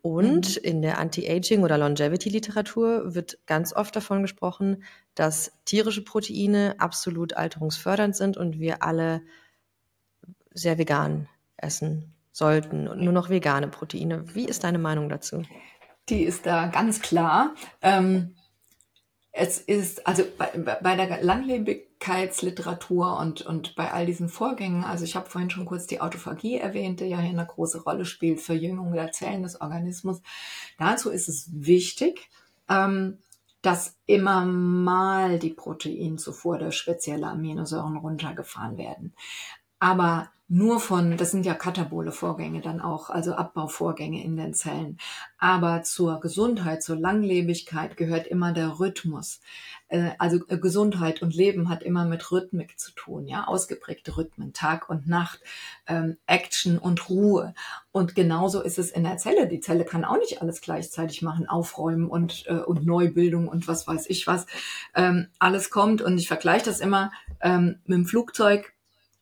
Und 0.00 0.56
in 0.56 0.80
der 0.80 0.98
Anti-Aging 0.98 1.64
oder 1.64 1.76
Longevity-Literatur 1.76 3.14
wird 3.14 3.38
ganz 3.44 3.74
oft 3.74 3.94
davon 3.94 4.22
gesprochen, 4.22 4.84
dass 5.14 5.52
tierische 5.66 6.02
Proteine 6.02 6.76
absolut 6.78 7.34
alterungsfördernd 7.34 8.16
sind 8.16 8.38
und 8.38 8.58
wir 8.58 8.82
alle 8.82 9.20
sehr 10.54 10.78
vegan 10.78 11.28
essen 11.58 12.15
sollten 12.36 12.86
und 12.86 13.00
nur 13.00 13.12
noch 13.14 13.30
vegane 13.30 13.68
Proteine. 13.68 14.34
Wie 14.34 14.44
ist 14.44 14.64
deine 14.64 14.78
Meinung 14.78 15.08
dazu? 15.08 15.42
Die 16.10 16.22
ist 16.22 16.44
da 16.44 16.66
ganz 16.66 17.00
klar. 17.00 17.54
Ähm, 17.80 18.34
es 19.32 19.58
ist, 19.58 20.06
also 20.06 20.22
bei, 20.36 20.78
bei 20.82 20.96
der 20.96 21.22
Langlebigkeitsliteratur 21.22 23.18
und, 23.18 23.40
und 23.42 23.74
bei 23.74 23.90
all 23.90 24.06
diesen 24.06 24.28
Vorgängen, 24.28 24.84
also 24.84 25.04
ich 25.04 25.16
habe 25.16 25.30
vorhin 25.30 25.50
schon 25.50 25.66
kurz 25.66 25.86
die 25.86 26.00
Autophagie 26.00 26.58
erwähnt, 26.58 27.00
die 27.00 27.06
ja 27.06 27.20
hier 27.20 27.30
eine 27.30 27.46
große 27.46 27.82
Rolle 27.82 28.04
spielt, 28.04 28.40
Verjüngung 28.40 28.92
der 28.92 29.12
Zellen 29.12 29.42
des 29.42 29.60
Organismus. 29.60 30.20
Dazu 30.78 31.10
ist 31.10 31.28
es 31.28 31.48
wichtig, 31.52 32.28
ähm, 32.68 33.18
dass 33.62 33.96
immer 34.06 34.44
mal 34.44 35.38
die 35.38 35.54
Proteinzufuhr 35.54 36.58
der 36.58 36.70
spezielle 36.70 37.26
Aminosäuren 37.26 37.96
runtergefahren 37.96 38.76
werden. 38.76 39.14
Aber 39.78 40.30
nur 40.48 40.78
von, 40.78 41.16
das 41.16 41.32
sind 41.32 41.44
ja 41.44 41.54
katabole 41.54 42.12
Vorgänge 42.12 42.60
dann 42.60 42.80
auch, 42.80 43.10
also 43.10 43.34
Abbauvorgänge 43.34 44.22
in 44.22 44.36
den 44.36 44.54
Zellen. 44.54 44.96
Aber 45.38 45.82
zur 45.82 46.20
Gesundheit, 46.20 46.84
zur 46.84 46.94
Langlebigkeit 46.94 47.96
gehört 47.96 48.28
immer 48.28 48.52
der 48.52 48.78
Rhythmus. 48.78 49.40
Äh, 49.88 50.10
also 50.20 50.38
äh, 50.46 50.56
Gesundheit 50.58 51.20
und 51.20 51.34
Leben 51.34 51.68
hat 51.68 51.82
immer 51.82 52.04
mit 52.04 52.30
Rhythmik 52.30 52.78
zu 52.78 52.92
tun, 52.92 53.26
ja, 53.26 53.48
ausgeprägte 53.48 54.16
Rhythmen, 54.16 54.52
Tag 54.52 54.88
und 54.88 55.08
Nacht, 55.08 55.40
ähm, 55.88 56.16
Action 56.26 56.78
und 56.78 57.10
Ruhe. 57.10 57.52
Und 57.90 58.14
genauso 58.14 58.62
ist 58.62 58.78
es 58.78 58.92
in 58.92 59.02
der 59.02 59.16
Zelle. 59.16 59.48
Die 59.48 59.60
Zelle 59.60 59.84
kann 59.84 60.04
auch 60.04 60.18
nicht 60.18 60.42
alles 60.42 60.60
gleichzeitig 60.60 61.22
machen, 61.22 61.48
aufräumen 61.48 62.08
und, 62.08 62.44
äh, 62.46 62.54
und 62.54 62.86
Neubildung 62.86 63.48
und 63.48 63.66
was 63.66 63.88
weiß 63.88 64.08
ich 64.10 64.28
was. 64.28 64.46
Ähm, 64.94 65.26
alles 65.40 65.70
kommt 65.70 66.02
und 66.02 66.18
ich 66.18 66.28
vergleiche 66.28 66.66
das 66.66 66.78
immer 66.78 67.10
ähm, 67.40 67.80
mit 67.84 67.98
dem 67.98 68.06
Flugzeug 68.06 68.75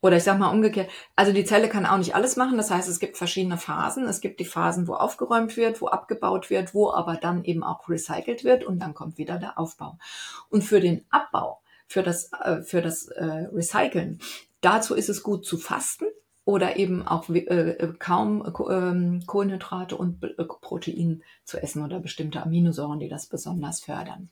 oder 0.04 0.18
ich 0.18 0.22
sag 0.22 0.38
mal 0.38 0.50
umgekehrt, 0.50 0.90
also 1.16 1.32
die 1.32 1.46
Zelle 1.46 1.70
kann 1.70 1.86
auch 1.86 1.96
nicht 1.96 2.14
alles 2.14 2.36
machen. 2.36 2.58
Das 2.58 2.70
heißt, 2.70 2.90
es 2.90 3.00
gibt 3.00 3.16
verschiedene 3.16 3.56
Phasen. 3.56 4.04
Es 4.06 4.20
gibt 4.20 4.38
die 4.38 4.44
Phasen, 4.44 4.86
wo 4.86 4.92
aufgeräumt 4.92 5.56
wird, 5.56 5.80
wo 5.80 5.86
abgebaut 5.86 6.50
wird, 6.50 6.74
wo 6.74 6.92
aber 6.92 7.14
dann 7.14 7.42
eben 7.42 7.64
auch 7.64 7.88
recycelt 7.88 8.44
wird 8.44 8.64
und 8.64 8.80
dann 8.80 8.92
kommt 8.92 9.16
wieder 9.16 9.38
der 9.38 9.58
Aufbau. 9.58 9.96
Und 10.50 10.62
für 10.62 10.80
den 10.80 11.06
Abbau, 11.08 11.62
für 11.86 12.02
das, 12.02 12.30
äh, 12.34 12.60
für 12.60 12.82
das 12.82 13.08
äh, 13.08 13.48
Recyceln, 13.50 14.18
dazu 14.60 14.94
ist 14.94 15.08
es 15.08 15.22
gut 15.22 15.46
zu 15.46 15.56
fasten 15.56 16.04
oder 16.44 16.76
eben 16.76 17.08
auch 17.08 17.30
äh, 17.30 17.88
kaum 17.98 18.44
äh, 18.44 18.50
Kohlenhydrate 19.24 19.96
und 19.96 20.22
äh, 20.22 20.44
Protein 20.44 21.22
zu 21.44 21.62
essen 21.62 21.82
oder 21.82 21.98
bestimmte 21.98 22.42
Aminosäuren, 22.42 22.98
die 22.98 23.08
das 23.08 23.24
besonders 23.24 23.80
fördern. 23.80 24.28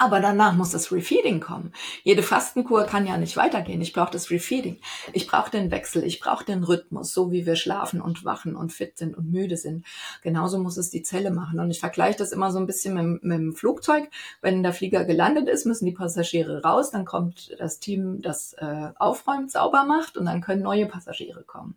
Aber 0.00 0.20
danach 0.20 0.54
muss 0.54 0.70
das 0.70 0.92
Refeeding 0.92 1.40
kommen. 1.40 1.72
Jede 2.04 2.22
Fastenkur 2.22 2.84
kann 2.84 3.04
ja 3.04 3.16
nicht 3.16 3.36
weitergehen. 3.36 3.80
Ich 3.80 3.92
brauche 3.92 4.12
das 4.12 4.30
Refeeding. 4.30 4.78
Ich 5.12 5.26
brauche 5.26 5.50
den 5.50 5.72
Wechsel. 5.72 6.04
Ich 6.04 6.20
brauche 6.20 6.44
den 6.44 6.62
Rhythmus, 6.62 7.12
so 7.12 7.32
wie 7.32 7.46
wir 7.46 7.56
schlafen 7.56 8.00
und 8.00 8.24
wachen 8.24 8.54
und 8.54 8.72
fit 8.72 8.96
sind 8.96 9.18
und 9.18 9.32
müde 9.32 9.56
sind. 9.56 9.84
Genauso 10.22 10.60
muss 10.60 10.76
es 10.76 10.90
die 10.90 11.02
Zelle 11.02 11.32
machen. 11.32 11.58
Und 11.58 11.72
ich 11.72 11.80
vergleiche 11.80 12.16
das 12.16 12.30
immer 12.30 12.52
so 12.52 12.60
ein 12.60 12.66
bisschen 12.66 12.94
mit, 12.94 13.24
mit 13.24 13.38
dem 13.38 13.54
Flugzeug. 13.54 14.08
Wenn 14.40 14.62
der 14.62 14.72
Flieger 14.72 15.04
gelandet 15.04 15.48
ist, 15.48 15.66
müssen 15.66 15.84
die 15.84 15.92
Passagiere 15.92 16.62
raus. 16.62 16.92
Dann 16.92 17.04
kommt 17.04 17.56
das 17.58 17.80
Team, 17.80 18.22
das 18.22 18.52
äh, 18.52 18.90
aufräumt, 19.00 19.50
sauber 19.50 19.84
macht 19.84 20.16
und 20.16 20.26
dann 20.26 20.40
können 20.40 20.62
neue 20.62 20.86
Passagiere 20.86 21.42
kommen. 21.42 21.74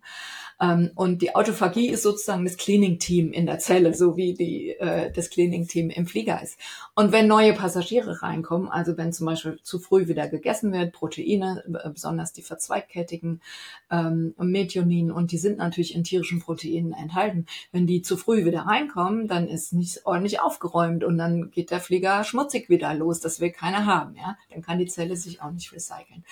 Ähm, 0.61 0.91
und 0.93 1.23
die 1.23 1.35
Autophagie 1.35 1.89
ist 1.89 2.03
sozusagen 2.03 2.45
das 2.45 2.57
Cleaning-Team 2.57 3.31
in 3.33 3.47
der 3.47 3.57
Zelle, 3.57 3.95
so 3.95 4.15
wie 4.15 4.35
die, 4.35 4.77
äh, 4.77 5.11
das 5.11 5.31
Cleaning-Team 5.31 5.89
im 5.89 6.05
Flieger 6.05 6.39
ist. 6.41 6.59
Und 6.93 7.11
wenn 7.11 7.27
neue 7.27 7.53
Passagiere 7.53 8.10
reinkommen, 8.11 8.69
also 8.69 8.97
wenn 8.97 9.13
zum 9.13 9.25
Beispiel 9.25 9.59
zu 9.63 9.79
früh 9.79 10.07
wieder 10.07 10.27
gegessen 10.27 10.71
wird, 10.71 10.93
Proteine, 10.93 11.63
äh, 11.67 11.89
besonders 11.89 12.33
die 12.33 12.41
verzweigkettigen 12.41 13.41
ähm, 13.89 14.33
Methionin, 14.37 15.11
und 15.11 15.31
die 15.31 15.37
sind 15.37 15.57
natürlich 15.57 15.95
in 15.95 16.03
tierischen 16.03 16.39
Proteinen 16.39 16.93
enthalten. 16.93 17.45
Wenn 17.71 17.87
die 17.87 18.01
zu 18.01 18.17
früh 18.17 18.45
wieder 18.45 18.61
reinkommen, 18.61 19.27
dann 19.27 19.47
ist 19.47 19.73
nicht 19.73 20.05
ordentlich 20.05 20.39
aufgeräumt 20.39 21.03
und 21.03 21.17
dann 21.17 21.51
geht 21.51 21.71
der 21.71 21.79
Flieger 21.79 22.23
schmutzig 22.23 22.69
wieder 22.69 22.93
los. 22.93 23.19
Das 23.19 23.39
will 23.39 23.51
keiner 23.51 23.85
haben, 23.85 24.15
ja. 24.15 24.37
Dann 24.51 24.61
kann 24.61 24.79
die 24.79 24.87
Zelle 24.87 25.15
sich 25.15 25.41
auch 25.41 25.51
nicht 25.51 25.71
recyceln. 25.73 26.23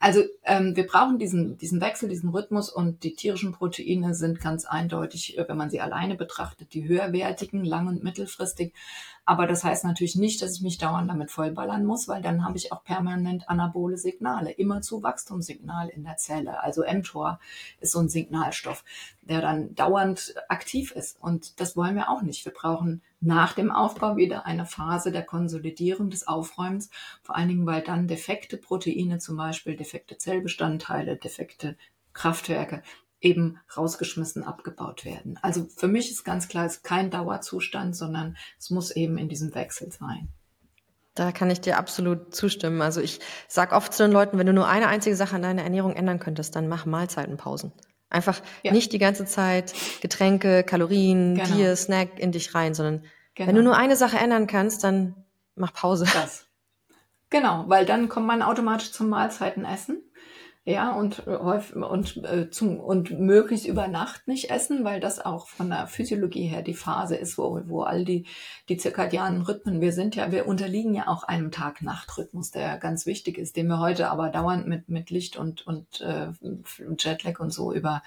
Also 0.00 0.22
ähm, 0.44 0.76
wir 0.76 0.86
brauchen 0.86 1.18
diesen, 1.18 1.58
diesen 1.58 1.80
Wechsel, 1.80 2.08
diesen 2.08 2.30
Rhythmus 2.30 2.70
und 2.70 3.04
die 3.04 3.14
tierischen 3.14 3.52
Proteine 3.52 4.14
sind 4.14 4.40
ganz 4.40 4.64
eindeutig, 4.64 5.38
äh, 5.38 5.48
wenn 5.48 5.56
man 5.56 5.70
sie 5.70 5.80
alleine 5.80 6.14
betrachtet, 6.14 6.74
die 6.74 6.86
höherwertigen, 6.86 7.64
lang- 7.64 7.88
und 7.88 8.04
mittelfristig. 8.04 8.72
Aber 9.28 9.46
das 9.46 9.62
heißt 9.62 9.84
natürlich 9.84 10.16
nicht, 10.16 10.40
dass 10.40 10.54
ich 10.54 10.62
mich 10.62 10.78
dauernd 10.78 11.10
damit 11.10 11.30
vollballern 11.30 11.84
muss, 11.84 12.08
weil 12.08 12.22
dann 12.22 12.46
habe 12.46 12.56
ich 12.56 12.72
auch 12.72 12.82
permanent 12.82 13.46
anabole 13.50 13.98
Signale, 13.98 14.50
immer 14.52 14.80
zu 14.80 15.02
Wachstumssignal 15.02 15.90
in 15.90 16.02
der 16.02 16.16
Zelle. 16.16 16.62
Also 16.62 16.82
mTOR 16.90 17.38
ist 17.78 17.92
so 17.92 17.98
ein 17.98 18.08
Signalstoff, 18.08 18.86
der 19.20 19.42
dann 19.42 19.74
dauernd 19.74 20.34
aktiv 20.48 20.92
ist. 20.92 21.20
Und 21.20 21.60
das 21.60 21.76
wollen 21.76 21.94
wir 21.94 22.08
auch 22.08 22.22
nicht. 22.22 22.46
Wir 22.46 22.54
brauchen 22.54 23.02
nach 23.20 23.52
dem 23.52 23.70
Aufbau 23.70 24.16
wieder 24.16 24.46
eine 24.46 24.64
Phase 24.64 25.12
der 25.12 25.24
Konsolidierung 25.24 26.08
des 26.08 26.26
Aufräumens, 26.26 26.88
vor 27.20 27.36
allen 27.36 27.48
Dingen, 27.48 27.66
weil 27.66 27.82
dann 27.82 28.08
defekte 28.08 28.56
Proteine, 28.56 29.18
zum 29.18 29.36
Beispiel 29.36 29.76
defekte 29.76 30.16
Zellbestandteile, 30.16 31.18
defekte 31.18 31.76
Kraftwerke 32.14 32.82
eben 33.20 33.58
rausgeschmissen, 33.76 34.44
abgebaut 34.44 35.04
werden. 35.04 35.38
Also 35.42 35.66
für 35.76 35.88
mich 35.88 36.10
ist 36.10 36.24
ganz 36.24 36.48
klar, 36.48 36.66
es 36.66 36.76
ist 36.76 36.84
kein 36.84 37.10
Dauerzustand, 37.10 37.96
sondern 37.96 38.36
es 38.58 38.70
muss 38.70 38.90
eben 38.90 39.18
in 39.18 39.28
diesem 39.28 39.54
Wechsel 39.54 39.90
sein. 39.90 40.28
Da 41.14 41.32
kann 41.32 41.50
ich 41.50 41.60
dir 41.60 41.78
absolut 41.78 42.32
zustimmen. 42.32 42.80
Also 42.80 43.00
ich 43.00 43.18
sage 43.48 43.74
oft 43.74 43.92
zu 43.92 44.04
den 44.04 44.12
Leuten, 44.12 44.38
wenn 44.38 44.46
du 44.46 44.52
nur 44.52 44.68
eine 44.68 44.86
einzige 44.86 45.16
Sache 45.16 45.34
an 45.34 45.42
deiner 45.42 45.64
Ernährung 45.64 45.96
ändern 45.96 46.20
könntest, 46.20 46.54
dann 46.54 46.68
mach 46.68 46.86
Mahlzeitenpausen. 46.86 47.72
Einfach 48.08 48.40
ja. 48.62 48.72
nicht 48.72 48.92
die 48.92 48.98
ganze 48.98 49.26
Zeit 49.26 49.74
Getränke, 50.00 50.62
Kalorien, 50.62 51.34
genau. 51.34 51.56
Bier, 51.56 51.76
Snack 51.76 52.18
in 52.18 52.30
dich 52.30 52.54
rein, 52.54 52.72
sondern 52.72 53.04
genau. 53.34 53.48
wenn 53.48 53.56
du 53.56 53.62
nur 53.62 53.76
eine 53.76 53.96
Sache 53.96 54.16
ändern 54.16 54.46
kannst, 54.46 54.84
dann 54.84 55.16
mach 55.56 55.72
Pause. 55.72 56.06
Das. 56.14 56.46
Genau, 57.30 57.64
weil 57.66 57.84
dann 57.84 58.08
kommt 58.08 58.26
man 58.26 58.40
automatisch 58.40 58.92
zum 58.92 59.08
Mahlzeitenessen 59.08 60.02
ja, 60.68 60.92
und 60.92 61.26
äh, 61.26 61.30
und 61.30 62.16
äh, 62.24 62.50
zum 62.50 62.78
und 62.78 63.18
möglichst 63.18 63.66
über 63.66 63.88
Nacht 63.88 64.28
nicht 64.28 64.50
essen, 64.50 64.84
weil 64.84 65.00
das 65.00 65.18
auch 65.18 65.48
von 65.48 65.70
der 65.70 65.86
Physiologie 65.86 66.46
her 66.46 66.60
die 66.60 66.74
Phase 66.74 67.16
ist, 67.16 67.38
wo, 67.38 67.58
wo 67.64 67.84
all 67.84 68.04
die, 68.04 68.26
die 68.68 68.76
zirkadianen 68.76 69.40
Rhythmen, 69.40 69.80
wir 69.80 69.92
sind 69.92 70.14
ja, 70.14 70.30
wir 70.30 70.46
unterliegen 70.46 70.92
ja 70.92 71.08
auch 71.08 71.22
einem 71.22 71.52
Tag-Nacht-Rhythmus, 71.52 72.50
der 72.50 72.76
ganz 72.76 73.06
wichtig 73.06 73.38
ist, 73.38 73.56
den 73.56 73.68
wir 73.68 73.78
heute 73.78 74.10
aber 74.10 74.28
dauernd 74.28 74.66
mit, 74.68 74.90
mit 74.90 75.08
Licht 75.08 75.38
und, 75.38 75.66
und 75.66 76.02
äh, 76.02 76.32
Jetlag 76.98 77.40
und 77.40 77.50
so 77.50 77.72
über, 77.72 78.02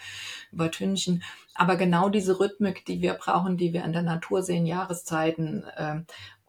übertünchen. 0.52 1.24
Aber 1.56 1.78
genau 1.78 2.10
diese 2.10 2.40
Rhythmik, 2.40 2.86
die 2.86 3.02
wir 3.02 3.16
brauchen, 3.16 3.58
die 3.58 3.74
wir 3.74 3.84
in 3.84 3.94
der 3.94 4.04
Natur 4.04 4.44
sehen, 4.44 4.68
Jahreszeiten, 4.68 5.64
äh, 5.76 6.02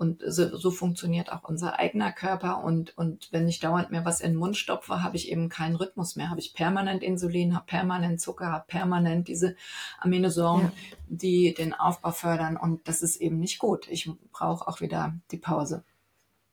und 0.03 0.21
so, 0.27 0.57
so 0.57 0.73
funktioniert 0.73 1.31
auch 1.31 1.45
unser 1.45 1.79
eigener 1.79 2.11
Körper. 2.11 2.65
Und, 2.65 2.99
und 2.99 3.29
wenn 3.31 3.47
ich 3.47 3.61
dauernd 3.61 3.93
mir 3.93 4.05
was 4.05 4.21
in 4.21 4.33
den 4.33 4.39
Mund 4.39 4.57
stopfe, 4.57 5.05
habe 5.05 5.17
ich 5.17 5.31
eben 5.31 5.49
keinen 5.49 5.77
Rhythmus 5.77 6.17
mehr. 6.17 6.29
Habe 6.29 6.41
ich 6.41 6.55
permanent 6.55 7.05
Insulin, 7.05 7.55
habe 7.55 7.67
permanent 7.67 8.21
Zucker, 8.21 8.51
habe 8.51 8.65
permanent 8.67 9.29
diese 9.29 9.55
Aminosäuren, 10.01 10.73
ja. 10.75 10.97
die 11.07 11.55
den 11.55 11.73
Aufbau 11.73 12.11
fördern. 12.11 12.57
Und 12.57 12.89
das 12.89 13.01
ist 13.01 13.15
eben 13.15 13.39
nicht 13.39 13.61
gut. 13.61 13.87
Ich 13.89 14.11
brauche 14.33 14.67
auch 14.67 14.81
wieder 14.81 15.15
die 15.31 15.39
Pause. 15.39 15.85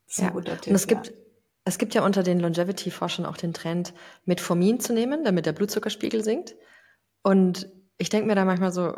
Das 0.06 0.18
ist 0.18 0.22
ja. 0.22 0.28
ein 0.28 0.34
guter 0.34 0.60
Tipp. 0.60 0.68
Und 0.68 0.76
es 0.76 0.86
gibt, 0.86 1.12
es 1.64 1.78
gibt 1.78 1.94
ja 1.94 2.04
unter 2.04 2.22
den 2.22 2.38
Longevity-Forschern 2.38 3.26
auch 3.26 3.36
den 3.36 3.52
Trend, 3.52 3.94
Metformin 4.26 4.78
zu 4.78 4.92
nehmen, 4.92 5.24
damit 5.24 5.44
der 5.44 5.54
Blutzuckerspiegel 5.54 6.22
sinkt. 6.22 6.54
Und 7.24 7.68
ich 7.98 8.10
denke 8.10 8.28
mir 8.28 8.36
da 8.36 8.44
manchmal 8.44 8.70
so, 8.70 8.94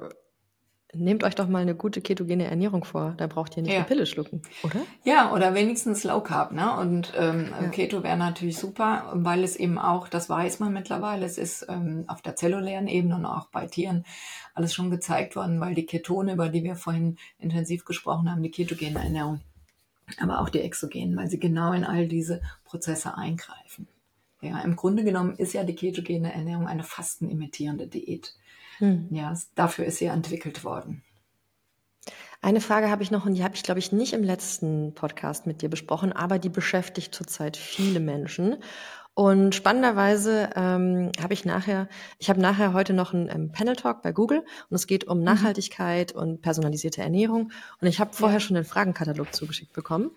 Nehmt 0.94 1.24
euch 1.24 1.34
doch 1.34 1.48
mal 1.48 1.62
eine 1.62 1.74
gute 1.74 2.02
ketogene 2.02 2.44
Ernährung 2.44 2.84
vor. 2.84 3.14
Da 3.16 3.26
braucht 3.26 3.56
ihr 3.56 3.62
nicht 3.62 3.72
ja. 3.72 3.78
eine 3.78 3.86
Pille 3.86 4.04
schlucken, 4.04 4.42
oder? 4.62 4.82
Ja, 5.04 5.32
oder 5.32 5.54
wenigstens 5.54 6.04
Low 6.04 6.20
Carb. 6.20 6.52
Ne? 6.52 6.76
Und 6.76 7.14
ähm, 7.16 7.48
ja. 7.62 7.68
Keto 7.68 8.02
wäre 8.02 8.18
natürlich 8.18 8.58
super, 8.58 9.10
weil 9.14 9.42
es 9.42 9.56
eben 9.56 9.78
auch, 9.78 10.08
das 10.08 10.28
weiß 10.28 10.60
man 10.60 10.74
mittlerweile, 10.74 11.24
es 11.24 11.38
ist 11.38 11.64
ähm, 11.70 12.04
auf 12.08 12.20
der 12.20 12.36
zellulären 12.36 12.88
Ebene 12.88 13.16
und 13.16 13.24
auch 13.24 13.46
bei 13.46 13.66
Tieren 13.66 14.04
alles 14.52 14.74
schon 14.74 14.90
gezeigt 14.90 15.34
worden, 15.34 15.60
weil 15.60 15.74
die 15.74 15.86
Ketone, 15.86 16.34
über 16.34 16.50
die 16.50 16.62
wir 16.62 16.76
vorhin 16.76 17.16
intensiv 17.38 17.86
gesprochen 17.86 18.30
haben, 18.30 18.42
die 18.42 18.50
ketogene 18.50 19.02
Ernährung, 19.02 19.40
aber 20.18 20.42
auch 20.42 20.50
die 20.50 20.60
exogenen, 20.60 21.16
weil 21.16 21.30
sie 21.30 21.40
genau 21.40 21.72
in 21.72 21.84
all 21.84 22.06
diese 22.06 22.42
Prozesse 22.64 23.16
eingreifen. 23.16 23.88
Ja, 24.42 24.60
im 24.60 24.76
Grunde 24.76 25.04
genommen 25.04 25.36
ist 25.36 25.54
ja 25.54 25.64
die 25.64 25.74
ketogene 25.74 26.34
Ernährung 26.34 26.66
eine 26.66 26.82
fastenimitierende 26.82 27.86
Diät. 27.86 28.34
Hm. 28.82 29.06
Ja, 29.10 29.32
dafür 29.54 29.84
ist 29.84 29.98
sie 29.98 30.06
entwickelt 30.06 30.64
worden. 30.64 31.04
Eine 32.40 32.60
Frage 32.60 32.90
habe 32.90 33.04
ich 33.04 33.12
noch 33.12 33.24
und 33.24 33.34
die 33.34 33.44
habe 33.44 33.54
ich, 33.54 33.62
glaube 33.62 33.78
ich, 33.78 33.92
nicht 33.92 34.12
im 34.12 34.24
letzten 34.24 34.92
Podcast 34.94 35.46
mit 35.46 35.62
dir 35.62 35.70
besprochen, 35.70 36.12
aber 36.12 36.40
die 36.40 36.48
beschäftigt 36.48 37.14
zurzeit 37.14 37.56
viele 37.56 38.00
Menschen. 38.00 38.56
Und 39.14 39.54
spannenderweise 39.54 40.50
ähm, 40.56 41.12
habe 41.22 41.32
ich 41.32 41.44
nachher, 41.44 41.86
ich 42.18 42.28
habe 42.28 42.40
nachher 42.40 42.72
heute 42.72 42.92
noch 42.92 43.14
einen 43.14 43.28
ähm, 43.28 43.52
Panel 43.52 43.76
Talk 43.76 44.02
bei 44.02 44.10
Google 44.10 44.38
und 44.68 44.74
es 44.74 44.88
geht 44.88 45.04
um 45.04 45.18
mhm. 45.18 45.24
Nachhaltigkeit 45.24 46.16
mhm. 46.16 46.20
und 46.20 46.42
personalisierte 46.42 47.02
Ernährung. 47.02 47.52
Und 47.80 47.86
ich 47.86 48.00
habe 48.00 48.12
vorher 48.12 48.38
ja. 48.38 48.40
schon 48.40 48.56
den 48.56 48.64
Fragenkatalog 48.64 49.32
zugeschickt 49.32 49.74
bekommen. 49.74 50.10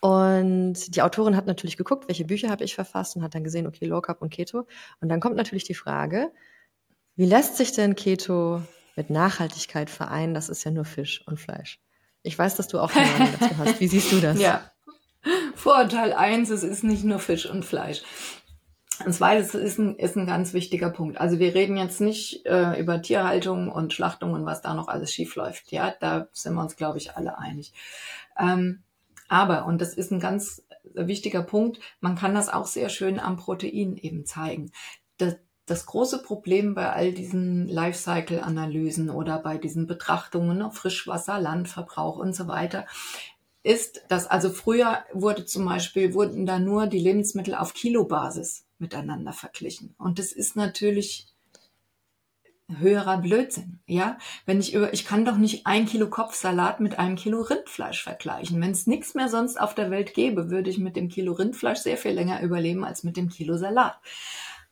Und 0.00 0.94
die 0.94 1.02
Autorin 1.02 1.34
hat 1.34 1.46
natürlich 1.46 1.76
geguckt, 1.76 2.06
welche 2.06 2.24
Bücher 2.24 2.50
habe 2.50 2.62
ich 2.62 2.76
verfasst 2.76 3.16
und 3.16 3.24
hat 3.24 3.34
dann 3.34 3.42
gesehen, 3.42 3.66
okay, 3.66 3.86
Low 3.86 4.00
Carb 4.00 4.22
und 4.22 4.30
Keto. 4.30 4.68
Und 5.00 5.08
dann 5.08 5.18
kommt 5.18 5.34
natürlich 5.34 5.64
die 5.64 5.74
Frage, 5.74 6.30
wie 7.16 7.26
lässt 7.26 7.56
sich 7.56 7.72
denn 7.72 7.94
Keto 7.94 8.62
mit 8.96 9.10
Nachhaltigkeit 9.10 9.90
vereinen? 9.90 10.34
Das 10.34 10.48
ist 10.48 10.64
ja 10.64 10.70
nur 10.70 10.84
Fisch 10.84 11.22
und 11.26 11.38
Fleisch. 11.38 11.80
Ich 12.22 12.38
weiß, 12.38 12.56
dass 12.56 12.68
du 12.68 12.78
auch 12.78 12.94
eine 12.94 13.10
Meinung 13.10 13.34
dazu 13.38 13.58
hast. 13.58 13.80
Wie 13.80 13.88
siehst 13.88 14.12
du 14.12 14.20
das? 14.20 14.40
Ja. 14.40 14.70
Vorurteil 15.54 16.12
eins: 16.12 16.50
es 16.50 16.62
ist 16.62 16.84
nicht 16.84 17.04
nur 17.04 17.18
Fisch 17.18 17.46
und 17.46 17.64
Fleisch. 17.64 18.02
Und 19.04 19.12
zweites 19.12 19.54
ist 19.54 19.78
ein, 19.78 19.96
ist 19.96 20.16
ein 20.16 20.26
ganz 20.26 20.52
wichtiger 20.52 20.90
Punkt. 20.90 21.20
Also 21.20 21.38
wir 21.38 21.54
reden 21.54 21.76
jetzt 21.76 22.00
nicht 22.00 22.46
äh, 22.46 22.78
über 22.78 23.02
Tierhaltung 23.02 23.70
und 23.70 23.92
Schlachtung 23.92 24.32
und 24.32 24.46
was 24.46 24.62
da 24.62 24.74
noch 24.74 24.88
alles 24.88 25.12
schief 25.12 25.34
läuft. 25.34 25.72
Ja, 25.72 25.94
da 25.98 26.28
sind 26.32 26.54
wir 26.54 26.62
uns, 26.62 26.76
glaube 26.76 26.98
ich, 26.98 27.16
alle 27.16 27.38
einig. 27.38 27.72
Ähm, 28.38 28.82
aber, 29.28 29.64
und 29.64 29.80
das 29.80 29.94
ist 29.94 30.12
ein 30.12 30.20
ganz 30.20 30.62
wichtiger 30.94 31.42
Punkt, 31.42 31.80
man 32.00 32.16
kann 32.16 32.34
das 32.34 32.48
auch 32.48 32.66
sehr 32.66 32.90
schön 32.90 33.18
am 33.18 33.36
Protein 33.36 33.96
eben 33.96 34.26
zeigen. 34.26 34.72
Das, 35.16 35.36
das 35.72 35.86
große 35.86 36.22
Problem 36.22 36.74
bei 36.74 36.92
all 36.92 37.12
diesen 37.12 37.66
Lifecycle-Analysen 37.66 39.08
oder 39.08 39.38
bei 39.38 39.56
diesen 39.56 39.86
Betrachtungen 39.86 40.60
auf 40.60 40.74
Frischwasser, 40.74 41.40
Landverbrauch 41.40 42.18
und 42.18 42.36
so 42.36 42.46
weiter 42.46 42.86
ist, 43.62 44.02
dass 44.08 44.26
also 44.26 44.50
früher 44.50 44.98
wurde 45.14 45.46
zum 45.46 45.64
Beispiel, 45.64 46.12
wurden 46.12 46.44
da 46.44 46.58
nur 46.58 46.88
die 46.88 46.98
Lebensmittel 46.98 47.54
auf 47.54 47.72
Kilobasis 47.72 48.66
miteinander 48.78 49.32
verglichen. 49.32 49.94
Und 49.98 50.18
das 50.18 50.32
ist 50.32 50.56
natürlich 50.56 51.28
höherer 52.68 53.18
Blödsinn, 53.18 53.80
ja. 53.86 54.18
Wenn 54.44 54.60
ich 54.60 54.74
über, 54.74 54.92
ich 54.92 55.06
kann 55.06 55.24
doch 55.24 55.36
nicht 55.36 55.66
ein 55.66 55.86
Kilo 55.86 56.10
Kopfsalat 56.10 56.80
mit 56.80 56.98
einem 56.98 57.16
Kilo 57.16 57.40
Rindfleisch 57.40 58.02
vergleichen. 58.02 58.60
Wenn 58.60 58.72
es 58.72 58.86
nichts 58.86 59.14
mehr 59.14 59.28
sonst 59.28 59.58
auf 59.58 59.74
der 59.74 59.90
Welt 59.90 60.12
gäbe, 60.12 60.50
würde 60.50 60.68
ich 60.68 60.78
mit 60.78 60.96
dem 60.96 61.08
Kilo 61.08 61.32
Rindfleisch 61.32 61.78
sehr 61.78 61.96
viel 61.96 62.12
länger 62.12 62.42
überleben 62.42 62.84
als 62.84 63.04
mit 63.04 63.16
dem 63.16 63.28
Kilo 63.28 63.56
Salat. 63.56 63.96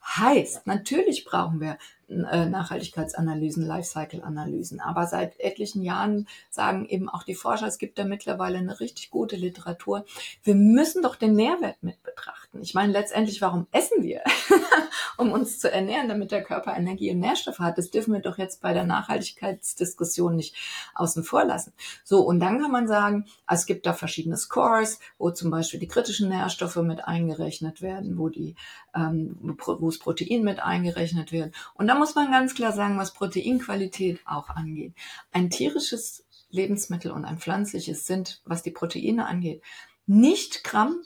Heißt, 0.07 0.67
natürlich 0.67 1.25
brauchen 1.25 1.61
wir 1.61 1.79
Nachhaltigkeitsanalysen, 2.11 3.65
Lifecycle-Analysen. 3.65 4.81
Aber 4.81 5.07
seit 5.07 5.39
etlichen 5.41 5.83
Jahren 5.83 6.27
sagen 6.51 6.87
eben 6.87 7.09
auch 7.09 7.23
die 7.23 7.35
Forscher, 7.35 7.67
es 7.67 7.79
gibt 7.79 7.99
da 7.99 8.05
mittlerweile 8.05 8.59
eine 8.59 8.81
richtig 8.81 9.11
gute 9.11 9.37
Literatur. 9.37 10.05
Wir 10.43 10.55
müssen 10.55 11.03
doch 11.03 11.17
den 11.17 11.35
Nährwert 11.35 11.83
mit 11.83 12.03
betrachten. 12.03 12.41
achten. 12.51 12.63
Ich 12.63 12.75
meine, 12.75 12.93
letztendlich, 12.93 13.41
warum 13.41 13.67
essen 13.73 14.03
wir? 14.03 14.23
um 15.17 15.33
uns 15.33 15.59
zu 15.59 15.71
ernähren, 15.71 16.09
damit 16.09 16.31
der 16.31 16.43
Körper 16.43 16.77
Energie 16.77 17.11
und 17.11 17.21
Nährstoffe 17.21 17.59
hat. 17.59 17.79
Das 17.79 17.91
dürfen 17.91 18.13
wir 18.13 18.21
doch 18.21 18.39
jetzt 18.39 18.61
bei 18.63 18.73
der 18.73 18.85
Nachhaltigkeitsdiskussion 18.85 20.37
nicht 20.37 20.57
außen 20.95 21.25
vor 21.25 21.45
lassen. 21.45 21.73
So, 22.05 22.23
und 22.23 22.41
dann 22.41 22.61
kann 22.61 22.71
man 22.71 22.89
sagen, 22.89 23.27
es 23.49 23.67
gibt 23.67 23.87
da 23.87 23.93
verschiedene 23.93 24.37
Scores, 24.37 24.99
wo 25.19 25.31
zum 25.31 25.51
Beispiel 25.51 25.81
die 25.81 25.89
kritischen 25.89 26.29
Nährstoffe 26.29 26.77
mit 26.77 27.05
eingerechnet 27.05 27.83
werden, 27.83 28.19
wo 28.19 28.29
die, 28.29 28.55
ähm, 28.95 29.37
wo 29.59 29.89
es 29.89 29.99
Protein 29.99 30.43
mit 30.43 30.61
eingerechnet 30.61 31.33
wird. 31.33 31.55
Und 31.75 31.87
da 31.87 31.95
muss 32.01 32.15
man 32.15 32.33
ganz 32.33 32.55
klar 32.55 32.73
sagen, 32.73 32.97
was 32.97 33.13
Proteinqualität 33.13 34.21
auch 34.25 34.49
angeht. 34.49 34.95
Ein 35.33 35.51
tierisches 35.51 36.25
Lebensmittel 36.49 37.11
und 37.13 37.27
ein 37.27 37.39
pflanzliches 37.39 38.07
sind, 38.07 38.41
was 38.47 38.63
die 38.63 38.71
Proteine 38.71 39.27
angeht, 39.27 39.63
nicht 40.07 40.65
Gramm 40.65 41.03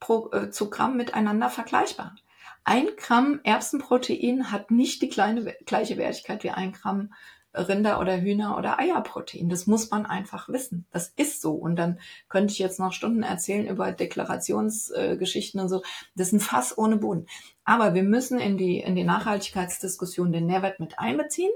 pro, 0.00 0.30
äh, 0.32 0.50
zu 0.50 0.68
Gramm 0.68 0.98
miteinander 0.98 1.48
vergleichbar. 1.48 2.14
Ein 2.62 2.88
Gramm 2.98 3.40
Erbsenprotein 3.42 4.52
hat 4.52 4.70
nicht 4.70 5.00
die 5.00 5.08
kleine, 5.08 5.56
gleiche 5.64 5.96
Wertigkeit 5.96 6.44
wie 6.44 6.50
ein 6.50 6.72
Gramm 6.72 7.14
Rinder- 7.54 8.00
oder 8.00 8.20
Hühner- 8.20 8.58
oder 8.58 8.78
Eierprotein. 8.78 9.48
Das 9.48 9.66
muss 9.66 9.90
man 9.90 10.04
einfach 10.04 10.48
wissen. 10.48 10.86
Das 10.90 11.08
ist 11.16 11.40
so. 11.40 11.52
Und 11.52 11.76
dann 11.76 12.00
könnte 12.28 12.52
ich 12.52 12.58
jetzt 12.58 12.80
noch 12.80 12.92
Stunden 12.92 13.22
erzählen 13.22 13.66
über 13.66 13.92
Deklarationsgeschichten 13.92 15.60
äh, 15.60 15.62
und 15.62 15.68
so. 15.68 15.82
Das 16.16 16.28
ist 16.28 16.32
ein 16.34 16.40
Fass 16.40 16.76
ohne 16.76 16.96
Boden. 16.96 17.26
Aber 17.64 17.94
wir 17.94 18.02
müssen 18.02 18.38
in 18.38 18.56
die, 18.56 18.78
in 18.78 18.94
die 18.94 19.04
Nachhaltigkeitsdiskussion 19.04 20.32
den 20.32 20.46
Nährwert 20.46 20.80
mit 20.80 20.98
einbeziehen. 20.98 21.52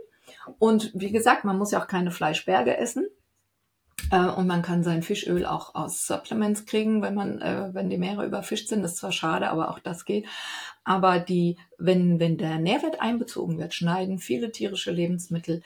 Und 0.58 0.90
wie 0.94 1.12
gesagt, 1.12 1.44
man 1.44 1.58
muss 1.58 1.70
ja 1.70 1.82
auch 1.82 1.86
keine 1.86 2.10
Fleischberge 2.10 2.76
essen. 2.76 3.06
Äh, 4.10 4.26
und 4.26 4.46
man 4.46 4.62
kann 4.62 4.82
sein 4.82 5.02
Fischöl 5.02 5.44
auch 5.44 5.74
aus 5.74 6.06
Supplements 6.06 6.66
kriegen, 6.66 7.02
wenn 7.02 7.14
man, 7.14 7.40
äh, 7.40 7.70
wenn 7.72 7.90
die 7.90 7.98
Meere 7.98 8.24
überfischt 8.24 8.68
sind. 8.68 8.82
Das 8.82 8.92
ist 8.92 8.98
zwar 8.98 9.12
schade, 9.12 9.50
aber 9.50 9.70
auch 9.70 9.78
das 9.78 10.04
geht. 10.04 10.26
Aber 10.84 11.18
die, 11.18 11.58
wenn, 11.76 12.18
wenn 12.18 12.38
der 12.38 12.58
Nährwert 12.58 13.00
einbezogen 13.00 13.58
wird, 13.58 13.74
schneiden 13.74 14.18
viele 14.18 14.50
tierische 14.50 14.90
Lebensmittel 14.90 15.62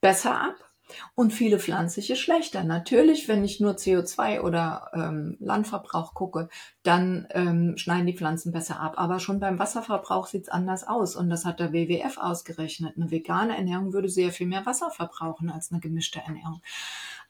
besser 0.00 0.40
ab 0.40 0.65
und 1.14 1.32
viele 1.32 1.58
pflanzliche 1.58 2.16
schlechter. 2.16 2.64
Natürlich, 2.64 3.28
wenn 3.28 3.44
ich 3.44 3.60
nur 3.60 3.72
CO2 3.72 4.40
oder 4.40 4.90
ähm, 4.94 5.36
Landverbrauch 5.40 6.14
gucke, 6.14 6.48
dann 6.82 7.26
ähm, 7.30 7.76
schneiden 7.76 8.06
die 8.06 8.16
Pflanzen 8.16 8.52
besser 8.52 8.80
ab. 8.80 8.94
Aber 8.96 9.18
schon 9.18 9.40
beim 9.40 9.58
Wasserverbrauch 9.58 10.26
sieht's 10.26 10.48
anders 10.48 10.86
aus. 10.86 11.16
Und 11.16 11.28
das 11.28 11.44
hat 11.44 11.60
der 11.60 11.72
WWF 11.72 12.18
ausgerechnet. 12.18 12.96
Eine 12.96 13.10
vegane 13.10 13.56
Ernährung 13.56 13.92
würde 13.92 14.08
sehr 14.08 14.32
viel 14.32 14.46
mehr 14.46 14.66
Wasser 14.66 14.90
verbrauchen 14.90 15.50
als 15.50 15.70
eine 15.70 15.80
gemischte 15.80 16.20
Ernährung. 16.20 16.60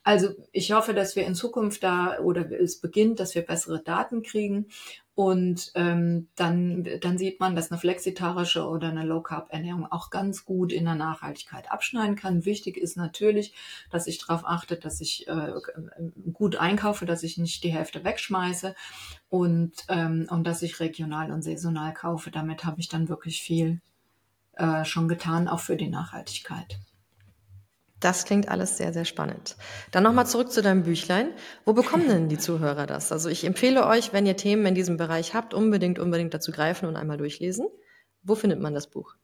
Also 0.07 0.29
ich 0.53 0.71
hoffe, 0.71 0.93
dass 0.93 1.17
wir 1.17 1.25
in 1.25 1.35
Zukunft 1.35 1.83
da 1.83 2.19
oder 2.19 2.49
es 2.49 2.79
beginnt, 2.79 3.19
dass 3.19 3.35
wir 3.35 3.41
bessere 3.41 3.83
Daten 3.83 4.23
kriegen 4.23 4.67
und 5.15 5.73
ähm, 5.75 6.29
dann, 6.35 6.87
dann 7.01 7.17
sieht 7.17 7.41
man, 7.41 7.57
dass 7.57 7.71
eine 7.71 7.77
flexitarische 7.77 8.65
oder 8.65 8.87
eine 8.87 9.03
Low-Carb-Ernährung 9.03 9.85
auch 9.85 10.09
ganz 10.09 10.45
gut 10.45 10.71
in 10.71 10.85
der 10.85 10.95
Nachhaltigkeit 10.95 11.69
abschneiden 11.69 12.15
kann. 12.15 12.45
Wichtig 12.45 12.77
ist 12.77 12.95
natürlich, 12.95 13.53
dass 13.91 14.07
ich 14.07 14.25
darauf 14.25 14.45
achte, 14.45 14.77
dass 14.77 15.01
ich 15.01 15.27
äh, 15.27 15.51
gut 16.31 16.55
einkaufe, 16.55 17.05
dass 17.05 17.23
ich 17.23 17.37
nicht 17.37 17.65
die 17.65 17.73
Hälfte 17.73 18.05
wegschmeiße 18.05 18.75
und, 19.27 19.73
ähm, 19.89 20.29
und 20.29 20.47
dass 20.47 20.61
ich 20.61 20.79
regional 20.79 21.33
und 21.33 21.41
saisonal 21.41 21.93
kaufe. 21.93 22.31
Damit 22.31 22.63
habe 22.63 22.79
ich 22.79 22.87
dann 22.87 23.09
wirklich 23.09 23.41
viel 23.41 23.81
äh, 24.53 24.85
schon 24.85 25.09
getan, 25.09 25.49
auch 25.49 25.59
für 25.59 25.75
die 25.75 25.89
Nachhaltigkeit. 25.89 26.79
Das 27.99 28.25
klingt 28.25 28.47
alles 28.47 28.77
sehr, 28.77 28.93
sehr 28.93 29.05
spannend. 29.05 29.55
Dann 29.91 30.03
nochmal 30.03 30.27
zurück 30.27 30.51
zu 30.51 30.61
deinem 30.61 30.83
Büchlein. 30.83 31.29
Wo 31.65 31.73
bekommen 31.73 32.07
denn 32.07 32.29
die 32.29 32.37
Zuhörer 32.37 32.85
das? 32.85 33.11
Also 33.11 33.29
ich 33.29 33.43
empfehle 33.43 33.87
euch, 33.87 34.13
wenn 34.13 34.25
ihr 34.27 34.37
Themen 34.37 34.65
in 34.67 34.75
diesem 34.75 34.97
Bereich 34.97 35.33
habt, 35.33 35.53
unbedingt, 35.53 35.97
unbedingt 35.97 36.33
dazu 36.33 36.51
greifen 36.51 36.87
und 36.87 36.95
einmal 36.95 37.17
durchlesen. 37.17 37.67
Wo 38.21 38.35
findet 38.35 38.59
man 38.59 38.73
das 38.73 38.87
Buch? 38.87 39.15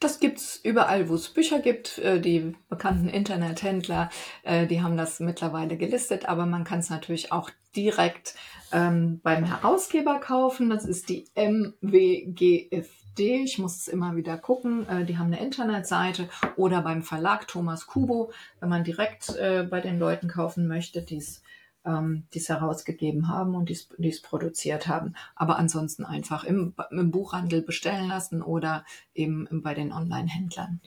Das 0.00 0.20
gibt's 0.20 0.60
überall, 0.62 1.08
wo 1.08 1.14
es 1.14 1.30
Bücher 1.30 1.60
gibt. 1.60 1.98
Äh, 1.98 2.20
die 2.20 2.54
bekannten 2.68 3.08
Internethändler, 3.08 4.10
äh, 4.42 4.66
die 4.66 4.82
haben 4.82 4.96
das 4.96 5.20
mittlerweile 5.20 5.78
gelistet, 5.78 6.28
aber 6.28 6.44
man 6.44 6.64
kann 6.64 6.80
es 6.80 6.90
natürlich 6.90 7.32
auch 7.32 7.50
direkt 7.74 8.34
ähm, 8.72 9.20
beim 9.22 9.44
Herausgeber 9.44 10.18
kaufen. 10.20 10.68
Das 10.68 10.84
ist 10.84 11.08
die 11.08 11.26
MWGF 11.34 12.90
AfD. 13.14 13.42
Ich 13.42 13.58
muss 13.58 13.76
es 13.76 13.88
immer 13.88 14.16
wieder 14.16 14.36
gucken. 14.36 14.88
Äh, 14.88 15.04
die 15.04 15.18
haben 15.18 15.26
eine 15.26 15.40
Internetseite 15.40 16.28
oder 16.56 16.82
beim 16.82 17.02
Verlag 17.02 17.46
Thomas 17.48 17.86
Kubo, 17.86 18.32
wenn 18.60 18.68
man 18.68 18.84
direkt 18.84 19.36
äh, 19.36 19.66
bei 19.68 19.80
den 19.80 19.98
Leuten 19.98 20.28
kaufen 20.28 20.66
möchte, 20.66 21.02
die 21.02 21.18
es 21.18 21.42
ähm, 21.86 22.26
die's 22.32 22.48
herausgegeben 22.48 23.28
haben 23.28 23.54
und 23.54 23.68
die 23.68 24.08
es 24.08 24.22
produziert 24.22 24.88
haben. 24.88 25.14
Aber 25.36 25.58
ansonsten 25.58 26.04
einfach 26.04 26.44
im, 26.44 26.74
im 26.90 27.10
Buchhandel 27.10 27.60
bestellen 27.62 28.08
lassen 28.08 28.42
oder 28.42 28.84
eben 29.14 29.46
bei 29.62 29.74
den 29.74 29.92
Online-Händlern. 29.92 30.80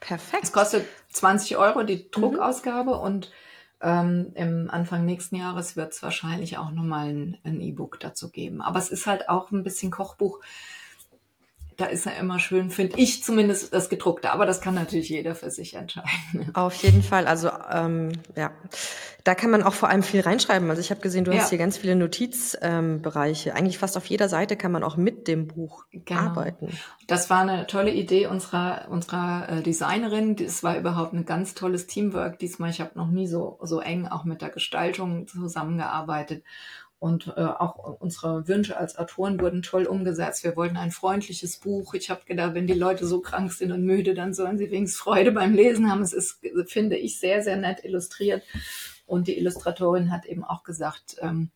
Perfekt. 0.00 0.42
Es 0.42 0.52
kostet 0.52 0.86
20 1.10 1.56
Euro 1.56 1.84
die 1.84 1.96
mhm. 1.96 2.10
Druckausgabe 2.10 2.94
mhm. 2.94 3.00
und 3.00 3.30
ähm, 3.78 4.32
Im 4.34 4.70
Anfang 4.70 5.04
nächsten 5.04 5.36
Jahres 5.36 5.76
wird 5.76 5.92
es 5.92 6.02
wahrscheinlich 6.02 6.56
auch 6.56 6.70
nochmal 6.70 7.36
ein 7.44 7.60
E-Book 7.60 8.00
dazu 8.00 8.30
geben. 8.30 8.62
Aber 8.62 8.78
es 8.78 8.88
ist 8.88 9.06
halt 9.06 9.28
auch 9.28 9.50
ein 9.50 9.64
bisschen 9.64 9.90
Kochbuch 9.90 10.40
da 11.76 11.86
ist 11.86 12.06
ja 12.06 12.12
immer 12.12 12.38
schön, 12.38 12.70
finde 12.70 12.98
ich 12.98 13.22
zumindest 13.22 13.72
das 13.74 13.88
gedruckte. 13.88 14.32
Aber 14.32 14.46
das 14.46 14.60
kann 14.60 14.74
natürlich 14.74 15.10
jeder 15.10 15.34
für 15.34 15.50
sich 15.50 15.74
entscheiden. 15.74 16.50
Auf 16.54 16.74
jeden 16.76 17.02
Fall. 17.02 17.26
Also 17.26 17.50
ähm, 17.70 18.12
ja, 18.34 18.52
da 19.24 19.34
kann 19.34 19.50
man 19.50 19.62
auch 19.62 19.74
vor 19.74 19.90
allem 19.90 20.02
viel 20.02 20.20
reinschreiben. 20.20 20.70
Also 20.70 20.80
ich 20.80 20.90
habe 20.90 21.00
gesehen, 21.00 21.24
du 21.24 21.32
ja. 21.32 21.40
hast 21.40 21.50
hier 21.50 21.58
ganz 21.58 21.76
viele 21.76 21.96
Notizbereiche. 21.96 23.50
Ähm, 23.50 23.56
Eigentlich 23.56 23.78
fast 23.78 23.96
auf 23.96 24.06
jeder 24.06 24.28
Seite 24.28 24.56
kann 24.56 24.72
man 24.72 24.84
auch 24.84 24.96
mit 24.96 25.28
dem 25.28 25.48
Buch 25.48 25.84
genau. 25.90 26.20
arbeiten. 26.20 26.70
Das 27.08 27.28
war 27.28 27.40
eine 27.40 27.66
tolle 27.66 27.92
Idee 27.92 28.26
unserer 28.26 28.86
unserer 28.88 29.48
äh, 29.48 29.62
Designerin. 29.62 30.36
Das 30.36 30.62
war 30.62 30.78
überhaupt 30.78 31.12
ein 31.12 31.26
ganz 31.26 31.54
tolles 31.54 31.86
Teamwork 31.86 32.38
diesmal. 32.38 32.70
Ich 32.70 32.80
habe 32.80 32.92
noch 32.94 33.08
nie 33.08 33.26
so 33.26 33.58
so 33.62 33.80
eng 33.80 34.06
auch 34.06 34.24
mit 34.24 34.40
der 34.40 34.50
Gestaltung 34.50 35.26
zusammengearbeitet. 35.26 36.42
Und 36.98 37.34
äh, 37.36 37.40
auch 37.40 38.00
unsere 38.00 38.48
Wünsche 38.48 38.76
als 38.76 38.96
Autoren 38.96 39.38
wurden 39.40 39.62
toll 39.62 39.84
umgesetzt. 39.84 40.44
Wir 40.44 40.56
wollten 40.56 40.78
ein 40.78 40.90
freundliches 40.90 41.58
Buch. 41.58 41.92
Ich 41.92 42.08
habe 42.08 42.24
gedacht, 42.24 42.54
wenn 42.54 42.66
die 42.66 42.72
Leute 42.72 43.06
so 43.06 43.20
krank 43.20 43.52
sind 43.52 43.70
und 43.70 43.84
müde, 43.84 44.14
dann 44.14 44.32
sollen 44.32 44.56
sie 44.56 44.70
wenigstens 44.70 45.00
Freude 45.00 45.32
beim 45.32 45.52
Lesen 45.54 45.90
haben. 45.90 46.00
Es 46.00 46.14
ist, 46.14 46.40
finde 46.66 46.96
ich, 46.96 47.20
sehr, 47.20 47.42
sehr 47.42 47.56
nett 47.56 47.84
illustriert. 47.84 48.42
Und 49.04 49.28
die 49.28 49.38
Illustratorin 49.38 50.10
hat 50.10 50.24
eben 50.24 50.42
auch 50.42 50.64
gesagt, 50.64 51.16
ähm, 51.20 51.50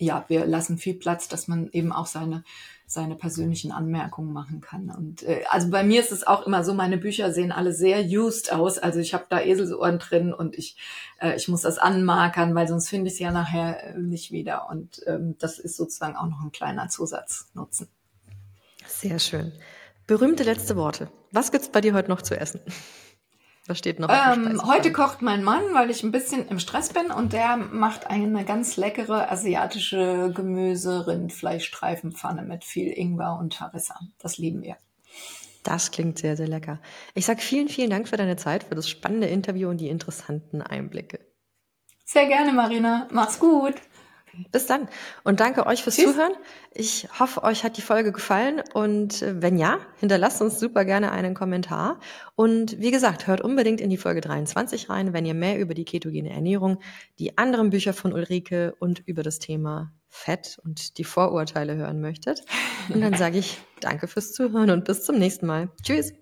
ja, 0.00 0.24
wir 0.28 0.46
lassen 0.46 0.78
viel 0.78 0.94
Platz, 0.94 1.28
dass 1.28 1.46
man 1.46 1.68
eben 1.72 1.92
auch 1.92 2.06
seine 2.06 2.42
seine 2.90 3.14
persönlichen 3.14 3.70
Anmerkungen 3.70 4.32
machen 4.32 4.60
kann. 4.60 4.90
Und 4.90 5.22
äh, 5.22 5.44
also 5.48 5.70
bei 5.70 5.84
mir 5.84 6.00
ist 6.00 6.10
es 6.10 6.26
auch 6.26 6.44
immer 6.44 6.64
so, 6.64 6.74
meine 6.74 6.98
Bücher 6.98 7.32
sehen 7.32 7.52
alle 7.52 7.72
sehr 7.72 8.04
used 8.04 8.52
aus. 8.52 8.78
Also 8.78 8.98
ich 8.98 9.14
habe 9.14 9.26
da 9.28 9.40
Eselsohren 9.40 10.00
drin 10.00 10.34
und 10.34 10.58
ich, 10.58 10.76
äh, 11.20 11.36
ich 11.36 11.46
muss 11.46 11.62
das 11.62 11.78
anmarkern, 11.78 12.52
weil 12.56 12.66
sonst 12.66 12.88
finde 12.88 13.06
ich 13.06 13.12
es 13.12 13.18
ja 13.20 13.30
nachher 13.30 13.94
äh, 13.94 13.98
nicht 13.98 14.32
wieder. 14.32 14.68
Und 14.68 15.02
ähm, 15.06 15.36
das 15.38 15.60
ist 15.60 15.76
sozusagen 15.76 16.16
auch 16.16 16.26
noch 16.26 16.40
ein 16.42 16.50
kleiner 16.50 16.88
Zusatznutzen. 16.88 17.86
Sehr 18.88 19.20
schön. 19.20 19.52
Berühmte 20.08 20.42
letzte 20.42 20.74
Worte. 20.74 21.12
Was 21.30 21.52
gibt's 21.52 21.68
bei 21.68 21.80
dir 21.80 21.94
heute 21.94 22.08
noch 22.08 22.22
zu 22.22 22.36
essen? 22.36 22.60
Was 23.70 23.78
steht 23.78 23.98
noch? 24.00 24.08
Ähm, 24.10 24.60
heute 24.66 24.90
kocht 24.90 25.22
mein 25.22 25.44
Mann, 25.44 25.62
weil 25.74 25.90
ich 25.90 26.02
ein 26.02 26.10
bisschen 26.10 26.48
im 26.48 26.58
Stress 26.58 26.92
bin 26.92 27.12
und 27.12 27.32
der 27.32 27.56
macht 27.56 28.08
eine 28.08 28.44
ganz 28.44 28.76
leckere 28.76 29.30
asiatische 29.30 30.32
Gemüse-Rindfleischstreifenpfanne 30.34 32.42
mit 32.42 32.64
viel 32.64 32.88
Ingwer 32.88 33.38
und 33.38 33.60
Harissa. 33.60 33.94
Das 34.18 34.38
lieben 34.38 34.62
wir. 34.62 34.76
Das 35.62 35.92
klingt 35.92 36.18
sehr, 36.18 36.36
sehr 36.36 36.48
lecker. 36.48 36.80
Ich 37.14 37.26
sage 37.26 37.40
vielen, 37.40 37.68
vielen 37.68 37.90
Dank 37.90 38.08
für 38.08 38.16
deine 38.16 38.34
Zeit, 38.34 38.64
für 38.64 38.74
das 38.74 38.88
spannende 38.88 39.28
Interview 39.28 39.68
und 39.68 39.76
die 39.76 39.88
interessanten 39.88 40.62
Einblicke. 40.62 41.20
Sehr 42.04 42.26
gerne, 42.26 42.52
Marina. 42.52 43.06
Mach's 43.12 43.38
gut. 43.38 43.74
Bis 44.52 44.66
dann 44.66 44.88
und 45.24 45.40
danke 45.40 45.66
euch 45.66 45.82
fürs 45.82 45.96
Tschüss. 45.96 46.12
Zuhören. 46.12 46.32
Ich 46.72 47.08
hoffe, 47.18 47.42
euch 47.42 47.64
hat 47.64 47.76
die 47.76 47.82
Folge 47.82 48.12
gefallen 48.12 48.62
und 48.74 49.22
äh, 49.22 49.42
wenn 49.42 49.58
ja, 49.58 49.78
hinterlasst 49.98 50.40
uns 50.40 50.60
super 50.60 50.84
gerne 50.84 51.12
einen 51.12 51.34
Kommentar. 51.34 51.98
Und 52.36 52.78
wie 52.80 52.90
gesagt, 52.90 53.26
hört 53.26 53.40
unbedingt 53.40 53.80
in 53.80 53.90
die 53.90 53.96
Folge 53.96 54.20
23 54.20 54.88
rein, 54.88 55.12
wenn 55.12 55.26
ihr 55.26 55.34
mehr 55.34 55.58
über 55.58 55.74
die 55.74 55.84
ketogene 55.84 56.30
Ernährung, 56.30 56.78
die 57.18 57.38
anderen 57.38 57.70
Bücher 57.70 57.92
von 57.92 58.12
Ulrike 58.12 58.74
und 58.78 59.00
über 59.06 59.22
das 59.22 59.38
Thema 59.38 59.92
Fett 60.08 60.58
und 60.64 60.98
die 60.98 61.04
Vorurteile 61.04 61.76
hören 61.76 62.00
möchtet. 62.00 62.42
Und 62.88 63.00
dann 63.00 63.14
sage 63.14 63.38
ich 63.38 63.58
danke 63.80 64.08
fürs 64.08 64.32
Zuhören 64.32 64.70
und 64.70 64.84
bis 64.84 65.04
zum 65.04 65.18
nächsten 65.18 65.46
Mal. 65.46 65.70
Tschüss. 65.82 66.12